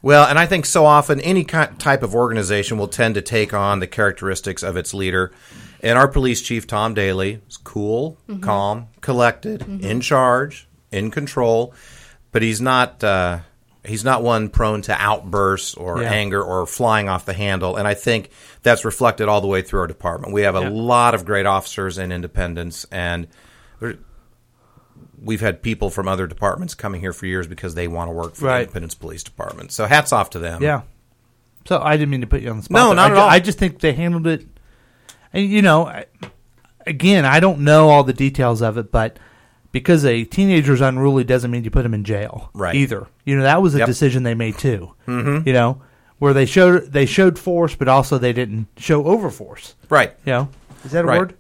Well, 0.07 0.25
and 0.25 0.39
I 0.39 0.47
think 0.47 0.67
so 0.67 0.87
often 0.87 1.21
any 1.21 1.43
type 1.43 2.05
of 2.05 2.15
organization 2.15 2.79
will 2.79 2.87
tend 2.87 3.17
to 3.17 3.23
take 3.23 3.53
on 3.53 3.81
the 3.81 3.89
characteristics 3.89 4.63
of 4.63 4.77
its 4.77 4.95
leader. 4.95 5.33
And 5.81 5.99
our 5.99 6.07
police 6.07 6.41
chief, 6.43 6.65
Tom 6.65 6.95
Dailey, 6.95 7.41
is 7.49 7.57
cool, 7.57 8.17
calm, 8.41 8.87
collected, 9.01 9.63
in 9.83 10.01
charge, 10.01 10.69
in 10.93 11.11
control, 11.11 11.75
but 12.31 12.43
he's 12.43 12.61
not. 12.61 13.03
Uh, 13.03 13.41
he's 13.85 14.05
not 14.05 14.23
one 14.23 14.49
prone 14.49 14.83
to 14.83 14.95
outbursts 14.95 15.75
or 15.75 16.01
Yeah. 16.01 16.13
anger 16.13 16.41
or 16.41 16.67
flying 16.67 17.09
off 17.09 17.25
the 17.25 17.33
handle. 17.33 17.75
And 17.75 17.89
I 17.89 17.95
think 17.95 18.31
that's 18.63 18.85
reflected 18.85 19.29
all 19.29 19.41
the 19.41 19.49
way 19.49 19.61
through 19.61 19.81
our 19.81 19.87
department. 19.89 20.33
We 20.33 20.43
have 20.43 20.55
a 20.55 20.61
Yeah. 20.61 20.71
lot 20.71 21.17
of 21.17 21.25
great 21.25 21.47
officers 21.47 21.99
in 21.99 22.13
Independence, 22.13 22.87
and 22.93 23.27
we've 25.23 25.41
had 25.41 25.63
people 25.63 25.91
from 25.91 26.07
other 26.09 26.27
departments 26.27 26.75
coming 26.75 27.01
here 27.01 27.13
for 27.13 27.27
years 27.27 27.47
because 27.47 27.75
they 27.75 27.89
want 27.89 28.09
to 28.09 28.13
work 28.13 28.35
for 28.35 28.47
Right. 28.47 28.59
the 28.59 28.63
Independence 28.65 28.95
Police 28.95 29.23
Department. 29.25 29.73
So 29.73 29.87
hats 29.87 30.13
off 30.13 30.31
to 30.31 30.39
them. 30.39 30.63
Yeah. 30.63 30.83
So 31.67 31.81
I 31.83 31.97
didn't 31.97 32.11
mean 32.11 32.21
to 32.21 32.27
put 32.27 32.43
you 32.43 32.51
on 32.51 32.59
the 32.59 32.63
spot. 32.63 32.75
No, 32.77 32.93
not 32.93 33.11
I, 33.11 33.15
at 33.15 33.19
all. 33.19 33.29
I 33.29 33.41
just 33.41 33.59
think 33.59 33.81
they 33.81 33.93
handled 33.93 34.27
it. 34.27 34.47
And 35.33 35.47
you 35.51 35.63
know, 35.63 35.87
I- 35.87 36.07
again, 36.87 37.25
I 37.25 37.41
don't 37.41 37.61
know 37.61 37.89
all 37.89 38.05
the 38.05 38.13
details 38.13 38.63
of 38.63 38.79
it, 38.79 38.93
but 38.93 39.19
because 39.73 40.05
a 40.05 40.25
teenager's 40.25 40.81
unruly 40.81 41.25
doesn't 41.25 41.51
mean 41.51 41.65
you 41.65 41.71
put 41.71 41.85
him 41.85 41.93
in 41.95 42.05
jail, 42.05 42.51
Right. 42.55 42.75
Either. 42.77 43.09
You 43.25 43.37
know, 43.37 43.43
that 43.43 43.61
was 43.63 43.75
a 43.75 43.79
Yep. 43.79 43.87
decision 43.89 44.23
they 44.23 44.35
made 44.35 44.59
too. 44.59 44.93
Mm-hmm. 45.09 45.47
You 45.49 45.53
know, 45.55 45.83
where 46.19 46.33
they 46.33 46.47
showed 46.47 46.93
they 46.93 47.05
showed 47.05 47.39
force, 47.39 47.75
but 47.75 47.89
also 47.89 48.17
they 48.17 48.33
didn't 48.33 48.69
show 48.77 49.03
overforce. 49.03 49.75
Right. 49.91 50.13
You 50.25 50.33
know, 50.33 50.49
is 50.85 50.93
that 50.93 51.05
a 51.05 51.09
Right. 51.09 51.19
word? 51.19 51.35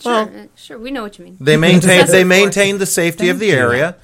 Sure, 0.00 0.12
Well- 0.12 0.30
uh, 0.34 0.46
sure, 0.54 0.78
we 0.78 0.90
know 0.90 1.02
what 1.02 1.18
you 1.18 1.24
mean. 1.24 1.36
They 1.40 1.56
maintained 1.56 1.84
Excessive 2.02 2.12
they 2.12 2.22
force. 2.22 2.28
maintained 2.28 2.78
the 2.80 2.86
safety 2.86 3.28
of 3.30 3.38
the 3.38 3.48
Thank 3.50 3.58
you. 3.58 3.64
area. 3.66 3.96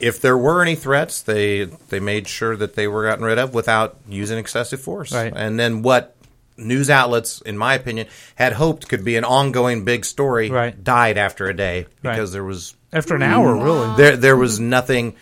If 0.00 0.20
there 0.20 0.36
were 0.36 0.62
any 0.62 0.74
threats, 0.74 1.22
they 1.22 1.64
they 1.90 2.00
made 2.00 2.26
sure 2.26 2.56
that 2.56 2.74
they 2.74 2.88
were 2.88 3.04
gotten 3.06 3.24
rid 3.24 3.38
of 3.38 3.54
without 3.54 3.96
using 4.08 4.36
excessive 4.38 4.80
force. 4.80 5.12
Right. 5.12 5.32
And 5.34 5.60
then 5.60 5.82
what 5.82 6.16
news 6.56 6.90
outlets, 6.90 7.40
in 7.42 7.56
my 7.56 7.74
opinion, 7.74 8.08
had 8.34 8.52
hoped 8.54 8.88
could 8.88 9.04
be 9.04 9.16
an 9.16 9.24
ongoing 9.24 9.84
big 9.84 10.04
story, 10.04 10.50
Right. 10.50 10.82
died 10.82 11.18
after 11.18 11.46
a 11.46 11.54
day 11.54 11.86
Right. 12.02 12.12
because 12.16 12.32
there 12.32 12.42
was 12.44 12.74
After 12.92 13.14
an 13.14 13.22
hour, 13.22 13.54
really. 13.54 13.96
there 13.96 14.16
there 14.16 14.36
was 14.36 14.58
nothing. 14.58 15.14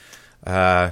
Uh, 0.46 0.90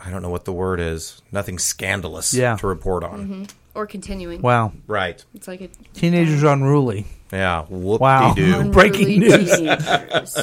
I 0.00 0.10
don't 0.10 0.22
know 0.22 0.30
what 0.30 0.44
the 0.44 0.52
word 0.52 0.78
is. 0.78 1.20
Nothing 1.32 1.58
scandalous 1.58 2.32
Yeah. 2.32 2.54
to 2.56 2.68
report 2.68 3.02
on. 3.02 3.48
Or 3.78 3.86
continuing. 3.86 4.42
Wow. 4.42 4.72
Right. 4.88 5.24
It's 5.34 5.46
like 5.46 5.60
a 5.60 5.68
Teenagers 5.94 6.42
unruly. 6.42 7.06
Yeah. 7.32 7.64
Whoop 7.68 8.00
Wow. 8.00 8.34
de 8.34 8.44
doo. 8.64 8.70
Breaking 8.72 9.06
unruly 9.06 9.18
news. 9.20 10.36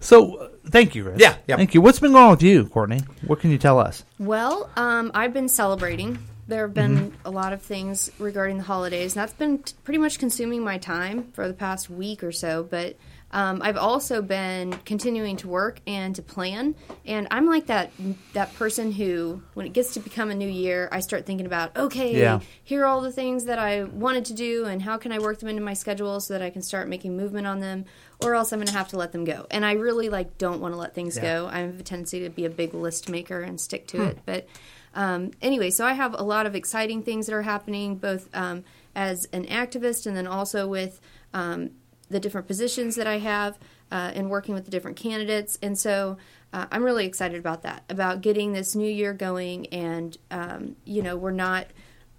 So, 0.00 0.36
uh, 0.36 0.48
thank 0.70 0.94
you, 0.94 1.04
Rick. 1.04 1.16
Yeah, 1.18 1.36
yeah. 1.46 1.56
Thank 1.56 1.74
you. 1.74 1.82
What's 1.82 1.98
been 2.00 2.12
going 2.12 2.24
on 2.24 2.30
with 2.30 2.42
you, 2.42 2.64
Courtney? 2.66 3.02
What 3.26 3.38
can 3.40 3.50
you 3.50 3.58
tell 3.58 3.78
us? 3.78 4.02
Well, 4.18 4.70
um, 4.76 5.10
I've 5.12 5.34
been 5.34 5.48
celebrating. 5.50 6.18
There 6.48 6.66
have 6.66 6.72
been 6.74 6.96
Mm-hmm. 7.10 7.26
a 7.26 7.30
lot 7.30 7.52
of 7.52 7.60
things 7.60 8.10
regarding 8.18 8.56
the 8.56 8.62
holidays, 8.64 9.14
and 9.14 9.20
that's 9.20 9.34
been 9.34 9.58
t- 9.58 9.74
pretty 9.84 9.98
much 9.98 10.18
consuming 10.18 10.64
my 10.64 10.78
time 10.78 11.30
for 11.32 11.46
the 11.46 11.52
past 11.54 11.90
week 11.90 12.24
or 12.24 12.32
so. 12.32 12.62
But 12.64 12.96
um, 13.32 13.62
I've 13.62 13.76
also 13.76 14.22
been 14.22 14.72
continuing 14.84 15.36
to 15.38 15.48
work 15.48 15.80
and 15.86 16.16
to 16.16 16.22
plan. 16.22 16.74
And 17.06 17.28
I'm 17.30 17.46
like 17.46 17.66
that 17.66 17.92
that 18.32 18.52
person 18.54 18.90
who, 18.90 19.42
when 19.54 19.66
it 19.66 19.72
gets 19.72 19.94
to 19.94 20.00
become 20.00 20.30
a 20.30 20.34
new 20.34 20.48
year, 20.48 20.88
I 20.90 21.00
start 21.00 21.26
thinking 21.26 21.46
about, 21.46 21.76
okay, 21.76 22.18
Yeah. 22.20 22.40
here 22.64 22.82
are 22.82 22.86
all 22.86 23.00
the 23.00 23.12
things 23.12 23.44
that 23.44 23.58
I 23.58 23.84
wanted 23.84 24.24
to 24.26 24.34
do, 24.34 24.64
and 24.64 24.82
how 24.82 24.96
can 24.96 25.12
I 25.12 25.18
work 25.20 25.38
them 25.38 25.48
into 25.48 25.62
my 25.62 25.74
schedule 25.74 26.18
so 26.20 26.34
that 26.34 26.42
I 26.42 26.50
can 26.50 26.62
start 26.62 26.88
making 26.88 27.16
movement 27.16 27.46
on 27.46 27.60
them, 27.60 27.84
or 28.20 28.34
else 28.34 28.52
I'm 28.52 28.58
going 28.58 28.66
to 28.66 28.72
have 28.72 28.88
to 28.88 28.96
let 28.96 29.12
them 29.12 29.24
go. 29.24 29.46
And 29.50 29.64
I 29.64 29.72
really 29.74 30.08
like 30.08 30.36
don't 30.36 30.60
want 30.60 30.74
to 30.74 30.78
let 30.78 30.94
things 30.94 31.16
go. 31.18 31.48
I 31.50 31.60
have 31.60 31.78
a 31.78 31.82
tendency 31.84 32.20
to 32.20 32.30
be 32.30 32.44
a 32.46 32.50
big 32.50 32.74
list 32.74 33.08
maker 33.08 33.40
and 33.40 33.60
stick 33.60 33.86
to 33.88 34.02
it. 34.02 34.18
But 34.26 34.46
um, 34.94 35.30
anyway, 35.40 35.70
so 35.70 35.86
I 35.86 35.92
have 35.92 36.14
a 36.18 36.22
lot 36.24 36.46
of 36.46 36.56
exciting 36.56 37.04
things 37.04 37.26
that 37.26 37.34
are 37.34 37.42
happening, 37.42 37.94
both 37.94 38.28
um, 38.34 38.64
as 38.96 39.26
an 39.32 39.44
activist 39.46 40.06
and 40.06 40.16
then 40.16 40.26
also 40.26 40.66
with 40.66 41.00
um, 41.32 41.70
the 42.10 42.20
different 42.20 42.46
positions 42.46 42.96
that 42.96 43.06
I 43.06 43.18
have 43.18 43.58
uh, 43.90 44.12
and 44.14 44.28
working 44.30 44.54
with 44.54 44.64
the 44.64 44.70
different 44.70 44.96
candidates. 44.96 45.58
And 45.62 45.78
so 45.78 46.18
uh, 46.52 46.66
I'm 46.70 46.82
really 46.82 47.06
excited 47.06 47.38
about 47.38 47.62
that, 47.62 47.84
about 47.88 48.20
getting 48.20 48.52
this 48.52 48.74
new 48.74 48.90
year 48.90 49.14
going. 49.14 49.66
And, 49.68 50.18
um, 50.30 50.76
you 50.84 51.02
know, 51.02 51.16
we're 51.16 51.30
not 51.30 51.68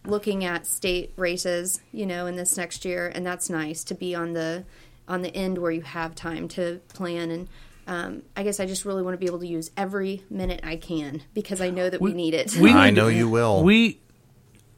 looking 0.06 0.44
at 0.44 0.66
state 0.66 1.14
races, 1.18 1.82
you 1.92 2.06
know, 2.06 2.26
in 2.26 2.36
this 2.36 2.58
next 2.58 2.86
year. 2.86 3.12
And 3.14 3.26
that's 3.26 3.50
nice 3.50 3.84
to 3.86 3.96
be 3.96 4.16
on 4.16 4.34
the 4.34 4.66
on 5.08 5.22
the 5.22 5.36
end 5.36 5.58
where 5.58 5.72
you 5.72 5.82
have 5.82 6.16
time 6.16 6.48
to 6.48 6.80
plan 6.94 7.32
and 7.32 7.50
um, 7.88 8.22
I 8.38 8.44
guess 8.44 8.60
I 8.60 8.66
just 8.66 8.86
really 8.86 9.02
want 9.02 9.16
to 9.16 9.18
be 9.18 9.26
able 9.26 9.40
to 9.40 9.48
use 9.48 9.72
every 9.76 10.24
minute 10.30 10.62
I 10.64 10.76
can 10.76 11.24
because 11.34 11.60
I 11.60 11.72
know 11.72 11.90
that 11.90 12.00
we, 12.00 12.14
need 12.14 12.34
it. 12.34 12.56
we 12.56 12.72
I 12.72 12.90
know 12.92 13.10
to- 13.10 13.16
you 13.16 13.28
will. 13.28 13.64
We 13.64 14.00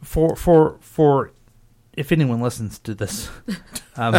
for 0.01 0.36
for 0.36 0.78
for 0.80 1.32
if 1.96 2.12
anyone 2.12 2.41
listens 2.41 2.80
to 2.80 2.94
this, 2.96 3.30
um, 3.96 4.14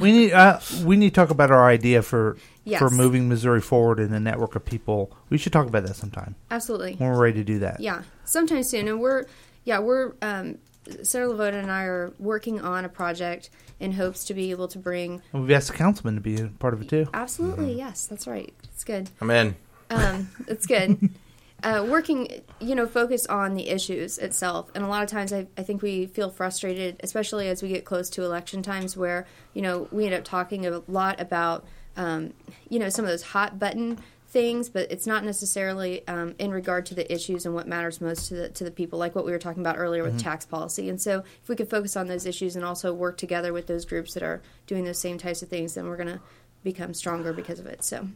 we 0.00 0.12
need 0.12 0.32
uh, 0.32 0.60
we 0.84 0.96
need 0.96 1.10
to 1.10 1.14
talk 1.14 1.30
about 1.30 1.50
our 1.50 1.66
idea 1.68 2.02
for 2.02 2.36
Yes. 2.64 2.78
for 2.78 2.90
moving 2.90 3.28
Missouri 3.28 3.60
forward 3.60 3.98
in 3.98 4.12
a 4.12 4.20
network 4.20 4.54
of 4.54 4.64
people. 4.64 5.10
We 5.30 5.38
should 5.38 5.52
talk 5.52 5.66
about 5.66 5.84
that 5.86 5.96
sometime 5.96 6.36
Absolutely. 6.50 6.94
when 6.94 7.08
we're 7.10 7.18
ready 7.20 7.38
to 7.38 7.44
do 7.44 7.58
that. 7.60 7.80
Yeah, 7.80 8.02
sometime 8.24 8.62
soon. 8.62 8.86
And 8.86 9.00
we're, 9.00 9.24
yeah, 9.64 9.78
we're 9.80 10.12
um, 10.22 10.58
Sarah 11.02 11.28
LeVota 11.28 11.54
and 11.54 11.70
I 11.70 11.84
are 11.84 12.12
working 12.18 12.60
on 12.60 12.84
a 12.84 12.88
project 12.88 13.50
in 13.80 13.92
hopes 13.92 14.24
to 14.26 14.34
be 14.34 14.50
able 14.50 14.68
to 14.68 14.78
bring. 14.78 15.22
And 15.32 15.42
we've 15.42 15.50
asked 15.50 15.68
the 15.68 15.74
councilman 15.76 16.14
to 16.16 16.20
be 16.20 16.40
a 16.40 16.46
part 16.48 16.74
of 16.74 16.82
it 16.82 16.88
too. 16.88 17.08
Absolutely, 17.14 17.74
yes, 17.76 18.06
that's 18.06 18.26
right. 18.26 18.52
It's 18.64 18.84
good. 18.84 19.08
I'm 19.20 19.30
in. 19.30 19.56
Um, 19.88 20.30
it's 20.46 20.66
good. 20.66 21.10
uh, 21.62 21.84
working, 21.88 22.42
you 22.60 22.74
know, 22.74 22.86
focus 22.86 23.26
on 23.26 23.54
the 23.54 23.68
issues 23.68 24.18
itself. 24.18 24.70
And 24.74 24.84
a 24.84 24.88
lot 24.88 25.02
of 25.02 25.08
times 25.08 25.32
I, 25.32 25.46
I 25.56 25.62
think 25.62 25.82
we 25.82 26.06
feel 26.06 26.30
frustrated, 26.30 27.00
especially 27.02 27.48
as 27.48 27.62
we 27.62 27.68
get 27.68 27.84
close 27.84 28.10
to 28.10 28.24
election 28.24 28.62
times 28.62 28.96
where, 28.96 29.26
you 29.54 29.62
know, 29.62 29.88
we 29.90 30.06
end 30.06 30.14
up 30.14 30.24
talking 30.24 30.66
a 30.66 30.82
lot 30.88 31.20
about, 31.20 31.64
um, 31.96 32.32
you 32.68 32.78
know, 32.78 32.88
some 32.88 33.04
of 33.04 33.10
those 33.10 33.22
hot 33.22 33.58
button 33.58 33.98
things, 34.30 34.68
but 34.68 34.90
it's 34.92 35.06
not 35.06 35.24
necessarily 35.24 36.06
um, 36.06 36.34
in 36.38 36.52
regard 36.52 36.86
to 36.86 36.94
the 36.94 37.12
issues 37.12 37.46
and 37.46 37.54
what 37.54 37.66
matters 37.66 38.00
most 38.00 38.28
to 38.28 38.34
the 38.34 38.48
to 38.50 38.64
the 38.64 38.70
people, 38.70 38.98
like 38.98 39.14
what 39.14 39.26
we 39.26 39.32
were 39.32 39.38
talking 39.38 39.60
about 39.60 39.76
earlier 39.76 40.02
with 40.02 40.20
tax 40.20 40.46
policy. 40.46 40.88
And 40.88 41.00
so, 41.00 41.24
if 41.42 41.48
we 41.48 41.56
could 41.56 41.68
focus 41.68 41.96
on 41.96 42.06
those 42.06 42.26
issues 42.26 42.56
and 42.56 42.64
also 42.64 42.92
work 42.94 43.18
together 43.18 43.52
with 43.52 43.66
those 43.66 43.84
groups 43.84 44.14
that 44.14 44.22
are 44.22 44.40
doing 44.66 44.84
those 44.84 44.98
same 44.98 45.18
types 45.18 45.42
of 45.42 45.48
things, 45.48 45.74
then 45.74 45.86
we're 45.86 45.96
going 45.96 46.08
to 46.08 46.20
become 46.62 46.94
stronger 46.94 47.32
because 47.32 47.58
of 47.58 47.66
it. 47.66 47.84
So, 47.84 48.08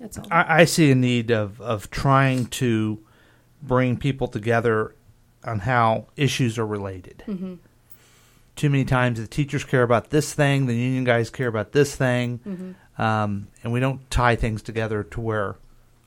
that's 0.00 0.18
all. 0.18 0.26
I, 0.30 0.62
I 0.62 0.64
see 0.64 0.90
a 0.90 0.94
need 0.94 1.30
of, 1.30 1.60
of 1.60 1.90
trying 1.90 2.46
to 2.46 2.98
bring 3.62 3.96
people 3.96 4.26
together 4.26 4.94
on 5.44 5.60
how 5.60 6.06
issues 6.16 6.58
are 6.58 6.66
related. 6.66 7.22
Mm-hmm. 7.26 7.54
Too 8.56 8.70
many 8.70 8.84
times 8.84 9.20
the 9.20 9.26
teachers 9.26 9.64
care 9.64 9.82
about 9.82 10.10
this 10.10 10.34
thing, 10.34 10.66
the 10.66 10.74
union 10.74 11.04
guys 11.04 11.30
care 11.30 11.48
about 11.48 11.72
this 11.72 11.94
thing, 11.94 12.40
Mm-hmm. 12.46 13.00
um, 13.02 13.48
and 13.62 13.72
we 13.72 13.80
don't 13.80 14.10
tie 14.10 14.36
things 14.36 14.62
together 14.62 15.02
to 15.04 15.20
where 15.20 15.56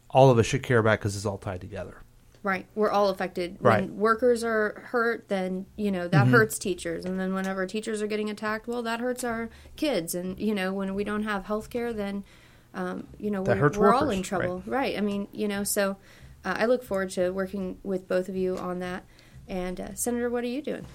all 0.09 0.29
of 0.29 0.37
us 0.37 0.45
should 0.45 0.61
care 0.61 0.77
about 0.79 0.99
because 0.99 1.15
it's 1.15 1.25
all 1.25 1.37
tied 1.37 1.61
together. 1.61 1.97
Right. 2.43 2.65
We're 2.75 2.91
all 2.91 3.09
affected. 3.09 3.57
Right. 3.61 3.83
When 3.85 3.97
workers 3.97 4.43
are 4.43 4.83
hurt, 4.87 5.29
then, 5.29 5.65
you 5.77 5.91
know, 5.91 6.09
that 6.09 6.27
hurts 6.27 6.59
teachers. 6.59 7.05
And 7.05 7.17
then 7.17 7.33
whenever 7.33 7.65
teachers 7.65 8.01
are 8.01 8.07
getting 8.07 8.29
attacked, 8.29 8.67
well, 8.67 8.83
that 8.83 8.99
hurts 8.99 9.23
our 9.23 9.49
kids. 9.77 10.13
And, 10.13 10.37
you 10.37 10.53
know, 10.53 10.73
when 10.73 10.93
we 10.93 11.05
don't 11.05 11.23
have 11.23 11.45
health 11.45 11.69
care, 11.69 11.93
then, 11.93 12.25
um, 12.74 13.07
you 13.19 13.32
know, 13.32 13.43
That 13.43 13.59
we're, 13.59 13.69
we're 13.71 13.93
all 13.93 14.09
in 14.09 14.24
trouble. 14.24 14.63
Right. 14.65 14.97
I 14.97 15.01
mean, 15.01 15.28
you 15.32 15.47
know, 15.47 15.63
so 15.63 15.97
uh, 16.43 16.55
I 16.57 16.65
look 16.65 16.84
forward 16.84 17.11
to 17.11 17.30
working 17.32 17.78
with 17.84 18.07
both 18.07 18.30
of 18.30 18.36
you 18.36 18.57
on 18.57 18.80
that. 18.80 19.03
And, 19.47 19.80
uh, 19.80 19.93
Senator, 19.95 20.30
what 20.30 20.43
are 20.43 20.47
you 20.47 20.61
doing? 20.61 20.86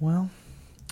Well, 0.00 0.30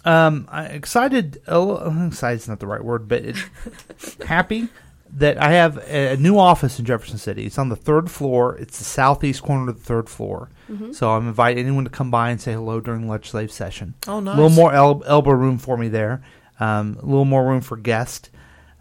um, 0.05 0.49
I 0.51 0.67
excited. 0.67 1.43
Oh, 1.49 2.07
excited 2.07 2.37
is 2.41 2.49
not 2.49 2.61
the 2.61 2.67
right 2.67 2.85
word, 2.85 3.09
but 3.09 3.25
it, 3.25 3.37
happy 4.27 4.69
that 5.17 5.39
I 5.41 5.53
have 5.53 5.79
a 5.89 6.17
new 6.17 6.39
office 6.39 6.79
in 6.79 6.85
Jefferson 6.85 7.19
City. 7.19 7.47
It's 7.47 7.59
on 7.59 7.69
the 7.69 7.77
third 7.77 8.11
floor. 8.11 8.57
It's 8.57 8.79
the 8.79 8.85
southeast 8.85 9.43
corner 9.43 9.71
of 9.71 9.79
the 9.79 9.85
third 9.85 10.09
floor. 10.09 10.51
So 10.93 11.11
I'm 11.11 11.29
inviting 11.29 11.65
anyone 11.67 11.85
to 11.85 11.91
come 11.91 12.11
by 12.11 12.31
and 12.31 12.41
say 12.41 12.55
hello 12.55 12.81
during 12.81 13.03
the 13.03 13.09
legislative 13.09 13.53
session. 13.53 13.95
Oh, 14.09 14.19
nice. 14.19 14.35
A 14.35 14.37
little 14.37 14.51
more 14.57 14.73
el- 14.73 15.05
elbow 15.07 15.33
room 15.33 15.59
for 15.59 15.77
me 15.77 15.89
there. 15.89 16.23
Um, 16.59 16.97
a 17.01 17.05
little 17.05 17.27
more 17.27 17.47
room 17.47 17.61
for 17.61 17.77
guests. 17.77 18.31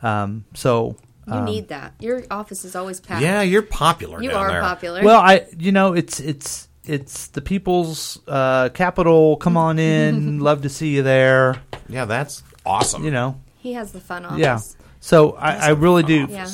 Um, 0.01 0.45
so 0.53 0.95
You 1.27 1.33
um, 1.33 1.45
need 1.45 1.69
that. 1.69 1.93
Your 1.99 2.23
office 2.29 2.65
is 2.65 2.75
always 2.75 2.99
packed. 2.99 3.21
Yeah, 3.21 3.41
you're 3.41 3.61
popular. 3.61 4.21
You 4.21 4.29
down 4.29 4.39
are 4.39 4.51
there. 4.51 4.61
popular. 4.61 5.03
Well, 5.03 5.19
I 5.19 5.47
you 5.57 5.71
know 5.71 5.93
it's 5.93 6.19
it's 6.19 6.67
it's 6.83 7.27
the 7.27 7.41
people's 7.41 8.19
uh, 8.27 8.69
capital. 8.69 9.37
Come 9.37 9.55
on 9.55 9.79
in. 9.79 10.39
Love 10.41 10.63
to 10.63 10.69
see 10.69 10.89
you 10.89 11.03
there. 11.03 11.61
Yeah, 11.87 12.05
that's 12.05 12.43
awesome. 12.65 13.05
You 13.05 13.11
know. 13.11 13.39
he 13.57 13.73
has 13.73 13.93
the 13.93 14.01
fun 14.01 14.25
office. 14.25 14.39
Yeah. 14.39 14.59
So 14.99 15.33
I, 15.33 15.55
I 15.55 15.69
really 15.69 16.03
do. 16.03 16.27
Yeah. 16.29 16.49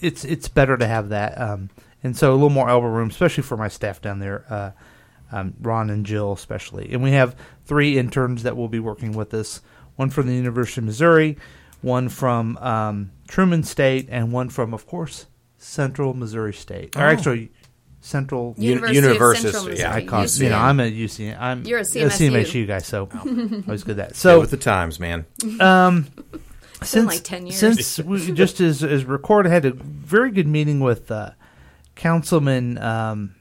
It's 0.00 0.24
it's 0.24 0.48
better 0.48 0.76
to 0.76 0.86
have 0.86 1.08
that, 1.08 1.40
um, 1.40 1.70
and 2.02 2.16
so 2.16 2.32
a 2.32 2.34
little 2.34 2.50
more 2.50 2.68
elbow 2.68 2.88
room, 2.88 3.08
especially 3.08 3.42
for 3.42 3.56
my 3.56 3.68
staff 3.68 4.02
down 4.02 4.18
there, 4.18 4.44
uh, 4.50 4.70
um, 5.32 5.54
Ron 5.60 5.90
and 5.90 6.04
Jill 6.04 6.32
especially. 6.32 6.92
And 6.92 7.02
we 7.02 7.12
have 7.12 7.34
three 7.64 7.96
interns 7.98 8.42
that 8.42 8.56
will 8.56 8.68
be 8.68 8.80
working 8.80 9.12
with 9.12 9.32
us. 9.32 9.60
One 9.96 10.10
from 10.10 10.26
the 10.26 10.34
University 10.34 10.80
of 10.80 10.84
Missouri, 10.86 11.38
one 11.80 12.08
from 12.08 12.58
um, 12.58 13.12
Truman 13.28 13.62
State, 13.62 14.08
and 14.10 14.32
one 14.32 14.48
from, 14.48 14.74
of 14.74 14.86
course, 14.86 15.26
Central 15.58 16.14
Missouri 16.14 16.52
State. 16.54 16.96
Or 16.96 17.02
Oh. 17.02 17.06
actually, 17.10 17.50
Central. 18.00 18.54
U- 18.58 18.70
University, 18.70 18.96
University, 18.96 19.48
of 19.48 19.54
Central 19.54 19.78
yeah. 19.78 19.94
I 19.94 20.04
call 20.04 20.22
it, 20.24 20.38
you 20.38 20.50
know, 20.50 20.58
I'm 20.58 20.78
a 20.80 20.90
UC. 20.90 21.34
I'm 21.40 21.62
You're 21.64 21.78
a 21.78 21.82
a 21.82 21.84
CMSU. 21.84 22.30
CMSU 22.30 22.66
guy, 22.66 22.78
so 22.78 23.08
always 23.66 23.82
good 23.82 23.98
at 23.98 24.08
that. 24.08 24.16
Stay 24.16 24.28
So 24.28 24.40
with 24.40 24.50
the 24.50 24.56
times, 24.58 25.00
man. 25.00 25.24
um, 25.60 26.02
been 26.32 26.40
since 26.82 27.06
like 27.06 27.24
10 27.24 27.46
years. 27.46 27.58
since 27.58 27.98
we 28.00 28.30
just 28.32 28.60
as 28.60 28.84
as 28.84 29.06
recorded, 29.06 29.48
had 29.50 29.64
a 29.64 29.70
very 29.72 30.30
good 30.30 30.46
meeting 30.46 30.80
with 30.80 31.10
uh, 31.10 31.30
Councilman 31.94 32.76
um, 32.76 33.34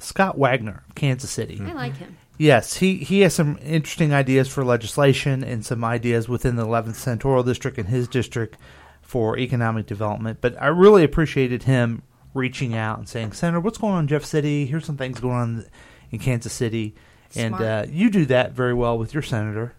Scott 0.00 0.36
Wagner 0.36 0.82
of 0.88 0.94
Kansas 0.96 1.30
City. 1.30 1.60
I 1.64 1.72
like 1.74 1.96
him. 1.96 2.16
Yes, 2.36 2.76
he 2.78 2.96
he 2.96 3.20
has 3.20 3.34
some 3.34 3.58
interesting 3.62 4.12
ideas 4.12 4.48
for 4.48 4.64
legislation 4.64 5.44
and 5.44 5.64
some 5.64 5.84
ideas 5.84 6.28
within 6.28 6.56
the 6.56 6.66
11th 6.66 6.96
Senatorial 6.96 7.44
District 7.44 7.78
and 7.78 7.88
his 7.88 8.08
district 8.08 8.56
for 9.02 9.38
economic 9.38 9.86
development. 9.86 10.38
But 10.40 10.60
I 10.60 10.66
really 10.66 11.04
appreciated 11.04 11.62
him 11.64 12.02
reaching 12.34 12.74
out 12.74 12.98
and 12.98 13.08
saying, 13.08 13.32
"Senator, 13.32 13.60
what's 13.60 13.78
going 13.78 13.94
on 13.94 14.00
in 14.04 14.08
Jeff 14.08 14.24
City? 14.24 14.66
Here's 14.66 14.84
some 14.84 14.96
things 14.96 15.20
going 15.20 15.34
on 15.36 15.66
in 16.10 16.18
Kansas 16.18 16.52
City." 16.52 16.94
And 17.36 17.54
uh, 17.54 17.86
you 17.88 18.10
do 18.10 18.26
that 18.26 18.52
very 18.52 18.74
well 18.74 18.96
with 18.96 19.12
your 19.12 19.22
senator, 19.22 19.74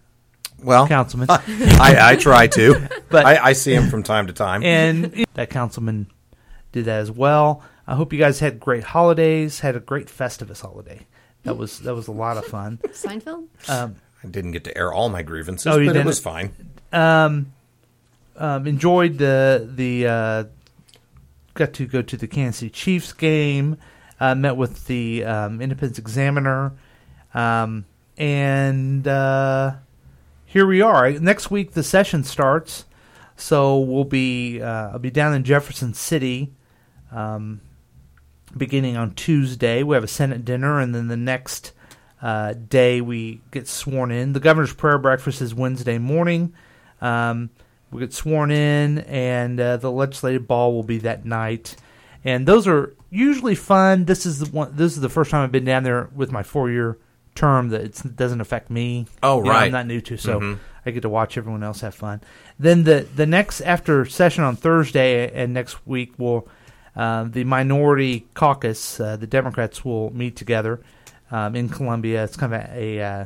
Well, 0.62 0.86
councilman. 0.86 1.28
I, 1.30 1.96
I 2.12 2.16
try 2.16 2.46
to, 2.48 2.88
But- 3.10 3.24
I, 3.24 3.38
I 3.46 3.52
see 3.54 3.72
him 3.74 3.88
from 3.88 4.02
time 4.02 4.26
to 4.26 4.34
time. 4.34 4.62
and 4.62 5.24
that 5.34 5.48
councilman 5.50 6.06
did 6.72 6.84
that 6.86 7.00
as 7.00 7.10
well. 7.10 7.62
I 7.86 7.94
hope 7.94 8.12
you 8.12 8.18
guys 8.18 8.40
had 8.40 8.60
great 8.60 8.84
holidays, 8.84 9.60
had 9.60 9.74
a 9.76 9.80
great 9.80 10.08
Festivus 10.08 10.60
holiday. 10.60 11.06
That 11.46 11.56
was 11.56 11.78
that 11.80 11.94
was 11.94 12.08
a 12.08 12.12
lot 12.12 12.36
of 12.36 12.44
fun. 12.44 12.78
Seinfeld? 12.88 13.46
Um, 13.68 13.96
I 14.22 14.26
didn't 14.28 14.52
get 14.52 14.64
to 14.64 14.76
air 14.76 14.92
all 14.92 15.08
my 15.08 15.22
grievances, 15.22 15.66
Oh, 15.66 15.78
you 15.78 15.86
but 15.88 15.94
didn't? 15.94 16.06
it 16.06 16.06
was 16.06 16.20
fine. 16.20 16.52
um, 16.92 17.52
um, 18.36 18.66
enjoyed 18.66 19.18
the 19.18 19.68
the 19.74 20.06
uh, 20.06 20.44
got 21.54 21.72
to 21.74 21.86
go 21.86 22.02
to 22.02 22.16
the 22.16 22.26
Kansas 22.26 22.58
City 22.60 22.70
Chiefs 22.70 23.12
game. 23.12 23.78
Uh, 24.18 24.34
met 24.34 24.56
with 24.56 24.86
the 24.86 25.24
um, 25.24 25.60
Independence 25.60 25.98
Examiner, 25.98 26.72
um, 27.34 27.84
and 28.16 29.06
uh, 29.06 29.74
here 30.46 30.66
we 30.66 30.80
are. 30.80 31.10
Next 31.12 31.50
week 31.50 31.72
the 31.72 31.82
session 31.82 32.24
starts, 32.24 32.86
so 33.36 33.78
we'll 33.78 34.04
be 34.04 34.62
uh, 34.62 34.90
I'll 34.92 34.98
be 34.98 35.10
down 35.10 35.34
in 35.34 35.44
Jefferson 35.44 35.92
City. 35.92 36.50
Um, 37.12 37.60
beginning 38.56 38.96
on 38.96 39.14
Tuesday, 39.14 39.82
we 39.82 39.94
have 39.94 40.04
a 40.04 40.08
Senate 40.08 40.44
dinner, 40.44 40.80
and 40.80 40.94
then 40.94 41.08
the 41.08 41.16
next 41.16 41.72
uh, 42.22 42.54
day 42.54 43.00
we 43.00 43.40
get 43.50 43.68
sworn 43.68 44.10
in. 44.10 44.32
The 44.32 44.40
governor's 44.40 44.72
prayer 44.74 44.98
breakfast 44.98 45.40
is 45.42 45.54
Wednesday 45.54 45.98
morning. 45.98 46.54
Um, 47.00 47.50
we 47.90 48.00
get 48.00 48.12
sworn 48.12 48.50
in, 48.50 48.98
and 49.00 49.60
uh, 49.60 49.76
the 49.76 49.90
legislative 49.92 50.46
ball 50.48 50.72
will 50.72 50.82
be 50.82 50.98
that 50.98 51.24
night. 51.24 51.76
And 52.24 52.46
those 52.46 52.66
are 52.66 52.94
usually 53.10 53.54
fun. 53.54 54.04
This 54.06 54.26
is 54.26 54.40
the 54.40 54.46
one. 54.46 54.74
This 54.74 54.94
is 54.94 55.00
the 55.00 55.08
first 55.08 55.30
time 55.30 55.44
I've 55.44 55.52
been 55.52 55.64
down 55.64 55.84
there 55.84 56.08
with 56.14 56.32
my 56.32 56.42
four-year 56.42 56.98
term 57.34 57.68
that 57.68 57.82
it 57.82 58.16
doesn't 58.16 58.40
affect 58.40 58.70
me. 58.70 59.06
Oh, 59.22 59.38
You 59.38 59.44
know, 59.44 59.50
right. 59.50 59.66
I'm 59.66 59.72
not 59.72 59.86
new 59.86 60.00
to, 60.00 60.16
so 60.16 60.40
Mhm. 60.40 60.58
I 60.86 60.90
get 60.90 61.02
to 61.02 61.08
watch 61.08 61.36
everyone 61.36 61.62
else 61.62 61.82
have 61.82 61.94
fun. 61.94 62.22
Then 62.58 62.84
the 62.84 63.06
the 63.14 63.26
next 63.26 63.60
after 63.60 64.04
session 64.06 64.42
on 64.42 64.56
Thursday 64.56 65.30
and 65.32 65.52
next 65.52 65.86
week 65.86 66.14
will 66.18 66.48
um, 66.96 67.30
the 67.32 67.44
minority 67.44 68.26
caucus, 68.34 68.98
uh, 68.98 69.16
the 69.16 69.26
Democrats 69.26 69.84
will 69.84 70.10
meet 70.10 70.34
together 70.34 70.80
um, 71.30 71.54
in 71.54 71.68
Columbia. 71.68 72.24
It's 72.24 72.36
kind 72.36 72.54
of 72.54 72.60
a, 72.62 72.98
a 72.98 73.04
uh, 73.04 73.24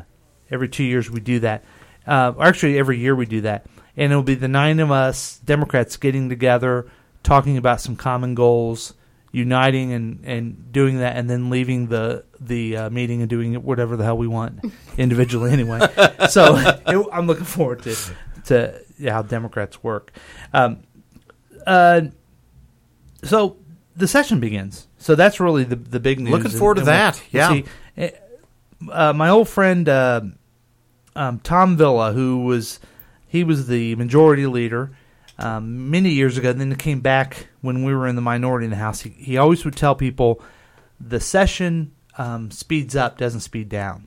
every 0.51 0.69
two 0.69 0.85
years 0.85 1.11
we 1.11 1.21
do 1.21 1.39
that. 1.41 1.65
Uh, 2.07 2.33
actually, 2.41 2.79
every 2.79 2.99
year 2.99 3.15
we 3.15 3.27
do 3.27 3.43
that, 3.43 3.67
and 3.97 4.11
it'll 4.11 4.25
be 4.25 4.35
the 4.35 4.49
nine 4.49 4.81
of 4.81 4.91
us 4.91 5.39
Democrats 5.45 5.97
getting 5.97 6.29
together, 6.29 6.91
talking 7.23 7.57
about 7.57 7.81
some 7.81 7.95
common 7.95 8.35
goals, 8.35 8.95
uniting 9.33 9.93
and, 9.93 10.25
and 10.25 10.73
doing 10.73 10.99
that, 10.99 11.17
and 11.17 11.31
then 11.31 11.51
leaving 11.51 11.87
the 11.87 12.25
the 12.41 12.77
uh, 12.77 12.91
meeting 12.91 13.21
and 13.21 13.31
doing 13.31 13.55
whatever 13.63 13.97
the 13.97 14.05
hell 14.05 14.17
we 14.17 14.27
want 14.27 14.61
individually 14.97 15.53
anyway. 15.53 15.79
so 16.29 16.57
it, 16.87 17.07
I'm 17.13 17.27
looking 17.27 17.45
forward 17.45 17.83
to 17.83 17.97
to 18.47 18.83
how 19.09 19.23
Democrats 19.23 19.83
work. 19.83 20.13
Um, 20.53 20.83
uh, 21.67 22.03
so 23.23 23.57
the 23.97 24.09
session 24.09 24.41
begins. 24.41 24.87
So 24.99 25.15
that's 25.15 25.41
really 25.41 25.65
the 25.65 25.77
the 25.77 26.01
big 26.01 26.21
news. 26.21 26.33
Looking 26.33 26.51
forward 26.51 26.77
to 26.79 26.85
that, 26.85 27.17
what- 27.17 27.25
yeah. 27.33 27.49
see, 27.51 27.65
eh, 27.97 28.11
uh, 28.91 29.13
my 29.13 29.29
old 29.29 29.49
friend 29.49 29.89
uh, 29.89 30.21
um, 31.17 31.41
Tom 31.41 31.77
Villa, 31.77 32.13
who 32.13 32.45
was 32.45 32.81
he 33.27 33.45
was 33.45 33.67
the 33.67 33.95
majority 33.97 34.47
leader 34.47 34.91
um, 35.39 35.91
many 35.91 36.11
years 36.11 36.37
ago, 36.39 36.51
and 36.51 36.61
then 36.61 36.71
he 36.71 36.77
came 36.77 37.01
back 37.01 37.49
when 37.61 37.85
we 37.85 37.95
were 37.95 38.07
in 38.07 38.17
the 38.17 38.23
minority 38.23 38.65
in 38.65 38.71
the 38.71 38.77
House. 38.77 39.01
He, 39.01 39.11
he 39.11 39.37
always 39.37 39.65
would 39.65 39.77
tell 39.77 39.95
people 39.95 40.43
the 41.01 41.21
session 41.21 41.93
um, 42.19 42.51
speeds 42.51 42.95
up, 42.97 43.19
doesn't 43.19 43.41
speed 43.41 43.69
down. 43.69 44.07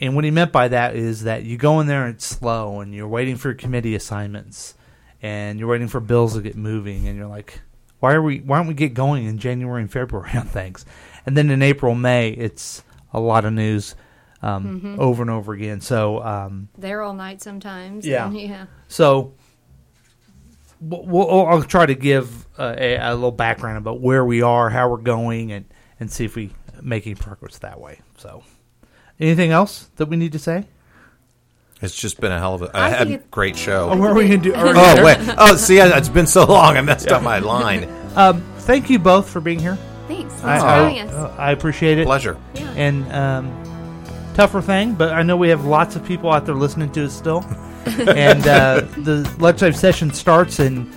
And 0.00 0.14
what 0.14 0.24
he 0.24 0.30
meant 0.30 0.52
by 0.52 0.68
that 0.68 0.96
is 0.96 1.22
that 1.22 1.44
you 1.44 1.56
go 1.56 1.80
in 1.80 1.86
there 1.86 2.04
and 2.06 2.14
it's 2.16 2.26
slow, 2.26 2.80
and 2.80 2.94
you're 2.94 3.08
waiting 3.08 3.36
for 3.36 3.48
your 3.48 3.54
committee 3.56 3.94
assignments, 3.94 4.74
and 5.22 5.58
you're 5.58 5.68
waiting 5.68 5.88
for 5.88 6.00
bills 6.00 6.34
to 6.34 6.40
get 6.42 6.56
moving, 6.56 7.06
and 7.08 7.16
you're 7.16 7.28
like, 7.28 7.60
why 8.04 8.12
are 8.12 8.20
we? 8.20 8.40
Why 8.40 8.58
don't 8.58 8.66
we 8.66 8.74
get 8.74 8.92
going 8.92 9.24
in 9.24 9.38
January 9.38 9.80
and 9.80 9.90
February 9.90 10.30
on 10.34 10.46
things? 10.46 10.84
And 11.24 11.34
then 11.34 11.48
in 11.48 11.62
April, 11.62 11.94
May, 11.94 12.28
it's 12.32 12.84
a 13.14 13.18
lot 13.18 13.46
of 13.46 13.54
news. 13.54 13.94
um, 14.42 14.96
over 15.00 15.22
and 15.22 15.30
over 15.30 15.54
again. 15.54 15.80
So 15.80 16.22
um, 16.22 16.68
There 16.76 17.00
all 17.00 17.14
night 17.14 17.40
sometimes. 17.40 18.06
Yeah. 18.06 18.26
and 18.26 18.38
yeah. 18.38 18.66
so 18.88 19.32
we'll, 20.82 21.06
we'll, 21.06 21.46
I'll 21.46 21.62
try 21.62 21.86
to 21.86 21.94
give 21.94 22.46
uh, 22.58 22.74
a, 22.76 22.96
a 22.96 23.14
little 23.14 23.32
background 23.32 23.78
about 23.78 24.02
where 24.02 24.22
we 24.22 24.42
are, 24.42 24.68
how 24.68 24.90
we're 24.90 24.98
going, 24.98 25.50
and 25.50 25.64
and 25.98 26.12
see 26.12 26.26
if 26.26 26.36
we 26.36 26.50
make 26.82 27.06
any 27.06 27.14
progress 27.14 27.56
that 27.60 27.80
way. 27.80 28.00
So, 28.18 28.42
anything 29.18 29.50
else 29.50 29.88
that 29.96 30.10
we 30.10 30.18
need 30.18 30.32
to 30.32 30.38
say? 30.38 30.66
It's 31.84 31.94
just 31.94 32.18
been 32.20 32.32
a 32.32 32.38
hell 32.38 32.54
of 32.54 32.62
a, 32.62 32.70
I 32.74 32.88
a 32.88 33.04
think 33.04 33.30
great 33.30 33.56
show. 33.56 33.90
Oh, 33.90 33.96
what 33.96 34.10
are 34.10 34.14
we 34.14 34.26
gonna 34.28 34.38
do? 34.42 34.52
Oh 34.56 35.04
wait! 35.04 35.18
Oh, 35.38 35.54
see, 35.56 35.80
I- 35.80 35.96
it's 35.98 36.08
been 36.08 36.26
so 36.26 36.44
long. 36.46 36.76
I 36.76 36.80
messed 36.80 37.08
up 37.08 37.22
my 37.22 37.38
line. 37.38 37.88
Um, 38.16 38.42
thank 38.58 38.88
you 38.90 39.00
both 39.00 39.28
for 39.28 39.40
being 39.40 39.58
here. 39.58 39.76
Thanks. 40.06 40.32
Thanks 40.34 40.44
I, 40.44 40.58
for 40.60 40.64
I- 40.66 40.76
having 40.88 41.00
us. 41.00 41.12
uh, 41.12 41.34
I 41.36 41.50
appreciate 41.50 41.98
it. 41.98 42.06
Pleasure. 42.06 42.36
Yeah. 42.54 42.70
And 42.76 43.12
um, 43.12 44.32
tougher 44.34 44.62
thing, 44.62 44.94
but 44.94 45.12
I 45.12 45.24
know 45.24 45.36
we 45.36 45.48
have 45.48 45.64
lots 45.64 45.96
of 45.96 46.04
people 46.04 46.30
out 46.30 46.46
there 46.46 46.54
listening 46.54 46.92
to 46.92 47.06
us 47.06 47.12
still. 47.12 47.44
and 47.86 48.46
uh, 48.46 48.82
the 48.98 49.28
legislative 49.40 49.76
session 49.76 50.12
starts, 50.12 50.60
and 50.60 50.94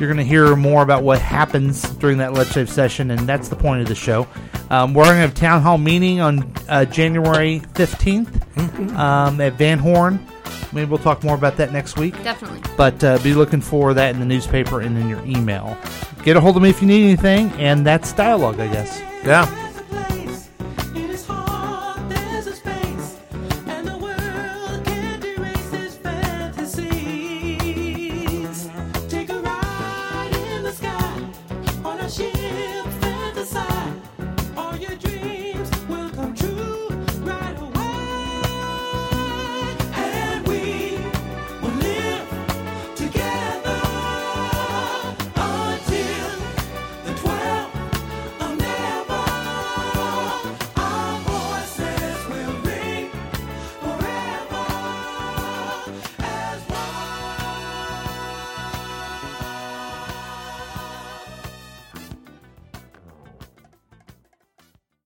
you're 0.00 0.08
going 0.08 0.18
to 0.18 0.24
hear 0.24 0.56
more 0.56 0.82
about 0.82 1.02
what 1.02 1.20
happens 1.20 1.82
during 1.94 2.18
that 2.18 2.32
legislative 2.32 2.70
session, 2.70 3.10
and 3.10 3.28
that's 3.28 3.48
the 3.48 3.56
point 3.56 3.82
of 3.82 3.88
the 3.88 3.94
show. 3.94 4.26
Um, 4.70 4.94
we're 4.94 5.04
going 5.04 5.16
to 5.16 5.20
have 5.20 5.32
a 5.32 5.34
town 5.34 5.62
hall 5.62 5.78
meeting 5.78 6.20
on 6.20 6.52
uh, 6.68 6.84
January 6.84 7.60
15th 7.74 8.96
um, 8.96 9.40
at 9.40 9.54
Van 9.54 9.78
Horn. 9.78 10.24
Maybe 10.72 10.90
we'll 10.90 10.98
talk 10.98 11.22
more 11.24 11.34
about 11.34 11.56
that 11.56 11.72
next 11.72 11.96
week. 11.96 12.22
Definitely. 12.22 12.60
But 12.76 13.02
uh, 13.02 13.18
be 13.18 13.34
looking 13.34 13.60
for 13.60 13.94
that 13.94 14.14
in 14.14 14.20
the 14.20 14.26
newspaper 14.26 14.80
and 14.80 14.98
in 14.98 15.08
your 15.08 15.24
email. 15.24 15.76
Get 16.22 16.36
a 16.36 16.40
hold 16.40 16.56
of 16.56 16.62
me 16.62 16.70
if 16.70 16.82
you 16.82 16.88
need 16.88 17.04
anything, 17.04 17.50
and 17.52 17.86
that's 17.86 18.12
dialogue, 18.12 18.60
I 18.60 18.66
guess. 18.66 19.00
Yeah. 19.24 19.65